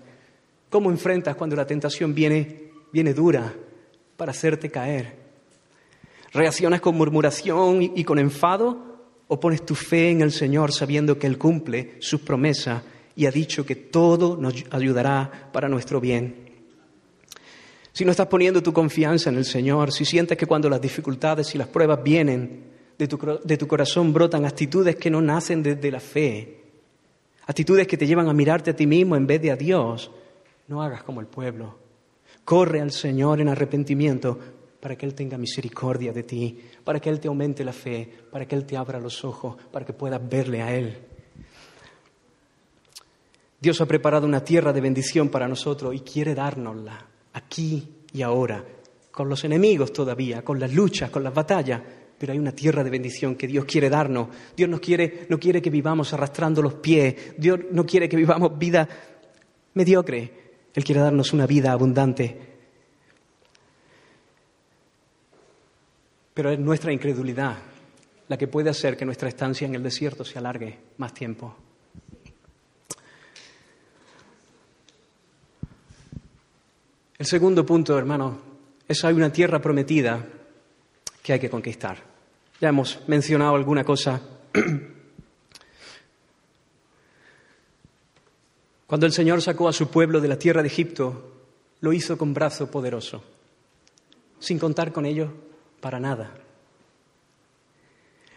¿Cómo 0.70 0.90
enfrentas 0.90 1.36
cuando 1.36 1.56
la 1.56 1.66
tentación 1.66 2.14
viene, 2.14 2.70
viene 2.92 3.12
dura 3.12 3.52
para 4.16 4.30
hacerte 4.30 4.70
caer? 4.70 5.21
¿Reaccionas 6.32 6.80
con 6.80 6.96
murmuración 6.96 7.82
y, 7.82 8.04
con 8.04 8.18
enfado 8.18 9.00
o 9.28 9.38
pones 9.38 9.66
tu 9.66 9.74
fe 9.74 10.10
en 10.10 10.22
el 10.22 10.32
Señor 10.32 10.72
sabiendo 10.72 11.18
que 11.18 11.26
Él 11.26 11.36
cumple 11.36 11.96
sus 12.00 12.22
promesas 12.22 12.82
y 13.14 13.26
ha 13.26 13.30
dicho 13.30 13.66
que 13.66 13.76
todo 13.76 14.36
nos 14.38 14.54
ayudará 14.70 15.50
para 15.52 15.68
nuestro 15.68 16.00
bien? 16.00 16.50
Si 17.92 18.06
no 18.06 18.10
estás 18.10 18.28
poniendo 18.28 18.62
tu 18.62 18.72
confianza 18.72 19.28
en 19.28 19.36
el 19.36 19.44
Señor, 19.44 19.92
si 19.92 20.06
sientes 20.06 20.38
que 20.38 20.46
cuando 20.46 20.70
las 20.70 20.80
dificultades 20.80 21.54
y 21.54 21.58
las 21.58 21.68
pruebas 21.68 22.02
vienen, 22.02 22.72
de 22.96 23.56
tu, 23.56 23.66
corazón 23.66 24.12
brotan 24.12 24.46
actitudes 24.46 24.96
que 24.96 25.10
no 25.10 25.20
nacen 25.20 25.62
desde 25.62 25.90
la 25.90 26.00
fe, 26.00 26.60
actitudes 27.46 27.86
que 27.86 27.98
te 27.98 28.06
llevan 28.06 28.28
a 28.28 28.32
mirarte 28.32 28.70
a 28.70 28.76
ti 28.76 28.86
mismo 28.86 29.16
en 29.16 29.26
vez 29.26 29.42
de 29.42 29.50
a 29.50 29.56
Dios, 29.56 30.10
no 30.68 30.82
hagas 30.82 31.02
como 31.02 31.20
el 31.20 31.26
pueblo. 31.26 31.78
Corre 32.44 32.80
al 32.80 32.92
Señor 32.92 33.40
en 33.40 33.48
arrepentimiento 33.48 34.38
para 34.82 34.96
que 34.96 35.06
Él 35.06 35.14
tenga 35.14 35.38
misericordia 35.38 36.12
de 36.12 36.24
ti, 36.24 36.58
para 36.82 36.98
que 36.98 37.08
Él 37.08 37.20
te 37.20 37.28
aumente 37.28 37.62
la 37.64 37.72
fe, 37.72 38.12
para 38.32 38.46
que 38.46 38.56
Él 38.56 38.64
te 38.64 38.76
abra 38.76 38.98
los 38.98 39.24
ojos, 39.24 39.54
para 39.70 39.86
que 39.86 39.92
puedas 39.92 40.20
verle 40.28 40.60
a 40.60 40.74
Él. 40.74 40.98
Dios 43.60 43.80
ha 43.80 43.86
preparado 43.86 44.26
una 44.26 44.42
tierra 44.42 44.72
de 44.72 44.80
bendición 44.80 45.28
para 45.28 45.46
nosotros 45.46 45.94
y 45.94 46.00
quiere 46.00 46.34
dárnosla 46.34 47.06
aquí 47.32 47.90
y 48.12 48.22
ahora, 48.22 48.64
con 49.12 49.28
los 49.28 49.44
enemigos 49.44 49.92
todavía, 49.92 50.42
con 50.42 50.58
las 50.58 50.74
luchas, 50.74 51.10
con 51.10 51.22
las 51.22 51.32
batallas, 51.32 51.80
pero 52.18 52.32
hay 52.32 52.40
una 52.40 52.50
tierra 52.50 52.82
de 52.82 52.90
bendición 52.90 53.36
que 53.36 53.46
Dios 53.46 53.64
quiere 53.66 53.88
darnos. 53.88 54.30
Dios 54.56 54.68
nos 54.68 54.80
quiere, 54.80 55.26
no 55.28 55.38
quiere 55.38 55.62
que 55.62 55.70
vivamos 55.70 56.12
arrastrando 56.12 56.60
los 56.60 56.74
pies. 56.74 57.36
Dios 57.38 57.60
no 57.70 57.86
quiere 57.86 58.08
que 58.08 58.16
vivamos 58.16 58.58
vida 58.58 58.88
mediocre. 59.74 60.32
Él 60.74 60.82
quiere 60.82 61.00
darnos 61.00 61.32
una 61.32 61.46
vida 61.46 61.70
abundante. 61.70 62.51
Pero 66.34 66.50
es 66.50 66.58
nuestra 66.58 66.92
incredulidad 66.92 67.58
la 68.28 68.38
que 68.38 68.48
puede 68.48 68.70
hacer 68.70 68.96
que 68.96 69.04
nuestra 69.04 69.28
estancia 69.28 69.66
en 69.66 69.74
el 69.74 69.82
desierto 69.82 70.24
se 70.24 70.38
alargue 70.38 70.78
más 70.96 71.12
tiempo. 71.12 71.54
El 77.18 77.26
segundo 77.26 77.66
punto, 77.66 77.98
hermano, 77.98 78.38
es 78.88 79.04
hay 79.04 79.12
una 79.14 79.30
tierra 79.30 79.60
prometida 79.60 80.26
que 81.22 81.34
hay 81.34 81.38
que 81.38 81.50
conquistar. 81.50 81.98
Ya 82.58 82.70
hemos 82.70 83.00
mencionado 83.06 83.54
alguna 83.54 83.84
cosa. 83.84 84.20
Cuando 88.86 89.06
el 89.06 89.12
Señor 89.12 89.42
sacó 89.42 89.68
a 89.68 89.72
su 89.74 89.88
pueblo 89.88 90.22
de 90.22 90.28
la 90.28 90.38
tierra 90.38 90.62
de 90.62 90.68
Egipto, 90.68 91.32
lo 91.80 91.92
hizo 91.92 92.16
con 92.16 92.32
brazo 92.32 92.70
poderoso, 92.70 93.22
sin 94.38 94.58
contar 94.58 94.90
con 94.90 95.04
ellos 95.04 95.30
para 95.82 96.00
nada. 96.00 96.32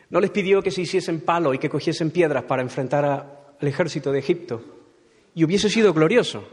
No 0.10 0.20
les 0.20 0.32
pidió 0.32 0.62
que 0.62 0.72
se 0.72 0.82
hiciesen 0.82 1.22
palo 1.22 1.54
y 1.54 1.60
que 1.60 1.70
cogiesen 1.70 2.12
piedras 2.12 2.44
para 2.44 2.62
enfrentar 2.62 3.06
al 3.06 3.68
ejército 3.68 4.12
de 4.12 4.20
Egipto. 4.20 4.62
Y 5.34 5.46
hubiese 5.46 5.70
sido 5.70 5.94
glorioso. 5.94 6.44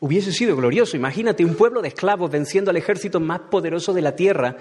Hubiese 0.00 0.32
sido 0.32 0.56
glorioso. 0.56 0.96
Imagínate 0.96 1.44
un 1.44 1.54
pueblo 1.54 1.82
de 1.82 1.88
esclavos 1.88 2.30
venciendo 2.30 2.70
al 2.70 2.76
ejército 2.76 3.20
más 3.20 3.40
poderoso 3.50 3.92
de 3.92 4.02
la 4.02 4.16
tierra 4.16 4.56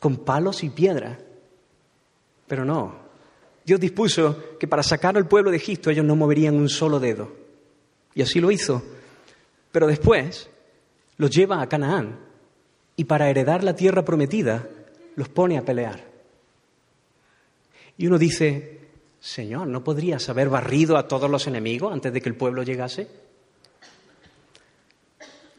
con 0.00 0.16
palos 0.16 0.64
y 0.64 0.70
piedras. 0.70 1.18
Pero 2.46 2.64
no. 2.64 2.96
Dios 3.64 3.78
dispuso 3.78 4.58
que 4.58 4.66
para 4.66 4.82
sacar 4.82 5.16
al 5.16 5.28
pueblo 5.28 5.50
de 5.50 5.58
Egipto 5.58 5.90
ellos 5.90 6.04
no 6.04 6.16
moverían 6.16 6.56
un 6.56 6.68
solo 6.68 6.98
dedo. 6.98 7.32
Y 8.14 8.22
así 8.22 8.40
lo 8.40 8.50
hizo. 8.50 8.82
Pero 9.70 9.86
después 9.86 10.48
los 11.16 11.30
lleva 11.30 11.60
a 11.60 11.68
Canaán 11.68 12.18
y 12.96 13.04
para 13.04 13.30
heredar 13.30 13.64
la 13.64 13.74
tierra 13.74 14.04
prometida 14.04 14.66
los 15.16 15.28
pone 15.28 15.58
a 15.58 15.64
pelear. 15.64 16.04
Y 17.98 18.06
uno 18.06 18.18
dice, 18.18 18.80
Señor, 19.20 19.66
¿no 19.68 19.84
podrías 19.84 20.28
haber 20.28 20.48
barrido 20.48 20.96
a 20.96 21.06
todos 21.06 21.30
los 21.30 21.46
enemigos 21.46 21.92
antes 21.92 22.12
de 22.12 22.20
que 22.20 22.28
el 22.28 22.36
pueblo 22.36 22.62
llegase? 22.62 23.08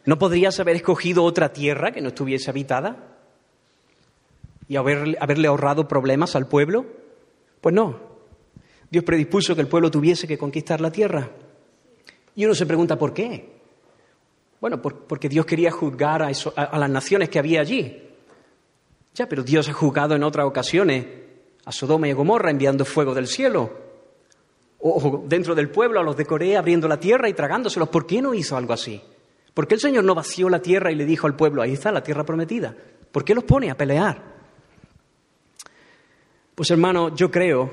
¿No 0.06 0.18
podrías 0.18 0.60
haber 0.60 0.76
escogido 0.76 1.24
otra 1.24 1.54
tierra 1.54 1.92
que 1.92 2.02
no 2.02 2.10
estuviese 2.10 2.50
habitada? 2.50 3.14
y 4.68 4.76
haberle 4.76 5.48
ahorrado 5.48 5.88
problemas 5.88 6.36
al 6.36 6.48
pueblo? 6.48 6.86
Pues 7.62 7.76
no. 7.76 8.14
Dios 8.90 9.04
predispuso 9.04 9.56
que 9.56 9.62
el 9.62 9.68
pueblo 9.68 9.92
tuviese 9.92 10.28
que 10.28 10.38
conquistar 10.38 10.82
la 10.82 10.92
tierra. 10.92 11.30
Y 12.36 12.46
uno 12.46 12.56
se 12.56 12.66
pregunta, 12.66 12.98
¿por 12.98 13.14
qué? 13.14 13.52
Bueno, 14.60 14.82
porque 14.82 15.30
Dios 15.30 15.46
quería 15.46 15.72
juzgar 15.72 16.24
a, 16.24 16.28
a 16.28 16.80
las 16.80 16.90
naciones 16.90 17.30
que 17.30 17.40
había 17.40 17.62
allí. 17.62 18.02
Ya, 19.14 19.28
pero 19.28 19.44
Dios 19.44 19.70
ha 19.70 19.74
juzgado 19.74 20.16
en 20.16 20.24
otras 20.24 20.46
ocasiones 20.46 21.06
a 21.66 21.72
Sodoma 21.72 22.08
y 22.08 22.12
a 22.12 22.16
Gomorra 22.16 22.52
enviando 22.52 22.86
fuego 22.86 23.14
del 23.14 23.28
cielo. 23.28 23.72
O 24.80 25.24
dentro 25.28 25.56
del 25.56 25.70
pueblo 25.70 26.00
a 26.00 26.04
los 26.04 26.18
de 26.18 26.26
Corea 26.26 26.60
abriendo 26.60 26.88
la 26.88 27.00
tierra 27.00 27.30
y 27.30 27.34
tragándoselos. 27.34 27.90
¿Por 27.90 28.06
qué 28.06 28.22
no 28.22 28.34
hizo 28.34 28.58
algo 28.58 28.74
así? 28.74 29.02
¿Por 29.54 29.68
qué 29.68 29.76
el 29.76 29.82
Señor 29.82 30.04
no 30.04 30.16
vació 30.16 30.50
la 30.50 30.60
tierra 30.60 30.92
y 30.92 30.96
le 30.96 31.06
dijo 31.06 31.28
al 31.28 31.36
pueblo, 31.36 31.62
ahí 31.62 31.74
está 31.74 31.92
la 31.92 32.04
tierra 32.04 32.26
prometida? 32.26 32.76
¿Por 33.12 33.24
qué 33.24 33.36
los 33.36 33.44
pone 33.44 33.70
a 33.70 33.78
pelear? 33.78 34.34
Pues 36.56 36.70
hermano, 36.72 37.16
yo 37.16 37.30
creo 37.32 37.72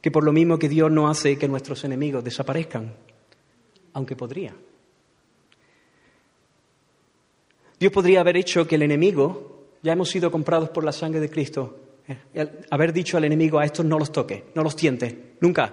que 0.00 0.10
por 0.10 0.24
lo 0.24 0.32
mismo 0.32 0.58
que 0.58 0.68
Dios 0.68 0.90
no 0.90 1.08
hace 1.08 1.38
que 1.38 1.48
nuestros 1.48 1.84
enemigos 1.84 2.22
desaparezcan, 2.22 2.94
aunque 3.92 4.16
podría. 4.16 4.54
Dios 7.78 7.92
podría 7.92 8.20
haber 8.20 8.36
hecho 8.36 8.66
que 8.66 8.74
el 8.74 8.82
enemigo, 8.82 9.53
ya 9.84 9.92
hemos 9.92 10.10
sido 10.10 10.32
comprados 10.32 10.70
por 10.70 10.82
la 10.82 10.90
sangre 10.90 11.20
de 11.20 11.30
Cristo, 11.30 11.78
eh, 12.08 12.62
haber 12.70 12.92
dicho 12.92 13.16
al 13.16 13.24
enemigo 13.24 13.60
a 13.60 13.64
estos 13.64 13.86
no 13.86 13.98
los 13.98 14.10
toque, 14.10 14.46
no 14.56 14.64
los 14.64 14.74
tiente, 14.74 15.36
nunca. 15.40 15.72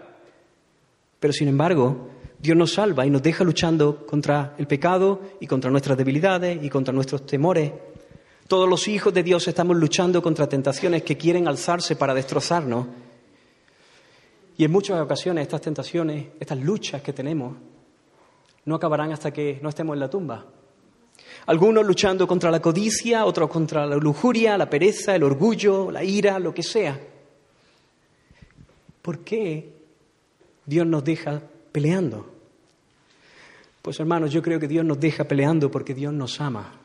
Pero 1.20 1.34
sin 1.34 1.47
embargo, 1.47 2.09
Dios 2.38 2.55
nos 2.55 2.74
salva 2.74 3.05
y 3.07 3.09
nos 3.09 3.24
deja 3.24 3.43
luchando 3.43 4.05
contra 4.05 4.53
el 4.59 4.68
pecado 4.68 5.22
y 5.39 5.47
contra 5.47 5.72
nuestras 5.72 5.97
debilidades 5.97 6.64
y 6.64 6.70
contra 6.70 6.93
nuestros 6.93 7.26
temores 7.26 7.72
todos 8.51 8.68
los 8.68 8.89
hijos 8.89 9.14
de 9.14 9.24
Dios 9.24 9.47
estamos 9.47 9.78
luchando 9.78 10.22
contra 10.22 10.49
tentaciones 10.49 11.03
que 11.03 11.16
quieren 11.16 11.47
alzarse 11.47 11.95
para 11.95 12.14
destrozarnos. 12.14 12.86
Y 14.57 14.66
en 14.66 14.72
muchas 14.74 14.99
ocasiones 14.99 15.43
estas 15.43 15.62
tentaciones, 15.62 16.28
estas 16.38 16.59
luchas 16.59 17.01
que 17.01 17.14
tenemos, 17.14 17.55
no 18.66 18.76
acabarán 18.76 19.14
hasta 19.14 19.32
que 19.32 19.57
no 19.62 19.70
estemos 19.70 19.93
en 19.93 20.01
la 20.01 20.09
tumba. 20.09 20.45
Algunos 21.45 21.85
luchando 21.85 22.27
contra 22.27 22.51
la 22.51 22.61
codicia, 22.61 23.25
otros 23.25 23.49
contra 23.49 23.85
la 23.85 23.95
lujuria, 23.95 24.57
la 24.57 24.69
pereza, 24.69 25.15
el 25.15 25.23
orgullo, 25.23 25.91
la 25.91 26.03
ira, 26.03 26.39
lo 26.39 26.53
que 26.53 26.63
sea. 26.63 26.99
¿Por 29.01 29.19
qué 29.19 29.73
Dios 30.65 30.85
nos 30.85 31.03
deja 31.03 31.41
peleando? 31.71 32.29
Pues 33.81 33.99
hermanos, 33.99 34.31
yo 34.31 34.41
creo 34.41 34.59
que 34.59 34.67
Dios 34.67 34.85
nos 34.85 34.99
deja 34.99 35.23
peleando 35.23 35.71
porque 35.71 35.93
Dios 35.95 36.13
nos 36.13 36.39
ama 36.39 36.81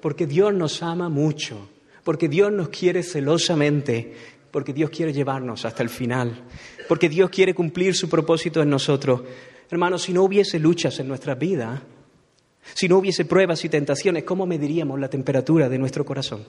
porque 0.00 0.26
Dios 0.26 0.54
nos 0.54 0.82
ama 0.82 1.08
mucho, 1.08 1.68
porque 2.04 2.28
Dios 2.28 2.52
nos 2.52 2.68
quiere 2.68 3.02
celosamente, 3.02 4.14
porque 4.50 4.72
Dios 4.72 4.90
quiere 4.90 5.12
llevarnos 5.12 5.64
hasta 5.64 5.82
el 5.82 5.88
final, 5.88 6.44
porque 6.88 7.08
Dios 7.08 7.30
quiere 7.30 7.54
cumplir 7.54 7.94
su 7.94 8.08
propósito 8.08 8.62
en 8.62 8.70
nosotros. 8.70 9.22
Hermanos, 9.70 10.02
si 10.02 10.12
no 10.12 10.22
hubiese 10.22 10.58
luchas 10.58 11.00
en 11.00 11.08
nuestra 11.08 11.34
vida, 11.34 11.82
si 12.74 12.88
no 12.88 12.98
hubiese 12.98 13.24
pruebas 13.24 13.64
y 13.64 13.68
tentaciones, 13.68 14.24
¿cómo 14.24 14.46
mediríamos 14.46 14.98
la 14.98 15.08
temperatura 15.08 15.68
de 15.68 15.78
nuestro 15.78 16.04
corazón? 16.04 16.44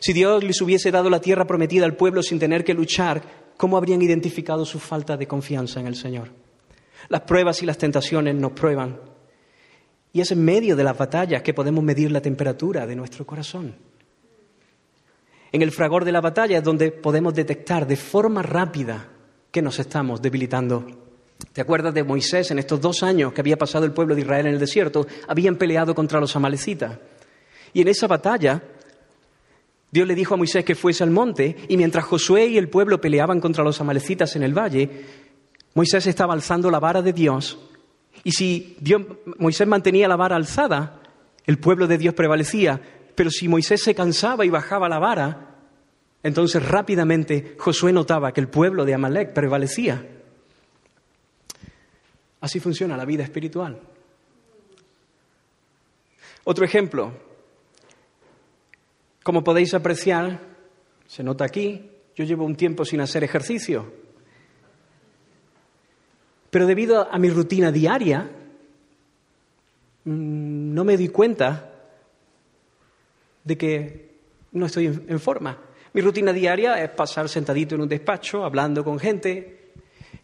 Si 0.00 0.12
Dios 0.12 0.44
les 0.44 0.60
hubiese 0.60 0.90
dado 0.90 1.10
la 1.10 1.20
tierra 1.20 1.46
prometida 1.46 1.84
al 1.84 1.96
pueblo 1.96 2.22
sin 2.22 2.38
tener 2.38 2.64
que 2.64 2.74
luchar, 2.74 3.22
¿cómo 3.56 3.76
habrían 3.76 4.00
identificado 4.00 4.64
su 4.64 4.78
falta 4.78 5.16
de 5.16 5.26
confianza 5.26 5.80
en 5.80 5.86
el 5.86 5.96
Señor? 5.96 6.30
Las 7.08 7.22
pruebas 7.22 7.62
y 7.62 7.66
las 7.66 7.78
tentaciones 7.78 8.34
nos 8.34 8.52
prueban 8.52 9.00
y 10.12 10.20
es 10.20 10.30
en 10.32 10.44
medio 10.44 10.76
de 10.76 10.84
las 10.84 10.96
batallas 10.96 11.42
que 11.42 11.54
podemos 11.54 11.84
medir 11.84 12.10
la 12.10 12.22
temperatura 12.22 12.86
de 12.86 12.96
nuestro 12.96 13.26
corazón. 13.26 13.74
En 15.52 15.62
el 15.62 15.70
fragor 15.70 16.04
de 16.04 16.12
la 16.12 16.20
batalla 16.20 16.58
es 16.58 16.64
donde 16.64 16.92
podemos 16.92 17.34
detectar 17.34 17.86
de 17.86 17.96
forma 17.96 18.42
rápida 18.42 19.08
que 19.50 19.62
nos 19.62 19.78
estamos 19.78 20.20
debilitando. 20.20 21.07
¿Te 21.52 21.60
acuerdas 21.60 21.94
de 21.94 22.04
Moisés 22.04 22.50
en 22.50 22.58
estos 22.58 22.80
dos 22.80 23.02
años 23.02 23.32
que 23.32 23.40
había 23.40 23.56
pasado 23.56 23.84
el 23.84 23.92
pueblo 23.92 24.14
de 24.14 24.22
Israel 24.22 24.46
en 24.46 24.54
el 24.54 24.60
desierto? 24.60 25.06
Habían 25.26 25.56
peleado 25.56 25.94
contra 25.94 26.20
los 26.20 26.34
amalecitas. 26.34 26.98
Y 27.72 27.82
en 27.82 27.88
esa 27.88 28.06
batalla, 28.06 28.62
Dios 29.90 30.06
le 30.06 30.14
dijo 30.14 30.34
a 30.34 30.36
Moisés 30.36 30.64
que 30.64 30.74
fuese 30.74 31.04
al 31.04 31.10
monte, 31.10 31.56
y 31.68 31.76
mientras 31.76 32.04
Josué 32.04 32.46
y 32.46 32.58
el 32.58 32.68
pueblo 32.68 33.00
peleaban 33.00 33.40
contra 33.40 33.64
los 33.64 33.80
amalecitas 33.80 34.34
en 34.36 34.42
el 34.42 34.56
valle, 34.56 35.04
Moisés 35.74 36.06
estaba 36.06 36.34
alzando 36.34 36.70
la 36.70 36.80
vara 36.80 37.02
de 37.02 37.12
Dios 37.12 37.58
y 38.24 38.32
si 38.32 38.76
Moisés 39.38 39.66
mantenía 39.66 40.08
la 40.08 40.16
vara 40.16 40.36
alzada, 40.36 41.00
el 41.46 41.58
pueblo 41.58 41.86
de 41.86 41.98
Dios 41.98 42.14
prevalecía. 42.14 42.80
Pero 43.14 43.30
si 43.30 43.48
Moisés 43.48 43.82
se 43.82 43.94
cansaba 43.94 44.44
y 44.44 44.50
bajaba 44.50 44.88
la 44.88 44.98
vara, 44.98 45.56
entonces 46.22 46.64
rápidamente 46.66 47.56
Josué 47.58 47.92
notaba 47.92 48.32
que 48.32 48.40
el 48.40 48.48
pueblo 48.48 48.84
de 48.84 48.94
Amalek 48.94 49.32
prevalecía. 49.32 50.04
Así 52.40 52.60
funciona 52.60 52.96
la 52.96 53.04
vida 53.04 53.24
espiritual. 53.24 53.80
Otro 56.44 56.64
ejemplo. 56.64 57.12
Como 59.22 59.44
podéis 59.44 59.74
apreciar, 59.74 60.40
se 61.06 61.22
nota 61.22 61.44
aquí, 61.44 61.90
yo 62.16 62.24
llevo 62.24 62.44
un 62.44 62.56
tiempo 62.56 62.84
sin 62.84 63.00
hacer 63.00 63.24
ejercicio. 63.24 63.92
Pero 66.50 66.66
debido 66.66 67.12
a 67.12 67.18
mi 67.18 67.28
rutina 67.28 67.70
diaria, 67.70 68.30
mm, 70.04 70.74
no 70.74 70.84
me 70.84 70.96
di 70.96 71.08
cuenta 71.08 71.72
de 73.44 73.58
que 73.58 74.08
no 74.52 74.66
estoy 74.66 74.86
en 74.86 75.20
forma. 75.20 75.58
Mi 75.92 76.00
rutina 76.00 76.32
diaria 76.32 76.82
es 76.82 76.90
pasar 76.90 77.28
sentadito 77.28 77.74
en 77.74 77.82
un 77.82 77.88
despacho, 77.88 78.44
hablando 78.44 78.84
con 78.84 78.98
gente, 78.98 79.57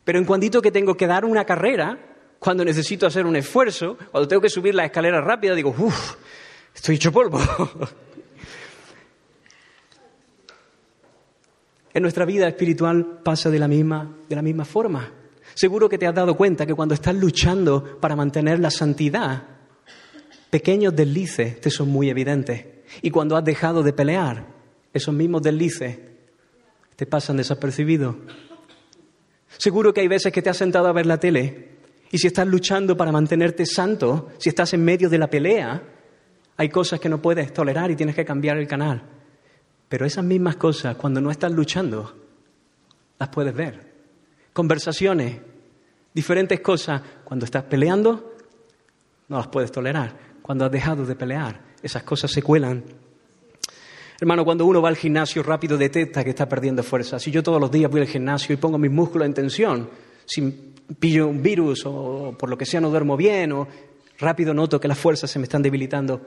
pero 0.04 0.18
en 0.18 0.24
cuantito 0.24 0.60
que 0.62 0.70
tengo 0.70 0.96
que 0.96 1.06
dar 1.06 1.24
una 1.24 1.44
carrera, 1.44 1.98
cuando 2.38 2.64
necesito 2.64 3.06
hacer 3.06 3.24
un 3.24 3.36
esfuerzo, 3.36 3.96
cuando 4.10 4.28
tengo 4.28 4.42
que 4.42 4.50
subir 4.50 4.74
la 4.74 4.84
escalera 4.84 5.20
rápida, 5.20 5.54
digo, 5.54 5.74
uff, 5.76 6.16
estoy 6.74 6.96
hecho 6.96 7.10
polvo. 7.10 7.40
en 11.94 12.02
nuestra 12.02 12.26
vida 12.26 12.46
espiritual 12.46 13.20
pasa 13.22 13.48
de 13.48 13.58
la 13.58 13.68
misma, 13.68 14.14
de 14.28 14.36
la 14.36 14.42
misma 14.42 14.66
forma. 14.66 15.10
Seguro 15.54 15.88
que 15.88 15.96
te 15.96 16.06
has 16.06 16.14
dado 16.14 16.36
cuenta 16.36 16.66
que 16.66 16.74
cuando 16.74 16.94
estás 16.94 17.14
luchando 17.14 17.98
para 18.00 18.16
mantener 18.16 18.58
la 18.58 18.70
santidad, 18.70 19.44
pequeños 20.50 20.94
deslices 20.94 21.60
te 21.60 21.70
son 21.70 21.88
muy 21.88 22.10
evidentes. 22.10 22.66
Y 23.00 23.10
cuando 23.10 23.36
has 23.36 23.44
dejado 23.44 23.82
de 23.82 23.92
pelear, 23.92 24.46
esos 24.92 25.14
mismos 25.14 25.42
deslices 25.42 25.98
te 26.96 27.06
pasan 27.06 27.36
desapercibidos. 27.36 28.16
Seguro 29.58 29.92
que 29.92 30.00
hay 30.00 30.08
veces 30.08 30.32
que 30.32 30.42
te 30.42 30.50
has 30.50 30.56
sentado 30.56 30.88
a 30.88 30.92
ver 30.92 31.06
la 31.06 31.18
tele 31.18 31.74
y 32.10 32.18
si 32.18 32.26
estás 32.26 32.46
luchando 32.46 32.96
para 32.96 33.12
mantenerte 33.12 33.66
santo, 33.66 34.30
si 34.38 34.48
estás 34.48 34.72
en 34.74 34.84
medio 34.84 35.08
de 35.08 35.18
la 35.18 35.28
pelea, 35.28 35.82
hay 36.56 36.68
cosas 36.68 37.00
que 37.00 37.08
no 37.08 37.20
puedes 37.20 37.52
tolerar 37.52 37.90
y 37.90 37.96
tienes 37.96 38.14
que 38.14 38.24
cambiar 38.24 38.56
el 38.56 38.68
canal. 38.68 39.02
Pero 39.88 40.06
esas 40.06 40.24
mismas 40.24 40.56
cosas, 40.56 40.96
cuando 40.96 41.20
no 41.20 41.30
estás 41.30 41.52
luchando, 41.52 42.14
las 43.18 43.28
puedes 43.28 43.54
ver 43.54 43.94
conversaciones, 44.54 45.40
diferentes 46.14 46.60
cosas. 46.60 47.02
Cuando 47.24 47.44
estás 47.44 47.64
peleando, 47.64 48.34
no 49.28 49.36
las 49.36 49.48
puedes 49.48 49.70
tolerar. 49.70 50.16
Cuando 50.40 50.64
has 50.64 50.70
dejado 50.70 51.04
de 51.04 51.16
pelear, 51.16 51.60
esas 51.82 52.04
cosas 52.04 52.30
se 52.30 52.42
cuelan. 52.42 52.84
Hermano, 54.24 54.42
cuando 54.42 54.64
uno 54.64 54.80
va 54.80 54.88
al 54.88 54.96
gimnasio 54.96 55.42
rápido 55.42 55.76
detecta 55.76 56.24
que 56.24 56.30
está 56.30 56.48
perdiendo 56.48 56.82
fuerza. 56.82 57.18
Si 57.18 57.30
yo 57.30 57.42
todos 57.42 57.60
los 57.60 57.70
días 57.70 57.90
voy 57.90 58.00
al 58.00 58.06
gimnasio 58.06 58.54
y 58.54 58.56
pongo 58.56 58.78
mis 58.78 58.90
músculos 58.90 59.26
en 59.26 59.34
tensión, 59.34 59.90
si 60.24 60.72
pillo 60.98 61.28
un 61.28 61.42
virus 61.42 61.84
o 61.84 62.34
por 62.38 62.48
lo 62.48 62.56
que 62.56 62.64
sea 62.64 62.80
no 62.80 62.88
duermo 62.88 63.18
bien 63.18 63.52
o 63.52 63.68
rápido 64.18 64.54
noto 64.54 64.80
que 64.80 64.88
las 64.88 64.98
fuerzas 64.98 65.30
se 65.30 65.38
me 65.38 65.42
están 65.42 65.60
debilitando. 65.60 66.22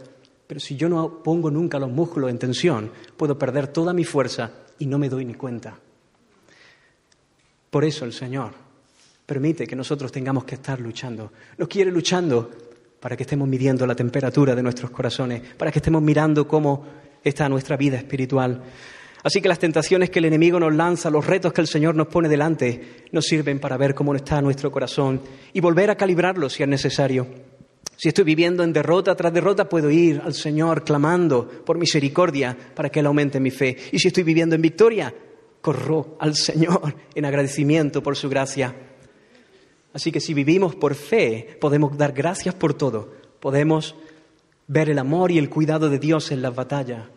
Pero 0.46 0.60
si 0.60 0.76
yo 0.76 0.88
no 0.90 1.24
pongo 1.24 1.50
nunca 1.50 1.80
los 1.80 1.90
músculos 1.90 2.30
en 2.30 2.38
tensión, 2.38 2.92
puedo 3.18 3.36
perder 3.36 3.70
toda 3.70 3.94
mi 3.94 4.04
fuerza 4.04 4.52
y 4.78 4.86
no 4.86 5.00
me 5.00 5.10
doy 5.10 5.26
ni 5.26 5.34
cuenta. 5.34 5.80
Por 7.72 7.84
eso 7.84 8.06
el 8.06 8.14
Señor 8.14 8.52
permite 9.26 9.66
que 9.66 9.76
nosotros 9.76 10.12
tengamos 10.12 10.44
que 10.44 10.54
estar 10.54 10.80
luchando. 10.80 11.32
Nos 11.58 11.68
quiere 11.68 11.90
luchando 11.92 12.52
para 13.00 13.18
que 13.18 13.24
estemos 13.24 13.48
midiendo 13.48 13.88
la 13.88 13.96
temperatura 13.96 14.54
de 14.54 14.62
nuestros 14.62 14.92
corazones, 14.92 15.42
para 15.58 15.72
que 15.72 15.80
estemos 15.80 16.04
mirando 16.04 16.48
cómo 16.48 17.07
está 17.28 17.50
nuestra 17.50 17.78
vida 17.78 17.98
espiritual. 17.98 18.64
Así 19.24 19.42
que 19.42 19.50
las 19.50 19.60
tentaciones 19.60 20.10
que 20.10 20.20
el 20.20 20.26
enemigo 20.26 20.60
nos 20.60 20.74
lanza, 20.74 21.10
los 21.10 21.26
retos 21.26 21.52
que 21.52 21.62
el 21.62 21.68
Señor 21.68 21.96
nos 21.96 22.08
pone 22.08 22.30
delante, 22.30 23.06
nos 23.12 23.26
sirven 23.26 23.60
para 23.60 23.76
ver 23.76 23.94
cómo 23.94 24.16
está 24.16 24.42
nuestro 24.42 24.72
corazón 24.72 25.22
y 25.54 25.60
volver 25.60 25.90
a 25.90 25.98
calibrarlo 25.98 26.50
si 26.50 26.64
es 26.64 26.70
necesario. 26.70 27.28
Si 27.98 28.08
estoy 28.08 28.24
viviendo 28.24 28.64
en 28.64 28.72
derrota 28.72 29.16
tras 29.16 29.34
derrota, 29.34 29.68
puedo 29.68 29.90
ir 29.90 30.22
al 30.24 30.36
Señor 30.36 30.84
clamando 30.84 31.48
por 31.66 31.78
misericordia 31.78 32.56
para 32.76 32.90
que 32.90 33.00
Él 33.00 33.08
aumente 33.08 33.40
mi 33.40 33.50
fe. 33.50 33.76
Y 33.92 34.00
si 34.00 34.10
estoy 34.10 34.24
viviendo 34.24 34.56
en 34.56 34.62
victoria, 34.62 35.14
corro 35.62 36.16
al 36.20 36.36
Señor 36.36 36.96
en 37.16 37.26
agradecimiento 37.26 38.04
por 38.04 38.16
su 38.16 38.30
gracia. 38.30 38.76
Así 39.94 40.12
que 40.12 40.22
si 40.22 40.36
vivimos 40.36 40.76
por 40.76 40.94
fe, 40.94 41.58
podemos 41.60 41.98
dar 41.98 42.14
gracias 42.14 42.54
por 42.54 42.76
todo. 42.76 43.12
Podemos 43.40 43.96
ver 44.68 44.90
el 44.90 45.00
amor 45.00 45.32
y 45.32 45.40
el 45.40 45.50
cuidado 45.50 45.90
de 45.90 45.98
Dios 45.98 46.32
en 46.32 46.44
las 46.44 46.54
batallas. 46.54 47.17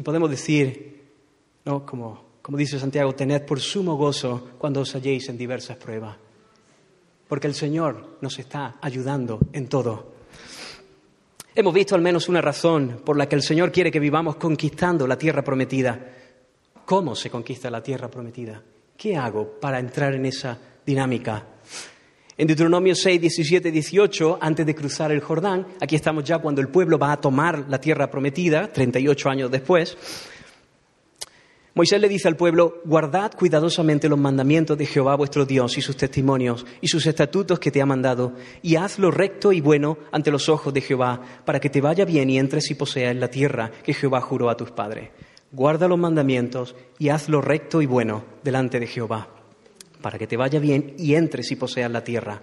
Y 0.00 0.02
podemos 0.02 0.30
decir, 0.30 1.10
¿no? 1.66 1.84
como, 1.84 2.38
como 2.40 2.56
dice 2.56 2.78
Santiago, 2.78 3.14
tened 3.14 3.44
por 3.44 3.60
sumo 3.60 3.96
gozo 3.96 4.52
cuando 4.56 4.80
os 4.80 4.94
halléis 4.94 5.28
en 5.28 5.36
diversas 5.36 5.76
pruebas. 5.76 6.16
porque 7.28 7.46
el 7.46 7.54
Señor 7.54 8.16
nos 8.22 8.38
está 8.38 8.78
ayudando 8.80 9.38
en 9.52 9.68
todo. 9.68 10.14
Hemos 11.54 11.74
visto 11.74 11.94
al 11.94 12.00
menos 12.00 12.30
una 12.30 12.40
razón 12.40 13.02
por 13.04 13.18
la 13.18 13.28
que 13.28 13.36
el 13.36 13.42
Señor 13.42 13.70
quiere 13.70 13.90
que 13.90 14.00
vivamos 14.00 14.36
conquistando 14.36 15.06
la 15.06 15.18
tierra 15.18 15.44
prometida. 15.44 16.00
¿Cómo 16.86 17.14
se 17.14 17.28
conquista 17.28 17.68
la 17.68 17.82
tierra 17.82 18.08
prometida? 18.08 18.62
¿Qué 18.96 19.18
hago 19.18 19.60
para 19.60 19.78
entrar 19.78 20.14
en 20.14 20.24
esa 20.24 20.58
dinámica? 20.86 21.59
En 22.40 22.46
Deuteronomio 22.46 22.94
6, 22.94 23.20
17, 23.20 23.70
18, 23.70 24.38
antes 24.40 24.64
de 24.64 24.74
cruzar 24.74 25.12
el 25.12 25.20
Jordán, 25.20 25.66
aquí 25.78 25.94
estamos 25.94 26.24
ya 26.24 26.38
cuando 26.38 26.62
el 26.62 26.68
pueblo 26.68 26.98
va 26.98 27.12
a 27.12 27.20
tomar 27.20 27.66
la 27.68 27.78
tierra 27.78 28.10
prometida, 28.10 28.72
38 28.72 29.28
años 29.28 29.50
después, 29.50 29.98
Moisés 31.74 32.00
le 32.00 32.08
dice 32.08 32.28
al 32.28 32.36
pueblo, 32.36 32.80
guardad 32.86 33.32
cuidadosamente 33.36 34.08
los 34.08 34.18
mandamientos 34.18 34.78
de 34.78 34.86
Jehová 34.86 35.16
vuestro 35.16 35.44
Dios 35.44 35.76
y 35.76 35.82
sus 35.82 35.98
testimonios 35.98 36.64
y 36.80 36.88
sus 36.88 37.04
estatutos 37.04 37.58
que 37.58 37.70
te 37.70 37.82
ha 37.82 37.84
mandado, 37.84 38.32
y 38.62 38.76
haz 38.76 38.98
lo 38.98 39.10
recto 39.10 39.52
y 39.52 39.60
bueno 39.60 39.98
ante 40.10 40.30
los 40.30 40.48
ojos 40.48 40.72
de 40.72 40.80
Jehová, 40.80 41.20
para 41.44 41.60
que 41.60 41.68
te 41.68 41.82
vaya 41.82 42.06
bien 42.06 42.30
y 42.30 42.38
entres 42.38 42.70
y 42.70 42.74
poseas 42.74 43.14
la 43.16 43.28
tierra 43.28 43.70
que 43.84 43.92
Jehová 43.92 44.22
juró 44.22 44.48
a 44.48 44.56
tus 44.56 44.70
padres. 44.70 45.10
Guarda 45.52 45.88
los 45.88 45.98
mandamientos 45.98 46.74
y 46.98 47.10
haz 47.10 47.28
lo 47.28 47.42
recto 47.42 47.82
y 47.82 47.86
bueno 47.86 48.24
delante 48.42 48.80
de 48.80 48.86
Jehová, 48.86 49.28
para 50.00 50.18
que 50.18 50.26
te 50.26 50.36
vaya 50.36 50.58
bien 50.58 50.94
y 50.98 51.14
entres 51.14 51.50
y 51.50 51.56
poseas 51.56 51.90
la 51.90 52.04
tierra. 52.04 52.42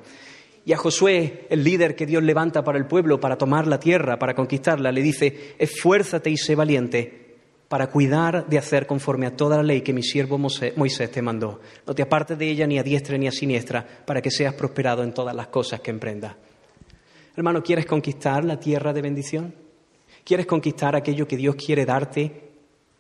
Y 0.66 0.74
a 0.74 0.78
Josué, 0.78 1.48
el 1.50 1.64
líder 1.64 1.96
que 1.96 2.06
Dios 2.06 2.22
levanta 2.24 2.64
para 2.64 2.78
el 2.78 2.88
pueblo, 2.88 3.20
para 3.20 3.38
tomar 3.38 3.68
la 3.68 3.80
tierra, 3.80 4.20
para 4.20 4.36
conquistarla, 4.36 4.92
le 4.92 5.02
dice, 5.02 5.56
esfuérzate 5.58 6.30
y 6.30 6.38
sé 6.38 6.56
valiente 6.56 7.28
para 7.68 7.88
cuidar 7.88 8.48
de 8.48 8.58
hacer 8.58 8.88
conforme 8.88 9.26
a 9.26 9.36
toda 9.36 9.58
la 9.58 9.64
ley 9.64 9.82
que 9.82 9.94
mi 9.94 10.04
siervo 10.04 10.38
Moisés 10.38 11.12
te 11.12 11.22
mandó. 11.22 11.60
No 11.86 11.94
te 11.94 12.02
apartes 12.02 12.38
de 12.38 12.50
ella 12.50 12.66
ni 12.66 12.80
a 12.80 12.84
diestra 12.84 13.18
ni 13.18 13.28
a 13.28 13.32
siniestra, 13.32 13.86
para 14.06 14.22
que 14.22 14.32
seas 14.32 14.54
prosperado 14.54 15.04
en 15.04 15.14
todas 15.14 15.36
las 15.36 15.48
cosas 15.48 15.82
que 15.82 15.92
emprendas. 15.92 16.36
Hermano, 17.36 17.62
¿quieres 17.62 17.86
conquistar 17.86 18.44
la 18.46 18.60
tierra 18.60 18.94
de 18.94 19.02
bendición? 19.02 19.54
¿Quieres 20.24 20.46
conquistar 20.46 20.96
aquello 20.96 21.28
que 21.28 21.38
Dios 21.38 21.56
quiere 21.56 21.86
darte? 21.86 22.50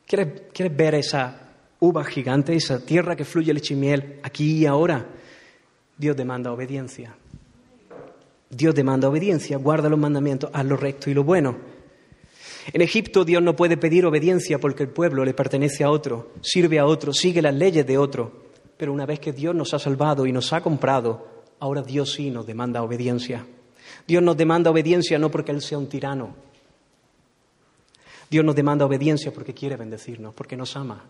¿Quieres, 0.05 0.43
quieres 0.53 0.76
ver 0.76 0.95
esa 0.95 1.47
uva 1.80 2.03
gigante, 2.03 2.55
esa 2.55 2.84
tierra 2.84 3.15
que 3.15 3.25
fluye 3.25 3.53
leche 3.53 3.73
y 3.73 3.78
miel 3.78 4.19
aquí 4.23 4.59
y 4.59 4.65
ahora? 4.65 5.05
Dios 5.97 6.15
demanda 6.15 6.51
obediencia. 6.51 7.15
Dios 8.49 8.73
demanda 8.73 9.09
obediencia, 9.09 9.57
guarda 9.57 9.89
los 9.89 9.99
mandamientos, 9.99 10.49
haz 10.53 10.65
lo 10.65 10.78
recto 10.78 11.09
y 11.09 11.13
lo 11.13 11.23
bueno. 11.23 11.57
En 12.73 12.82
Egipto 12.82 13.23
Dios 13.23 13.41
no 13.41 13.55
puede 13.55 13.78
pedir 13.78 14.05
obediencia 14.05 14.59
porque 14.59 14.84
el 14.84 14.89
pueblo 14.89 15.23
le 15.23 15.34
pertenece 15.34 15.84
a 15.84 15.89
otro, 15.89 16.32
sirve 16.41 16.80
a 16.80 16.86
otro, 16.86 17.13
sigue 17.13 17.41
las 17.41 17.55
leyes 17.55 17.86
de 17.86 17.97
otro. 17.97 18.47
Pero 18.78 18.93
una 18.93 19.05
vez 19.05 19.19
que 19.19 19.34
Dios 19.34 19.55
nos 19.55 19.73
ha 19.73 19.80
salvado 19.80 20.25
y 20.25 20.32
nos 20.32 20.53
ha 20.53 20.61
comprado, 20.61 21.28
ahora 21.59 21.82
Dios 21.82 22.13
sí 22.13 22.30
nos 22.30 22.45
demanda 22.45 22.84
obediencia. 22.84 23.45
Dios 24.05 24.21
nos 24.21 24.38
demanda 24.38 24.69
obediencia 24.69 25.17
no 25.17 25.32
porque 25.32 25.51
Él 25.51 25.61
sea 25.61 25.78
un 25.78 25.88
tirano. 25.88 26.36
Dios 28.30 28.43
nos 28.43 28.55
demanda 28.55 28.86
obediencia 28.86 29.34
porque 29.34 29.53
quiere 29.53 29.78
bendecirnos, 29.78 30.34
porque 30.34 30.57
nos 30.57 30.75
ama. 30.75 31.05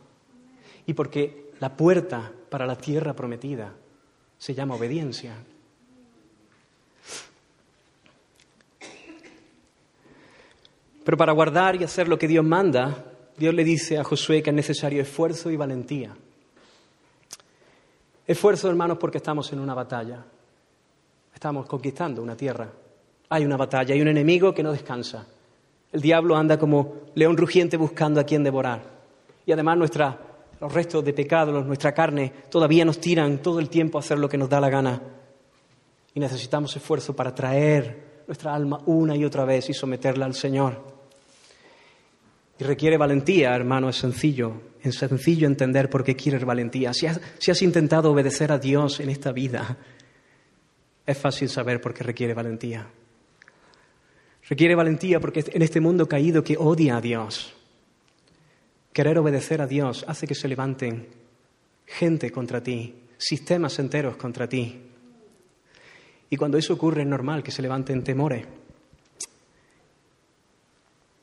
Y 0.87 0.93
porque 0.93 1.51
la 1.59 1.77
puerta 1.77 2.31
para 2.49 2.65
la 2.65 2.75
tierra 2.75 3.13
prometida 3.13 3.73
se 4.37 4.55
llama 4.55 4.75
obediencia. 4.75 5.35
Pero 11.03 11.17
para 11.17 11.31
guardar 11.31 11.75
y 11.75 11.83
hacer 11.83 12.07
lo 12.07 12.17
que 12.17 12.27
Dios 12.27 12.43
manda, 12.43 13.05
Dios 13.37 13.53
le 13.53 13.63
dice 13.63 13.97
a 13.97 14.03
Josué 14.03 14.41
que 14.41 14.49
es 14.49 14.55
necesario 14.55 15.01
esfuerzo 15.01 15.49
y 15.49 15.55
valentía. 15.55 16.15
Esfuerzo, 18.25 18.69
hermanos, 18.69 18.97
porque 18.97 19.19
estamos 19.19 19.51
en 19.53 19.59
una 19.59 19.73
batalla. 19.73 20.25
Estamos 21.33 21.65
conquistando 21.65 22.21
una 22.21 22.35
tierra. 22.35 22.69
Hay 23.29 23.45
una 23.45 23.55
batalla, 23.55 23.93
hay 23.93 24.01
un 24.01 24.09
enemigo 24.09 24.53
que 24.53 24.63
no 24.63 24.71
descansa. 24.73 25.25
El 25.91 26.01
diablo 26.01 26.35
anda 26.35 26.59
como 26.59 26.95
león 27.15 27.37
rugiente 27.37 27.77
buscando 27.77 28.19
a 28.19 28.25
quien 28.25 28.43
devorar. 28.43 28.83
Y 29.45 29.53
además 29.53 29.77
nuestra, 29.77 30.19
los 30.59 30.73
restos 30.73 31.03
de 31.03 31.13
pecado, 31.13 31.61
nuestra 31.63 31.93
carne, 31.93 32.31
todavía 32.49 32.83
nos 32.83 32.99
tiran 32.99 33.39
todo 33.39 33.59
el 33.59 33.69
tiempo 33.69 33.97
a 33.97 34.01
hacer 34.01 34.17
lo 34.17 34.27
que 34.27 34.37
nos 34.37 34.49
da 34.49 34.59
la 34.59 34.69
gana. 34.69 35.01
Y 36.13 36.19
necesitamos 36.19 36.75
esfuerzo 36.75 37.15
para 37.15 37.33
traer 37.33 38.23
nuestra 38.25 38.53
alma 38.53 38.79
una 38.85 39.15
y 39.15 39.23
otra 39.23 39.45
vez 39.45 39.69
y 39.69 39.73
someterla 39.73 40.25
al 40.25 40.33
Señor. 40.33 40.83
Y 42.59 42.63
requiere 42.63 42.97
valentía, 42.97 43.55
hermano, 43.55 43.89
es 43.89 43.97
sencillo. 43.97 44.53
Es 44.81 44.95
sencillo 44.95 45.47
entender 45.47 45.89
por 45.89 46.03
qué 46.03 46.15
quieres 46.15 46.43
valentía. 46.43 46.93
Si 46.93 47.05
has, 47.05 47.21
si 47.37 47.51
has 47.51 47.61
intentado 47.61 48.11
obedecer 48.11 48.51
a 48.51 48.57
Dios 48.57 48.99
en 48.99 49.09
esta 49.09 49.31
vida, 49.31 49.77
es 51.05 51.17
fácil 51.17 51.49
saber 51.49 51.79
por 51.79 51.93
qué 51.93 52.03
requiere 52.03 52.33
valentía. 52.33 52.87
Requiere 54.49 54.75
valentía 54.75 55.19
porque 55.19 55.43
en 55.47 55.61
este 55.61 55.81
mundo 55.81 56.07
caído 56.07 56.43
que 56.43 56.57
odia 56.57 56.97
a 56.97 57.01
Dios, 57.01 57.53
querer 58.97 59.19
obedecer 59.19 59.61
a 59.61 59.67
Dios 59.67 60.03
hace 60.07 60.25
que 60.25 60.33
se 60.33 60.47
levanten 60.47 61.07
gente 61.85 62.31
contra 62.31 62.63
ti, 62.63 62.95
sistemas 63.15 63.77
enteros 63.77 64.15
contra 64.17 64.49
ti. 64.49 64.75
Y 66.31 66.35
cuando 66.35 66.57
eso 66.57 66.73
ocurre 66.73 67.03
es 67.03 67.07
normal 67.07 67.43
que 67.43 67.51
se 67.51 67.61
levanten 67.61 68.03
temores. 68.03 68.47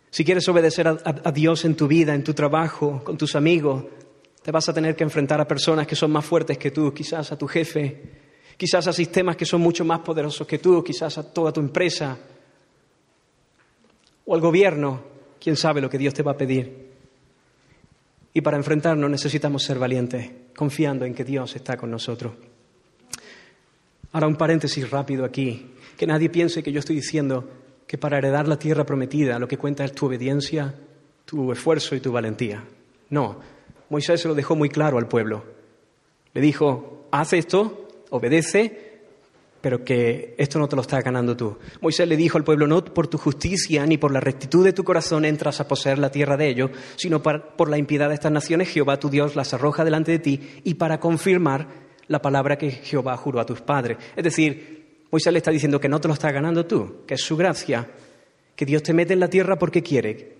Si 0.08 0.24
quieres 0.24 0.48
obedecer 0.48 0.86
a, 0.86 1.32
Dios 1.32 1.64
en 1.64 1.74
tu 1.74 1.88
vida, 1.88 2.14
en 2.14 2.22
tu 2.22 2.32
trabajo, 2.32 3.02
con 3.02 3.18
tus 3.18 3.34
amigos, 3.34 3.86
te 4.40 4.52
vas 4.52 4.68
a 4.68 4.72
tener 4.72 4.94
que 4.94 5.02
enfrentar 5.02 5.40
a 5.40 5.48
personas 5.48 5.88
que 5.88 5.96
son 5.96 6.12
más 6.12 6.24
fuertes 6.24 6.56
que 6.56 6.70
tú, 6.70 6.94
quizás 6.94 7.32
a 7.32 7.36
tu 7.36 7.48
jefe, 7.48 8.02
quizás 8.56 8.86
a 8.86 8.92
sistemas 8.92 9.34
que 9.34 9.46
son 9.46 9.60
mucho 9.60 9.84
más 9.84 9.98
poderosos 9.98 10.46
que 10.46 10.60
tú, 10.60 10.84
quizás 10.84 11.18
a 11.18 11.28
toda 11.28 11.52
tu 11.52 11.58
empresa 11.58 12.16
o 14.26 14.32
al 14.32 14.40
gobierno, 14.40 15.02
quién 15.40 15.56
sabe 15.56 15.80
lo 15.80 15.90
que 15.90 15.98
Dios 15.98 16.14
te 16.14 16.22
va 16.22 16.30
a 16.30 16.36
pedir. 16.36 16.83
Y 18.34 18.40
para 18.40 18.56
enfrentarnos 18.56 19.08
necesitamos 19.08 19.62
ser 19.62 19.78
valientes, 19.78 20.28
confiando 20.56 21.04
en 21.04 21.14
que 21.14 21.24
Dios 21.24 21.54
está 21.54 21.76
con 21.76 21.90
nosotros. 21.90 22.34
Ahora 24.12 24.26
un 24.26 24.36
paréntesis 24.36 24.90
rápido 24.90 25.24
aquí, 25.24 25.72
que 25.96 26.06
nadie 26.06 26.28
piense 26.28 26.62
que 26.62 26.72
yo 26.72 26.80
estoy 26.80 26.96
diciendo 26.96 27.48
que 27.86 27.96
para 27.96 28.18
heredar 28.18 28.48
la 28.48 28.58
tierra 28.58 28.84
prometida 28.84 29.38
lo 29.38 29.48
que 29.48 29.56
cuenta 29.56 29.84
es 29.84 29.92
tu 29.92 30.06
obediencia, 30.06 30.74
tu 31.24 31.52
esfuerzo 31.52 31.94
y 31.94 32.00
tu 32.00 32.10
valentía. 32.12 32.64
No, 33.10 33.38
Moisés 33.88 34.20
se 34.20 34.28
lo 34.28 34.34
dejó 34.34 34.56
muy 34.56 34.68
claro 34.68 34.98
al 34.98 35.08
pueblo. 35.08 35.44
Le 36.32 36.40
dijo, 36.40 37.06
haz 37.12 37.32
esto, 37.34 37.88
obedece, 38.10 38.93
pero 39.64 39.82
que 39.82 40.34
esto 40.36 40.58
no 40.58 40.68
te 40.68 40.76
lo 40.76 40.82
estás 40.82 41.02
ganando 41.02 41.34
tú. 41.34 41.56
Moisés 41.80 42.06
le 42.06 42.18
dijo 42.18 42.36
al 42.36 42.44
pueblo, 42.44 42.66
no 42.66 42.84
por 42.84 43.06
tu 43.06 43.16
justicia 43.16 43.86
ni 43.86 43.96
por 43.96 44.12
la 44.12 44.20
rectitud 44.20 44.62
de 44.62 44.74
tu 44.74 44.84
corazón 44.84 45.24
entras 45.24 45.58
a 45.58 45.66
poseer 45.66 45.98
la 45.98 46.10
tierra 46.10 46.36
de 46.36 46.50
ellos, 46.50 46.70
sino 46.96 47.22
por 47.22 47.70
la 47.70 47.78
impiedad 47.78 48.10
de 48.10 48.14
estas 48.14 48.30
naciones 48.30 48.68
Jehová 48.68 48.98
tu 48.98 49.08
Dios 49.08 49.36
las 49.36 49.54
arroja 49.54 49.82
delante 49.82 50.12
de 50.12 50.18
ti 50.18 50.60
y 50.64 50.74
para 50.74 51.00
confirmar 51.00 51.66
la 52.08 52.20
palabra 52.20 52.58
que 52.58 52.72
Jehová 52.72 53.16
juró 53.16 53.40
a 53.40 53.46
tus 53.46 53.62
padres. 53.62 53.96
Es 54.14 54.24
decir, 54.24 55.06
Moisés 55.10 55.32
le 55.32 55.38
está 55.38 55.50
diciendo 55.50 55.80
que 55.80 55.88
no 55.88 55.98
te 55.98 56.08
lo 56.08 56.14
estás 56.14 56.34
ganando 56.34 56.66
tú, 56.66 56.96
que 57.06 57.14
es 57.14 57.22
su 57.22 57.34
gracia, 57.34 57.88
que 58.54 58.66
Dios 58.66 58.82
te 58.82 58.92
mete 58.92 59.14
en 59.14 59.20
la 59.20 59.28
tierra 59.28 59.58
porque 59.58 59.82
quiere. 59.82 60.36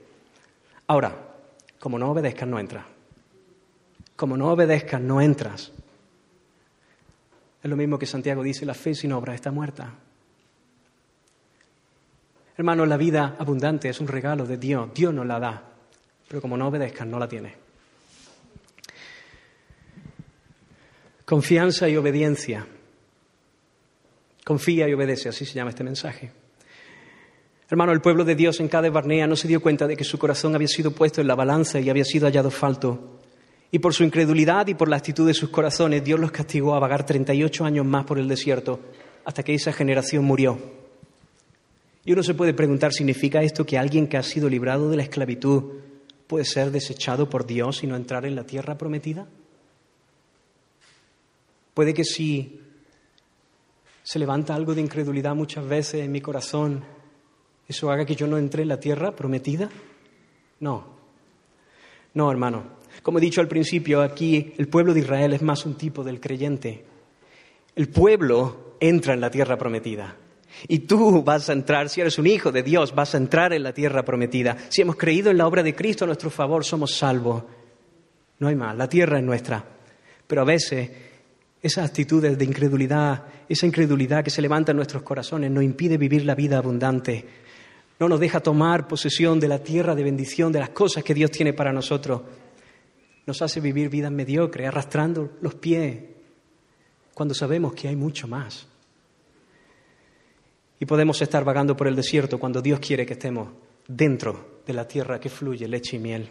Ahora, 0.87 1.35
como 1.79 1.99
no 1.99 2.11
obedezcas, 2.11 2.47
no 2.47 2.59
entras. 2.59 2.85
Como 4.17 4.37
no 4.37 4.53
obedezcas, 4.53 5.01
no 5.01 5.23
entras. 5.23 5.73
Es 7.65 7.71
lo 7.71 7.79
mismo 7.79 7.99
que 7.99 8.05
Santiago 8.05 8.43
dice, 8.43 8.67
la 8.67 8.75
fe 8.75 8.95
sin 8.95 9.11
obra 9.13 9.35
está 9.35 9.51
muerta. 9.51 9.95
Hermano, 12.59 12.85
la 12.85 12.99
vida 12.99 13.37
abundante 13.39 13.89
es 13.89 14.01
un 14.01 14.07
regalo 14.07 14.45
de 14.45 14.59
Dios, 14.59 14.91
Dios 14.95 15.15
nos 15.15 15.25
la 15.25 15.41
da, 15.41 15.63
pero 16.29 16.43
como 16.43 16.59
no 16.59 16.69
obedezcas, 16.69 17.07
no 17.07 17.19
la 17.19 17.27
tienes. 17.27 17.55
Confianza 21.25 21.89
y 21.89 21.97
obediencia. 21.97 22.67
Confía 24.45 24.87
y 24.87 24.93
obedece, 24.93 25.31
así 25.31 25.47
se 25.47 25.55
llama 25.55 25.71
este 25.71 25.85
mensaje. 25.85 26.33
Hermano, 27.71 27.93
el 27.93 28.03
pueblo 28.03 28.27
de 28.27 28.35
Dios 28.35 28.61
en 28.61 28.69
cada 28.69 28.91
Barnea 28.91 29.27
no 29.27 29.37
se 29.37 29.49
dio 29.49 29.63
cuenta 29.63 29.87
de 29.87 29.97
que 29.97 30.05
su 30.05 30.19
corazón 30.19 30.55
había 30.55 30.69
sido 30.69 30.91
puesto 30.91 31.23
en 31.23 31.29
la 31.29 31.35
balanza 31.35 31.81
y 31.81 31.89
había 31.89 32.05
sido 32.05 32.27
hallado 32.27 32.51
falto. 32.51 33.14
Y 33.75 33.81
por 33.81 33.93
su 33.93 34.05
incredulidad 34.05 34.69
y 34.69 34.75
por 34.75 34.89
la 34.89 34.95
actitud 34.95 35.27
de 35.27 35.35
sus 35.35 35.49
corazones, 35.49 36.05
Dios 36.05 36.21
los 36.21 36.31
castigó 36.31 36.77
a 36.77 36.79
vagar 36.79 37.05
38 37.05 37.65
años 37.65 37.85
más 37.85 38.05
por 38.05 38.21
el 38.21 38.29
desierto, 38.29 38.79
hasta 39.25 39.43
que 39.43 39.53
esa 39.53 39.73
generación 39.73 40.25
murió. 40.25 40.57
Y 42.05 42.13
uno 42.13 42.23
se 42.23 42.35
puede 42.35 42.55
preguntar, 42.55 42.93
¿significa 42.93 43.43
esto 43.43 43.67
que 43.67 43.77
alguien 43.77 44.07
que 44.07 44.17
ha 44.17 44.23
sido 44.23 44.49
librado 44.49 44.91
de 44.91 44.97
la 44.97 45.03
esclavitud 45.03 45.81
puede 46.29 46.45
ser 46.45 46.71
desechado 46.71 47.29
por 47.29 47.47
Dios 47.47 47.83
y 47.83 47.89
no 47.89 47.97
entrar 47.97 48.25
en 48.27 48.37
la 48.37 48.45
tierra 48.45 48.79
prometida? 48.79 49.27
Puede 51.75 51.95
que 51.95 52.05
si 52.05 52.61
se 54.05 54.21
levanta 54.21 54.55
algo 54.55 54.77
de 54.77 54.83
incredulidad 54.83 55.35
muchas 55.35 55.67
veces 55.67 56.05
en 56.05 56.13
mi 56.13 56.21
corazón, 56.21 56.85
¿eso 57.67 57.91
haga 57.91 58.07
que 58.07 58.15
yo 58.15 58.29
no 58.29 58.39
entre 58.39 58.63
en 58.63 58.69
la 58.69 58.79
tierra 58.79 59.17
prometida? 59.17 59.69
No, 60.61 60.85
no, 62.15 62.31
hermano. 62.31 62.84
Como 63.05 63.19
he 63.19 63.21
dicho 63.21 63.43
al 63.43 63.49
principio, 63.49 64.01
aquí 64.01 64.55
el 64.57 64.67
pueblo 64.67 64.95
de 64.95 65.01
Israel 65.01 65.35
es 65.35 65.43
más 65.43 65.67
un 65.67 65.75
tipo 65.75 66.03
del 66.03 66.21
creyente. 66.21 66.87
El 67.77 67.91
pueblo 67.91 68.77
entra 68.81 69.13
en 69.13 69.21
la 69.21 69.31
tierra 69.31 69.59
prometida. 69.59 70.17
Y 70.69 70.79
tú 70.79 71.23
vas 71.23 71.51
a 71.51 71.53
entrar, 71.53 71.91
si 71.91 72.01
eres 72.01 72.19
un 72.19 72.27
hijo 72.27 72.51
de 72.51 72.63
Dios, 72.63 72.95
vas 72.95 73.15
a 73.15 73.19
entrar 73.19 73.53
en 73.53 73.63
la 73.63 73.75
tierra 73.75 74.07
prometida. 74.07 74.57
Si 74.71 74.81
hemos 74.81 74.97
creído 74.97 75.31
en 75.31 75.37
la 75.37 75.47
obra 75.47 75.63
de 75.63 75.75
Cristo 75.75 76.05
a 76.05 76.07
nuestro 76.07 76.31
favor, 76.31 76.65
somos 76.65 76.97
salvos. 76.97 77.45
No 78.39 78.49
hay 78.49 78.55
más, 78.55 78.75
la 78.75 78.89
tierra 78.89 79.19
es 79.19 79.25
nuestra. 79.25 79.63
Pero 80.27 80.41
a 80.41 80.47
veces 80.47 80.91
esas 81.61 81.91
actitudes 81.91 82.39
de 82.39 82.45
incredulidad, 82.47 83.25
esa 83.47 83.67
incredulidad 83.67 84.25
que 84.25 84.31
se 84.31 84.41
levanta 84.41 84.71
en 84.71 84.77
nuestros 84.77 85.03
corazones, 85.03 85.51
nos 85.51 85.63
impide 85.63 85.99
vivir 85.99 86.25
la 86.25 86.35
vida 86.35 86.57
abundante. 86.57 87.23
No 88.01 88.09
nos 88.09 88.19
deja 88.19 88.41
tomar 88.41 88.89
posesión 88.89 89.39
de 89.39 89.49
la 89.49 89.59
tierra 89.59 89.95
de 89.95 90.05
bendición, 90.05 90.53
de 90.53 90.61
las 90.61 90.71
cosas 90.71 91.05
que 91.05 91.13
Dios 91.13 91.31
tiene 91.31 91.53
para 91.53 91.71
nosotros. 91.71 92.23
Nos 93.27 93.41
hace 93.43 93.61
vivir 93.61 93.89
vidas 93.89 94.13
mediocres, 94.13 94.69
arrastrando 94.69 95.33
los 95.41 95.55
pies, 95.55 96.03
cuando 97.15 97.35
sabemos 97.35 97.73
que 97.73 97.89
hay 97.89 97.97
mucho 97.97 98.29
más. 98.29 98.67
Y 100.79 100.87
podemos 100.87 101.21
estar 101.23 101.45
vagando 101.45 101.77
por 101.77 101.87
el 101.87 101.97
desierto 101.97 102.39
cuando 102.39 102.61
Dios 102.61 102.81
quiere 102.81 103.07
que 103.07 103.15
estemos 103.15 103.49
dentro 103.87 104.61
de 104.67 104.73
la 104.73 104.87
tierra 104.87 105.21
que 105.21 105.29
fluye 105.29 105.69
leche 105.69 105.97
y 105.97 106.01
miel. 106.01 106.29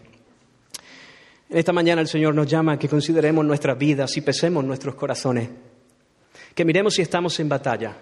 En 1.50 1.58
esta 1.58 1.72
mañana 1.72 2.02
el 2.02 2.08
Señor 2.08 2.36
nos 2.36 2.48
llama 2.48 2.74
a 2.74 2.80
que 2.80 2.90
consideremos 2.90 3.46
nuestras 3.46 3.78
vidas 3.78 4.16
y 4.18 4.22
pesemos 4.22 4.64
nuestros 4.64 4.96
corazones. 4.96 5.50
Que 6.54 6.66
miremos 6.66 6.96
si 6.96 7.02
estamos 7.02 7.40
en 7.40 7.50
batalla. 7.50 7.96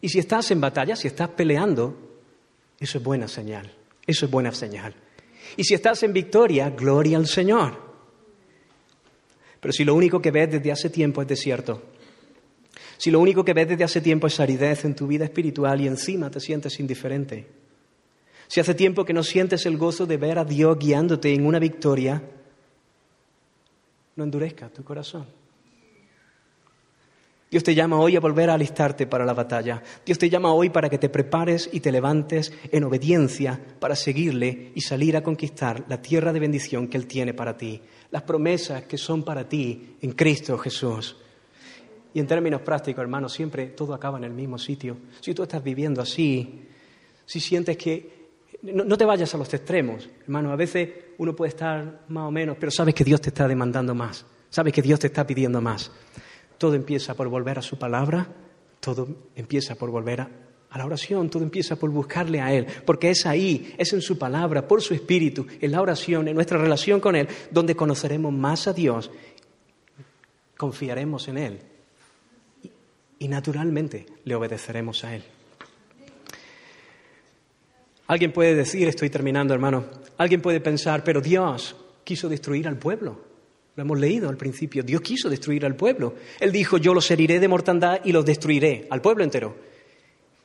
Y 0.00 0.08
si 0.08 0.18
estás 0.18 0.50
en 0.50 0.60
batalla, 0.60 0.96
si 0.96 1.08
estás 1.08 1.28
peleando, 1.30 1.96
eso 2.78 2.98
es 2.98 3.04
buena 3.04 3.28
señal. 3.28 3.70
Eso 4.06 4.26
es 4.26 4.30
buena 4.30 4.52
señal. 4.52 4.94
Y 5.56 5.64
si 5.64 5.74
estás 5.74 6.02
en 6.02 6.12
victoria, 6.12 6.70
gloria 6.70 7.16
al 7.16 7.26
Señor. 7.26 7.89
Pero 9.60 9.72
si 9.72 9.84
lo 9.84 9.94
único 9.94 10.20
que 10.20 10.30
ves 10.30 10.50
desde 10.50 10.72
hace 10.72 10.90
tiempo 10.90 11.22
es 11.22 11.28
desierto, 11.28 11.82
si 12.96 13.10
lo 13.10 13.20
único 13.20 13.44
que 13.44 13.54
ves 13.54 13.68
desde 13.68 13.84
hace 13.84 14.00
tiempo 14.00 14.26
es 14.26 14.40
aridez 14.40 14.84
en 14.84 14.94
tu 14.94 15.06
vida 15.06 15.24
espiritual 15.24 15.80
y 15.80 15.86
encima 15.86 16.30
te 16.30 16.40
sientes 16.40 16.78
indiferente. 16.80 17.46
Si 18.46 18.60
hace 18.60 18.74
tiempo 18.74 19.04
que 19.04 19.12
no 19.12 19.22
sientes 19.22 19.64
el 19.64 19.78
gozo 19.78 20.06
de 20.06 20.16
ver 20.16 20.38
a 20.38 20.44
Dios 20.44 20.78
guiándote 20.78 21.32
en 21.32 21.46
una 21.46 21.58
victoria, 21.58 22.22
no 24.16 24.24
endurezca 24.24 24.68
tu 24.68 24.82
corazón. 24.82 25.26
Dios 27.50 27.64
te 27.64 27.74
llama 27.74 27.98
hoy 27.98 28.14
a 28.16 28.20
volver 28.20 28.48
a 28.48 28.54
alistarte 28.54 29.08
para 29.08 29.24
la 29.24 29.34
batalla. 29.34 29.82
Dios 30.06 30.18
te 30.18 30.30
llama 30.30 30.52
hoy 30.52 30.70
para 30.70 30.88
que 30.88 30.98
te 30.98 31.08
prepares 31.08 31.68
y 31.72 31.80
te 31.80 31.90
levantes 31.90 32.52
en 32.70 32.84
obediencia 32.84 33.58
para 33.80 33.96
seguirle 33.96 34.70
y 34.74 34.82
salir 34.82 35.16
a 35.16 35.22
conquistar 35.22 35.84
la 35.88 36.00
tierra 36.00 36.32
de 36.32 36.38
bendición 36.38 36.86
que 36.86 36.96
Él 36.96 37.08
tiene 37.08 37.34
para 37.34 37.56
ti, 37.56 37.82
las 38.10 38.22
promesas 38.22 38.84
que 38.84 38.98
son 38.98 39.22
para 39.22 39.48
ti 39.48 39.96
en 40.00 40.12
Cristo 40.12 40.58
Jesús. 40.58 41.16
Y 42.12 42.18
en 42.18 42.26
términos 42.26 42.62
prácticos, 42.62 43.02
hermano, 43.02 43.28
siempre 43.28 43.68
todo 43.68 43.94
acaba 43.94 44.18
en 44.18 44.24
el 44.24 44.32
mismo 44.32 44.58
sitio. 44.58 44.96
Si 45.20 45.32
tú 45.32 45.44
estás 45.44 45.62
viviendo 45.62 46.02
así, 46.02 46.66
si 47.24 47.40
sientes 47.40 47.76
que... 47.76 48.20
No, 48.62 48.98
te 48.98 49.04
vayas 49.06 49.34
a 49.34 49.38
los 49.38 49.52
extremos, 49.54 50.08
hermano. 50.22 50.52
A 50.52 50.56
veces 50.56 50.90
uno 51.18 51.34
puede 51.34 51.50
estar 51.50 52.02
más 52.08 52.28
o 52.28 52.30
menos, 52.30 52.56
pero 52.58 52.70
sabes 52.70 52.94
que 52.94 53.04
Dios 53.04 53.20
te 53.20 53.28
está 53.28 53.48
demandando 53.48 53.94
más. 53.94 54.26
Sabes 54.50 54.72
que 54.72 54.82
Dios 54.82 54.98
te 54.98 55.06
está 55.06 55.26
pidiendo 55.26 55.60
más. 55.60 55.90
Todo 56.58 56.74
empieza 56.74 57.14
por 57.14 57.28
volver 57.28 57.58
a 57.58 57.62
su 57.62 57.78
palabra, 57.78 58.28
todo 58.80 59.08
empieza 59.34 59.76
por 59.76 59.90
volver 59.90 60.20
a, 60.20 60.30
a 60.70 60.78
la 60.78 60.86
oración, 60.86 61.28
todo 61.28 61.42
empieza 61.42 61.76
por 61.76 61.90
buscarle 61.90 62.40
a 62.40 62.52
Él, 62.52 62.66
porque 62.86 63.10
es 63.10 63.26
ahí, 63.26 63.74
es 63.76 63.92
en 63.92 64.00
su 64.00 64.16
palabra, 64.16 64.66
por 64.66 64.80
su 64.82 64.94
espíritu, 64.94 65.46
en 65.60 65.72
la 65.72 65.82
oración, 65.82 66.28
en 66.28 66.34
nuestra 66.34 66.58
relación 66.58 67.00
con 67.00 67.16
Él, 67.16 67.28
donde 67.50 67.74
conoceremos 67.74 68.32
más 68.32 68.68
a 68.68 68.72
Dios, 68.72 69.10
confiaremos 70.56 71.26
en 71.28 71.38
Él 71.38 71.60
y 73.18 73.28
naturalmente 73.28 74.06
le 74.24 74.34
obedeceremos 74.34 75.04
a 75.04 75.16
Él. 75.16 75.24
Alguien 78.06 78.32
puede 78.32 78.54
decir, 78.54 78.86
estoy 78.88 79.10
terminando 79.10 79.54
hermano, 79.54 79.84
alguien 80.18 80.40
puede 80.40 80.60
pensar, 80.60 81.02
pero 81.02 81.20
Dios 81.20 81.76
quiso 82.04 82.28
destruir 82.28 82.68
al 82.68 82.76
pueblo. 82.76 83.28
Lo 83.76 83.82
hemos 83.82 83.98
leído 83.98 84.28
al 84.28 84.36
principio, 84.36 84.82
Dios 84.82 85.00
quiso 85.00 85.28
destruir 85.28 85.64
al 85.64 85.76
pueblo. 85.76 86.14
Él 86.38 86.52
dijo, 86.52 86.76
yo 86.76 86.92
los 86.92 87.10
heriré 87.10 87.40
de 87.40 87.48
mortandad 87.48 88.00
y 88.04 88.12
los 88.12 88.24
destruiré, 88.24 88.86
al 88.90 89.00
pueblo 89.00 89.24
entero. 89.24 89.69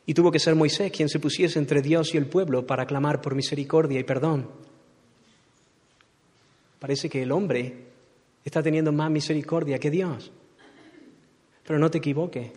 Y 0.06 0.14
tuvo 0.14 0.32
que 0.32 0.40
ser 0.40 0.56
Moisés 0.56 0.92
quien 0.92 1.10
se 1.10 1.20
pusiese 1.20 1.58
entre 1.60 1.82
Dios 1.82 2.14
y 2.14 2.18
el 2.18 2.28
pueblo 2.28 2.66
para 2.66 2.86
clamar 2.86 3.22
por 3.22 3.36
misericordia 3.36 4.00
y 4.00 4.04
perdón. 4.04 4.48
Parece 6.80 7.10
que 7.10 7.24
el 7.24 7.32
hombre 7.32 7.74
está 8.44 8.62
teniendo 8.62 8.92
más 8.92 9.10
misericordia 9.10 9.80
que 9.80 9.90
Dios. 9.90 10.32
Pero 11.66 11.80
no 11.80 11.90
te 11.90 11.98
equivoques, 11.98 12.52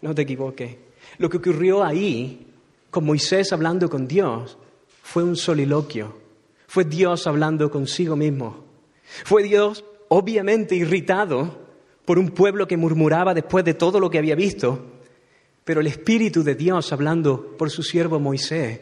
no 0.00 0.14
te 0.14 0.22
equivoques. 0.22 0.76
Lo 1.18 1.28
que 1.28 1.36
ocurrió 1.36 1.84
ahí, 1.84 2.46
con 2.90 3.04
Moisés 3.04 3.52
hablando 3.52 3.90
con 3.90 4.08
Dios, 4.08 4.56
fue 5.02 5.22
un 5.22 5.36
soliloquio. 5.36 6.16
Fue 6.66 6.84
Dios 6.84 7.26
hablando 7.26 7.70
consigo 7.70 8.16
mismo. 8.16 8.64
Fue 9.24 9.42
Dios 9.42 9.84
obviamente 10.08 10.74
irritado 10.74 11.58
por 12.04 12.18
un 12.18 12.30
pueblo 12.30 12.66
que 12.66 12.76
murmuraba 12.76 13.34
después 13.34 13.64
de 13.64 13.74
todo 13.74 14.00
lo 14.00 14.10
que 14.10 14.18
había 14.18 14.34
visto, 14.34 14.93
pero 15.64 15.80
el 15.80 15.86
Espíritu 15.86 16.42
de 16.42 16.54
Dios 16.54 16.92
hablando 16.92 17.56
por 17.56 17.70
su 17.70 17.82
siervo 17.82 18.20
Moisés, 18.20 18.80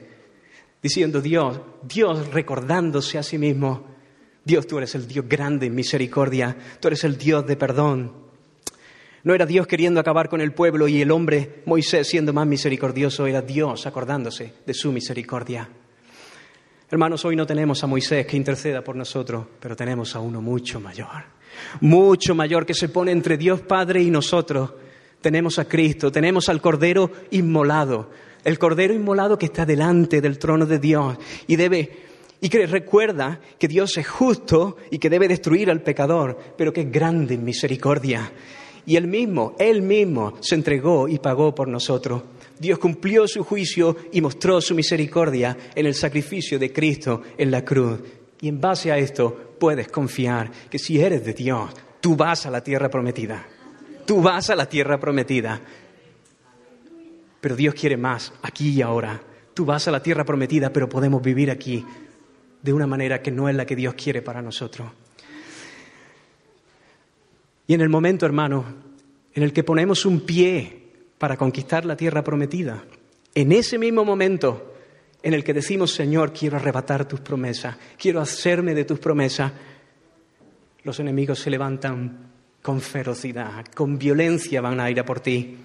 diciendo 0.83 1.21
Dios, 1.21 1.61
Dios 1.83 2.29
recordándose 2.33 3.19
a 3.19 3.23
sí 3.23 3.39
mismo, 3.39 3.87
Dios 4.45 4.67
tú 4.67 4.79
eres 4.79 4.95
el 4.97 5.07
Dios 5.07 5.27
grande 5.29 5.67
en 5.67 5.75
misericordia, 5.75 6.57
tú 6.81 6.89
eres 6.89 7.05
el 7.05 7.17
Dios 7.17 7.47
de 7.47 7.57
perdón, 7.57 8.23
no 9.25 9.35
era 9.35 9.47
Dios 9.47 9.69
queriendo 9.69 10.01
acabar 10.01 10.29
con 10.29 10.41
el 10.41 10.53
pueblo 10.53 10.89
y 10.89 11.01
el 11.01 11.13
hombre, 11.13 11.63
Moisés, 11.67 12.09
siendo 12.09 12.33
más 12.33 12.47
misericordioso, 12.47 13.27
era 13.27 13.41
Dios 13.41 13.87
acordándose 13.87 14.55
de 14.67 14.75
su 14.75 14.91
misericordia. 14.91 15.69
Hermanos, 16.91 17.25
hoy 17.25 17.37
no 17.37 17.47
tenemos 17.47 17.83
a 17.85 17.87
Moisés 17.87 18.27
que 18.27 18.37
interceda 18.37 18.83
por 18.83 18.97
nosotros, 18.97 19.47
pero 19.61 19.77
tenemos 19.77 20.17
a 20.17 20.21
uno 20.21 20.43
mucho 20.43 20.81
mayor, 20.81 21.25
mucho 21.81 22.35
mayor 22.35 22.67
que 22.67 22.75
se 22.75 22.89
pone 22.89 23.13
entre 23.13 23.37
Dios 23.37 23.61
Padre 23.61 24.03
y 24.03 24.11
nosotros. 24.11 24.73
Tenemos 25.23 25.59
a 25.59 25.65
Cristo, 25.65 26.13
tenemos 26.13 26.49
al 26.49 26.61
Cordero 26.61 27.11
inmolado, 27.31 28.11
el 28.45 28.59
Cordero 28.59 28.93
inmolado 28.93 29.39
que 29.39 29.47
está 29.47 29.65
delante 29.65 30.21
del 30.21 30.39
trono 30.39 30.67
de 30.67 30.79
Dios 30.79 31.17
y 31.47 31.57
debe 31.57 32.13
y 32.41 32.49
que 32.49 32.67
recuerda 32.67 33.41
que 33.57 33.69
Dios 33.69 33.97
es 33.97 34.09
justo 34.09 34.77
y 34.91 34.99
que 34.99 35.09
debe 35.09 35.29
destruir 35.29 35.71
al 35.71 35.81
pecador, 35.81 36.37
pero 36.59 36.73
que 36.73 36.81
es 36.81 36.91
grande 36.91 37.35
en 37.35 37.45
misericordia 37.45 38.33
y 38.87 38.97
él 38.97 39.07
mismo, 39.07 39.55
él 39.59 39.83
mismo 39.83 40.35
se 40.41 40.55
entregó 40.55 41.09
y 41.09 41.19
pagó 41.19 41.55
por 41.55 41.69
nosotros. 41.69 42.23
Dios 42.59 42.79
cumplió 42.79 43.27
su 43.27 43.45
juicio 43.45 43.97
y 44.13 44.21
mostró 44.21 44.61
su 44.61 44.75
misericordia 44.75 45.57
en 45.75 45.87
el 45.87 45.95
sacrificio 45.95 46.59
de 46.59 46.73
Cristo 46.73 47.23
en 47.39 47.51
la 47.51 47.65
cruz. 47.65 48.01
Y 48.41 48.49
en 48.49 48.61
base 48.61 48.91
a 48.91 48.99
esto 48.99 49.55
puedes 49.59 49.89
confiar 49.89 50.51
que 50.69 50.79
si 50.79 51.01
eres 51.01 51.25
de 51.25 51.33
Dios, 51.33 51.71
tú 52.01 52.17
vas 52.17 52.47
a 52.47 52.51
la 52.51 52.63
tierra 52.63 52.89
prometida. 52.89 53.47
Tú 54.07 54.21
vas 54.21 54.51
a 54.51 54.57
la 54.57 54.67
tierra 54.67 54.99
prometida. 54.99 55.61
Pero 57.41 57.57
Dios 57.57 57.75
quiere 57.75 57.97
más 57.97 58.33
aquí 58.43 58.71
y 58.71 58.83
ahora. 58.83 59.21
Tú 59.55 59.65
vas 59.65 59.89
a 59.89 59.91
la 59.91 60.03
tierra 60.03 60.25
prometida, 60.25 60.73
pero 60.73 60.89
podemos 60.89 61.23
vivir 61.23 61.51
aquí 61.51 61.85
de 62.63 62.73
una 62.73 62.87
manera 62.87 63.21
que 63.21 63.31
no 63.31 63.49
es 63.49 63.55
la 63.55 63.67
que 63.67 63.77
Dios 63.77 63.95
quiere 63.95 64.23
para 64.23 64.41
nosotros. 64.41 64.89
Y 67.67 67.75
en 67.75 67.81
el 67.81 67.89
momento, 67.89 68.27
hermano, 68.27 68.65
en 69.35 69.43
el 69.43 69.53
que 69.53 69.65
ponemos 69.65 70.07
un 70.07 70.21
pie 70.21 70.83
para 71.19 71.37
conquistar 71.37 71.85
la 71.85 71.97
tierra 71.97 72.23
prometida, 72.23 72.85
en 73.35 73.53
ese 73.53 73.79
mismo 73.79 74.05
momento 74.05 74.75
en 75.23 75.35
el 75.35 75.45
que 75.45 75.55
decimos, 75.55 75.93
Señor, 75.93 76.33
quiero 76.33 76.57
arrebatar 76.57 77.07
tus 77.07 77.21
promesas, 77.21 77.77
quiero 77.99 78.21
hacerme 78.21 78.75
de 78.75 78.85
tus 78.85 78.99
promesas, 78.99 79.53
los 80.85 80.99
enemigos 80.99 81.39
se 81.39 81.51
levantan 81.51 82.32
con 82.63 82.81
ferocidad, 82.81 83.67
con 83.75 83.99
violencia 83.99 84.61
van 84.61 84.81
a 84.81 84.91
ir 84.91 85.01
a 85.01 85.05
por 85.05 85.21
ti. 85.21 85.59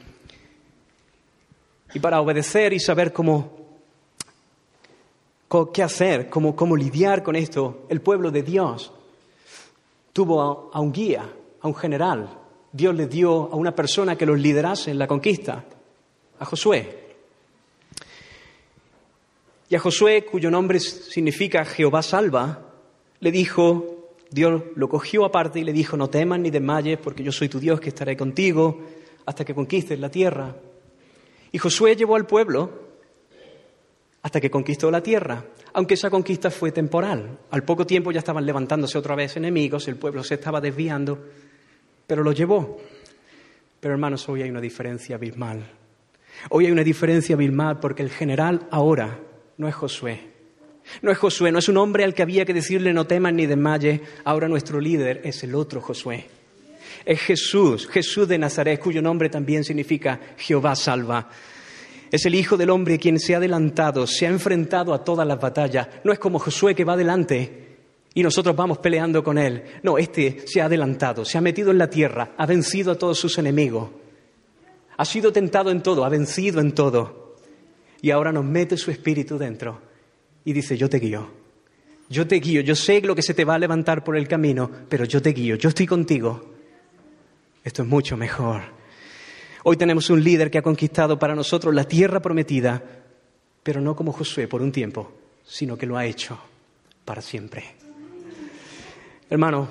Y 1.93 2.00
para 2.00 2.20
obedecer 2.20 2.74
y 2.74 2.80
saber 2.80 3.14
cómo, 3.14 3.52
qué 5.74 5.84
hacer, 5.84 6.30
cómo, 6.30 6.56
cómo 6.56 6.76
lidiar 6.76 7.24
con 7.24 7.36
esto, 7.36 7.86
el 7.89 8.02
pueblo 8.02 8.32
de 8.32 8.41
Dios 8.41 8.91
tuvo 10.12 10.72
a 10.74 10.82
un 10.82 10.91
guía, 10.91 11.32
a 11.62 11.68
un 11.68 11.76
general, 11.76 12.30
Dios 12.72 12.95
le 12.95 13.08
dio 13.08 13.52
a 13.52 13.56
una 13.56 13.74
persona 13.74 14.16
que 14.16 14.26
los 14.26 14.39
liderase 14.39 14.91
en 14.91 14.98
la 14.98 15.08
conquista, 15.08 15.64
a 16.39 16.45
Josué. 16.45 17.16
Y 19.70 19.76
a 19.76 19.80
Josué, 19.80 20.26
cuyo 20.26 20.50
nombre 20.50 20.80
significa 20.80 21.64
Jehová 21.66 22.02
salva, 22.02 22.62
le 23.20 23.32
dijo, 23.32 23.97
Dios 24.32 24.61
lo 24.75 24.89
cogió 24.89 25.25
aparte 25.25 25.59
y 25.59 25.63
le 25.63 25.73
dijo, 25.73 25.97
no 25.97 26.09
temas 26.09 26.39
ni 26.39 26.49
desmayes, 26.49 26.99
porque 26.99 27.23
yo 27.23 27.32
soy 27.32 27.49
tu 27.49 27.59
Dios 27.59 27.80
que 27.80 27.89
estaré 27.89 28.17
contigo 28.17 28.82
hasta 29.25 29.45
que 29.45 29.53
conquistes 29.53 29.99
la 29.99 30.09
tierra. 30.09 30.55
Y 31.51 31.57
Josué 31.57 31.95
llevó 31.95 32.15
al 32.15 32.25
pueblo 32.25 32.88
hasta 34.21 34.41
que 34.41 34.51
conquistó 34.51 34.91
la 34.91 35.01
tierra, 35.01 35.45
aunque 35.73 35.93
esa 35.93 36.09
conquista 36.09 36.51
fue 36.51 36.71
temporal. 36.71 37.39
Al 37.51 37.63
poco 37.63 37.86
tiempo 37.86 38.11
ya 38.11 38.19
estaban 38.19 38.45
levantándose 38.45 38.97
otra 38.97 39.15
vez 39.15 39.38
enemigos, 39.38 39.88
el 39.88 39.95
pueblo 39.95 40.23
se 40.23 40.36
estaba 40.36 40.59
desviando 40.59 41.19
pero 42.07 42.23
lo 42.23 42.32
llevó. 42.32 42.80
Pero 43.80 43.93
hermanos, 43.93 44.28
hoy 44.30 44.41
hay 44.41 44.49
una 44.49 44.61
diferencia 44.61 45.17
abismal. 45.17 45.69
Hoy 46.49 46.65
hay 46.65 46.71
una 46.71 46.84
diferencia 46.84 47.36
abismal 47.36 47.80
porque 47.80 48.01
el 48.01 48.09
general 48.09 48.67
ahora 48.71 49.19
no 49.57 49.67
es 49.67 49.75
Josué. 49.75 50.36
No 51.01 51.11
es 51.11 51.17
Josué, 51.17 51.51
no 51.51 51.59
es 51.59 51.69
un 51.69 51.77
hombre 51.77 52.03
al 52.03 52.13
que 52.13 52.21
había 52.21 52.45
que 52.45 52.53
decirle 52.53 52.93
no 52.93 53.05
temas 53.05 53.33
ni 53.33 53.45
desmayes. 53.45 54.01
Ahora 54.23 54.47
nuestro 54.47 54.79
líder 54.79 55.21
es 55.23 55.43
el 55.43 55.55
otro 55.55 55.81
Josué. 55.81 56.25
Es 57.05 57.19
Jesús, 57.21 57.88
Jesús 57.88 58.27
de 58.27 58.38
Nazaret, 58.38 58.79
cuyo 58.79 59.01
nombre 59.01 59.29
también 59.29 59.63
significa 59.63 60.19
Jehová 60.38 60.75
salva. 60.75 61.29
Es 62.11 62.25
el 62.25 62.35
Hijo 62.35 62.57
del 62.57 62.69
Hombre 62.69 62.97
quien 62.97 63.19
se 63.19 63.33
ha 63.33 63.38
adelantado, 63.38 64.07
se 64.07 64.25
ha 64.25 64.29
enfrentado 64.29 64.93
a 64.93 65.03
todas 65.03 65.27
las 65.27 65.39
batallas. 65.39 65.88
No 66.03 66.11
es 66.11 66.19
como 66.19 66.39
Josué 66.39 66.73
que 66.73 66.85
va 66.85 66.93
adelante 66.93 67.67
y 68.13 68.23
nosotros 68.23 68.55
vamos 68.55 68.79
peleando 68.79 69.23
con 69.23 69.38
él. 69.38 69.63
No, 69.83 69.97
este 69.97 70.47
se 70.47 70.61
ha 70.61 70.65
adelantado, 70.65 71.25
se 71.25 71.38
ha 71.38 71.41
metido 71.41 71.71
en 71.71 71.77
la 71.77 71.89
tierra, 71.89 72.31
ha 72.38 72.45
vencido 72.45 72.93
a 72.93 72.97
todos 72.97 73.19
sus 73.19 73.38
enemigos. 73.38 73.89
Ha 74.97 75.05
sido 75.05 75.31
tentado 75.31 75.69
en 75.69 75.83
todo, 75.83 76.03
ha 76.03 76.09
vencido 76.09 76.59
en 76.59 76.71
todo. 76.71 77.35
Y 78.01 78.11
ahora 78.11 78.31
nos 78.31 78.45
mete 78.45 78.77
su 78.77 78.89
espíritu 78.89 79.38
dentro 79.38 79.86
y 80.48 80.54
dice, 80.54 80.78
yo 80.78 80.89
te 80.89 81.00
guío. 81.00 81.30
Yo 82.08 82.26
te 82.26 82.38
guío, 82.38 82.62
yo 82.62 82.74
sé 82.74 83.02
lo 83.02 83.14
que 83.14 83.22
se 83.22 83.34
te 83.34 83.43
va 83.43 83.56
a 83.56 83.60
levantar 83.60 84.02
por 84.02 84.16
el 84.16 84.30
camino, 84.30 84.72
pero 84.88 85.04
yo 85.04 85.22
te 85.22 85.34
guío, 85.34 85.58
yo 85.58 85.68
estoy 85.68 85.86
contigo. 85.86 86.54
Esto 87.66 87.82
es 87.82 87.88
mucho 87.89 88.16
mejor. 88.16 88.62
Hoy 89.66 89.76
tenemos 89.76 90.10
un 90.10 90.24
líder 90.24 90.50
que 90.50 90.58
ha 90.58 90.62
conquistado 90.62 91.20
para 91.20 91.36
nosotros 91.36 91.76
la 91.76 91.84
tierra 91.84 92.22
prometida, 92.22 92.82
pero 93.62 93.82
no 93.82 93.93
como 93.93 94.14
Josué 94.14 94.48
por 94.48 94.62
un 94.62 94.72
tiempo, 94.72 95.12
sino 95.43 95.78
que 95.78 95.86
lo 95.86 95.98
ha 95.98 96.06
hecho 96.06 96.39
para 97.04 97.22
siempre. 97.22 97.76
Hermano, 99.30 99.68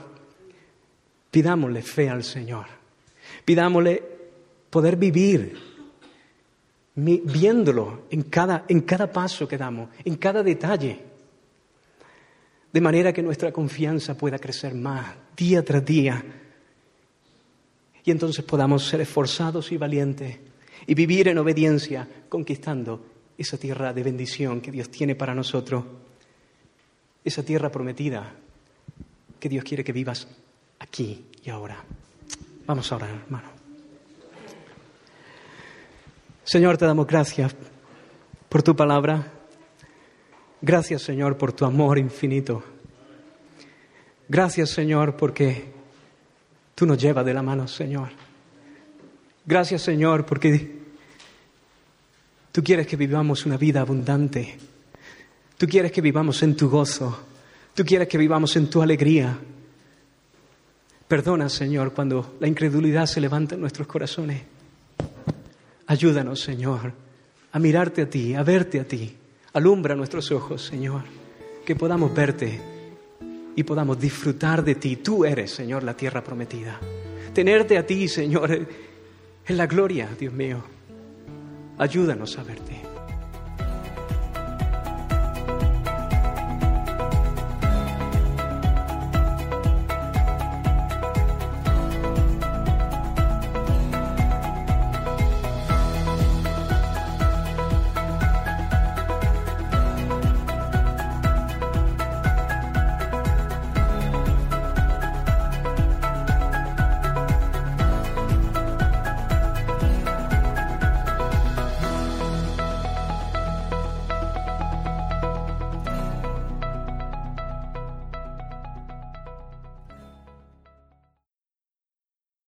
pidámosle 1.31 1.81
fe 1.81 2.11
al 2.11 2.23
Señor, 2.23 2.67
pidámosle 3.47 4.03
poder 4.69 4.97
vivir 4.97 5.59
viéndolo 6.97 8.05
en 8.11 8.23
cada, 8.23 8.65
en 8.69 8.81
cada 8.81 9.13
paso 9.13 9.47
que 9.47 9.59
damos, 9.59 9.91
en 10.05 10.17
cada 10.17 10.43
detalle, 10.43 10.99
de 12.73 12.81
manera 12.81 13.13
que 13.13 13.23
nuestra 13.23 13.53
confianza 13.53 14.17
pueda 14.17 14.39
crecer 14.39 14.75
más 14.75 15.15
día 15.37 15.65
tras 15.65 15.85
día 15.85 16.25
y 18.05 18.11
entonces 18.11 18.45
podamos 18.45 18.87
ser 18.87 19.01
esforzados 19.01 19.73
y 19.73 19.77
valientes 19.77 20.39
y 20.87 20.95
vivir 20.95 21.29
en 21.29 21.39
obediencia, 21.39 22.09
conquistando 22.29 23.05
esa 23.37 23.59
tierra 23.59 23.93
de 23.93 24.03
bendición 24.03 24.61
que 24.61 24.71
Dios 24.71 24.91
tiene 24.91 25.15
para 25.15 25.35
nosotros, 25.35 25.85
esa 27.25 27.43
tierra 27.43 27.71
prometida 27.71 28.33
que 29.41 29.49
Dios 29.49 29.65
quiere 29.65 29.85
que 29.85 29.93
vivas 29.93 30.29
aquí 30.79 31.27
y 31.43 31.51
ahora. 31.51 31.85
Vamos 32.67 32.91
a 32.93 32.97
orar, 32.97 33.11
hermano. 33.11 33.56
Señor, 36.47 36.79
te 36.79 36.87
damos 36.87 37.07
gracias 37.07 37.55
por 38.49 38.63
tu 38.63 38.75
palabra. 38.75 39.35
Gracias, 40.63 41.03
Señor, 41.03 41.37
por 41.37 41.53
tu 41.53 41.67
amor 41.67 41.99
infinito. 41.99 42.65
Gracias, 44.29 44.71
Señor, 44.71 45.19
porque 45.19 45.77
Tú 46.77 46.85
nos 46.85 46.99
llevas 46.99 47.25
de 47.25 47.33
la 47.33 47.43
mano, 47.43 47.67
Señor. 47.67 48.11
Gracias, 49.47 49.81
Señor, 49.81 50.27
porque 50.27 50.77
tú 52.53 52.63
quieres 52.63 52.87
que 52.87 52.97
vivamos 52.97 53.47
una 53.47 53.57
vida 53.57 53.81
abundante. 53.81 54.59
Tú 55.57 55.67
quieres 55.67 55.91
que 55.91 56.03
vivamos 56.03 56.43
en 56.43 56.55
tu 56.55 56.69
gozo. 56.69 57.19
Tú 57.75 57.83
quieres 57.83 58.09
que 58.09 58.19
vivamos 58.19 58.55
en 58.57 58.69
tu 58.69 58.83
alegría. 58.83 59.39
Perdona, 61.09 61.49
Señor, 61.49 61.95
cuando 61.95 62.37
la 62.41 62.47
incredulidad 62.47 63.07
se 63.07 63.23
levanta 63.23 63.55
en 63.55 63.63
nuestros 63.63 63.89
corazones. 63.89 64.43
Ayúdanos, 65.87 66.41
Señor, 66.41 66.93
a 67.53 67.59
mirarte 67.59 68.03
a 68.03 68.11
ti, 68.11 68.35
a 68.35 68.43
verte 68.43 68.81
a 68.81 68.85
ti. 68.85 69.17
Alumbra 69.53 69.95
nuestros 69.95 70.31
ojos, 70.33 70.63
Señor, 70.63 71.03
que 71.65 71.77
podamos 71.77 72.15
verte 72.15 72.61
y 73.55 73.63
podamos 73.63 73.99
disfrutar 73.99 74.65
de 74.65 74.75
ti. 74.75 74.97
Tú 74.97 75.25
eres, 75.25 75.53
Señor, 75.53 75.83
la 75.83 75.97
tierra 75.97 76.23
prometida. 76.23 76.79
Tenerte 77.33 77.79
a 77.79 77.87
ti, 77.87 78.09
Señor, 78.09 78.51
en 78.51 79.57
la 79.57 79.67
gloria, 79.67 80.09
Dios 80.19 80.33
mío. 80.33 80.63
Ayúdanos 81.79 82.37
a 82.39 82.43
verte. 82.43 82.86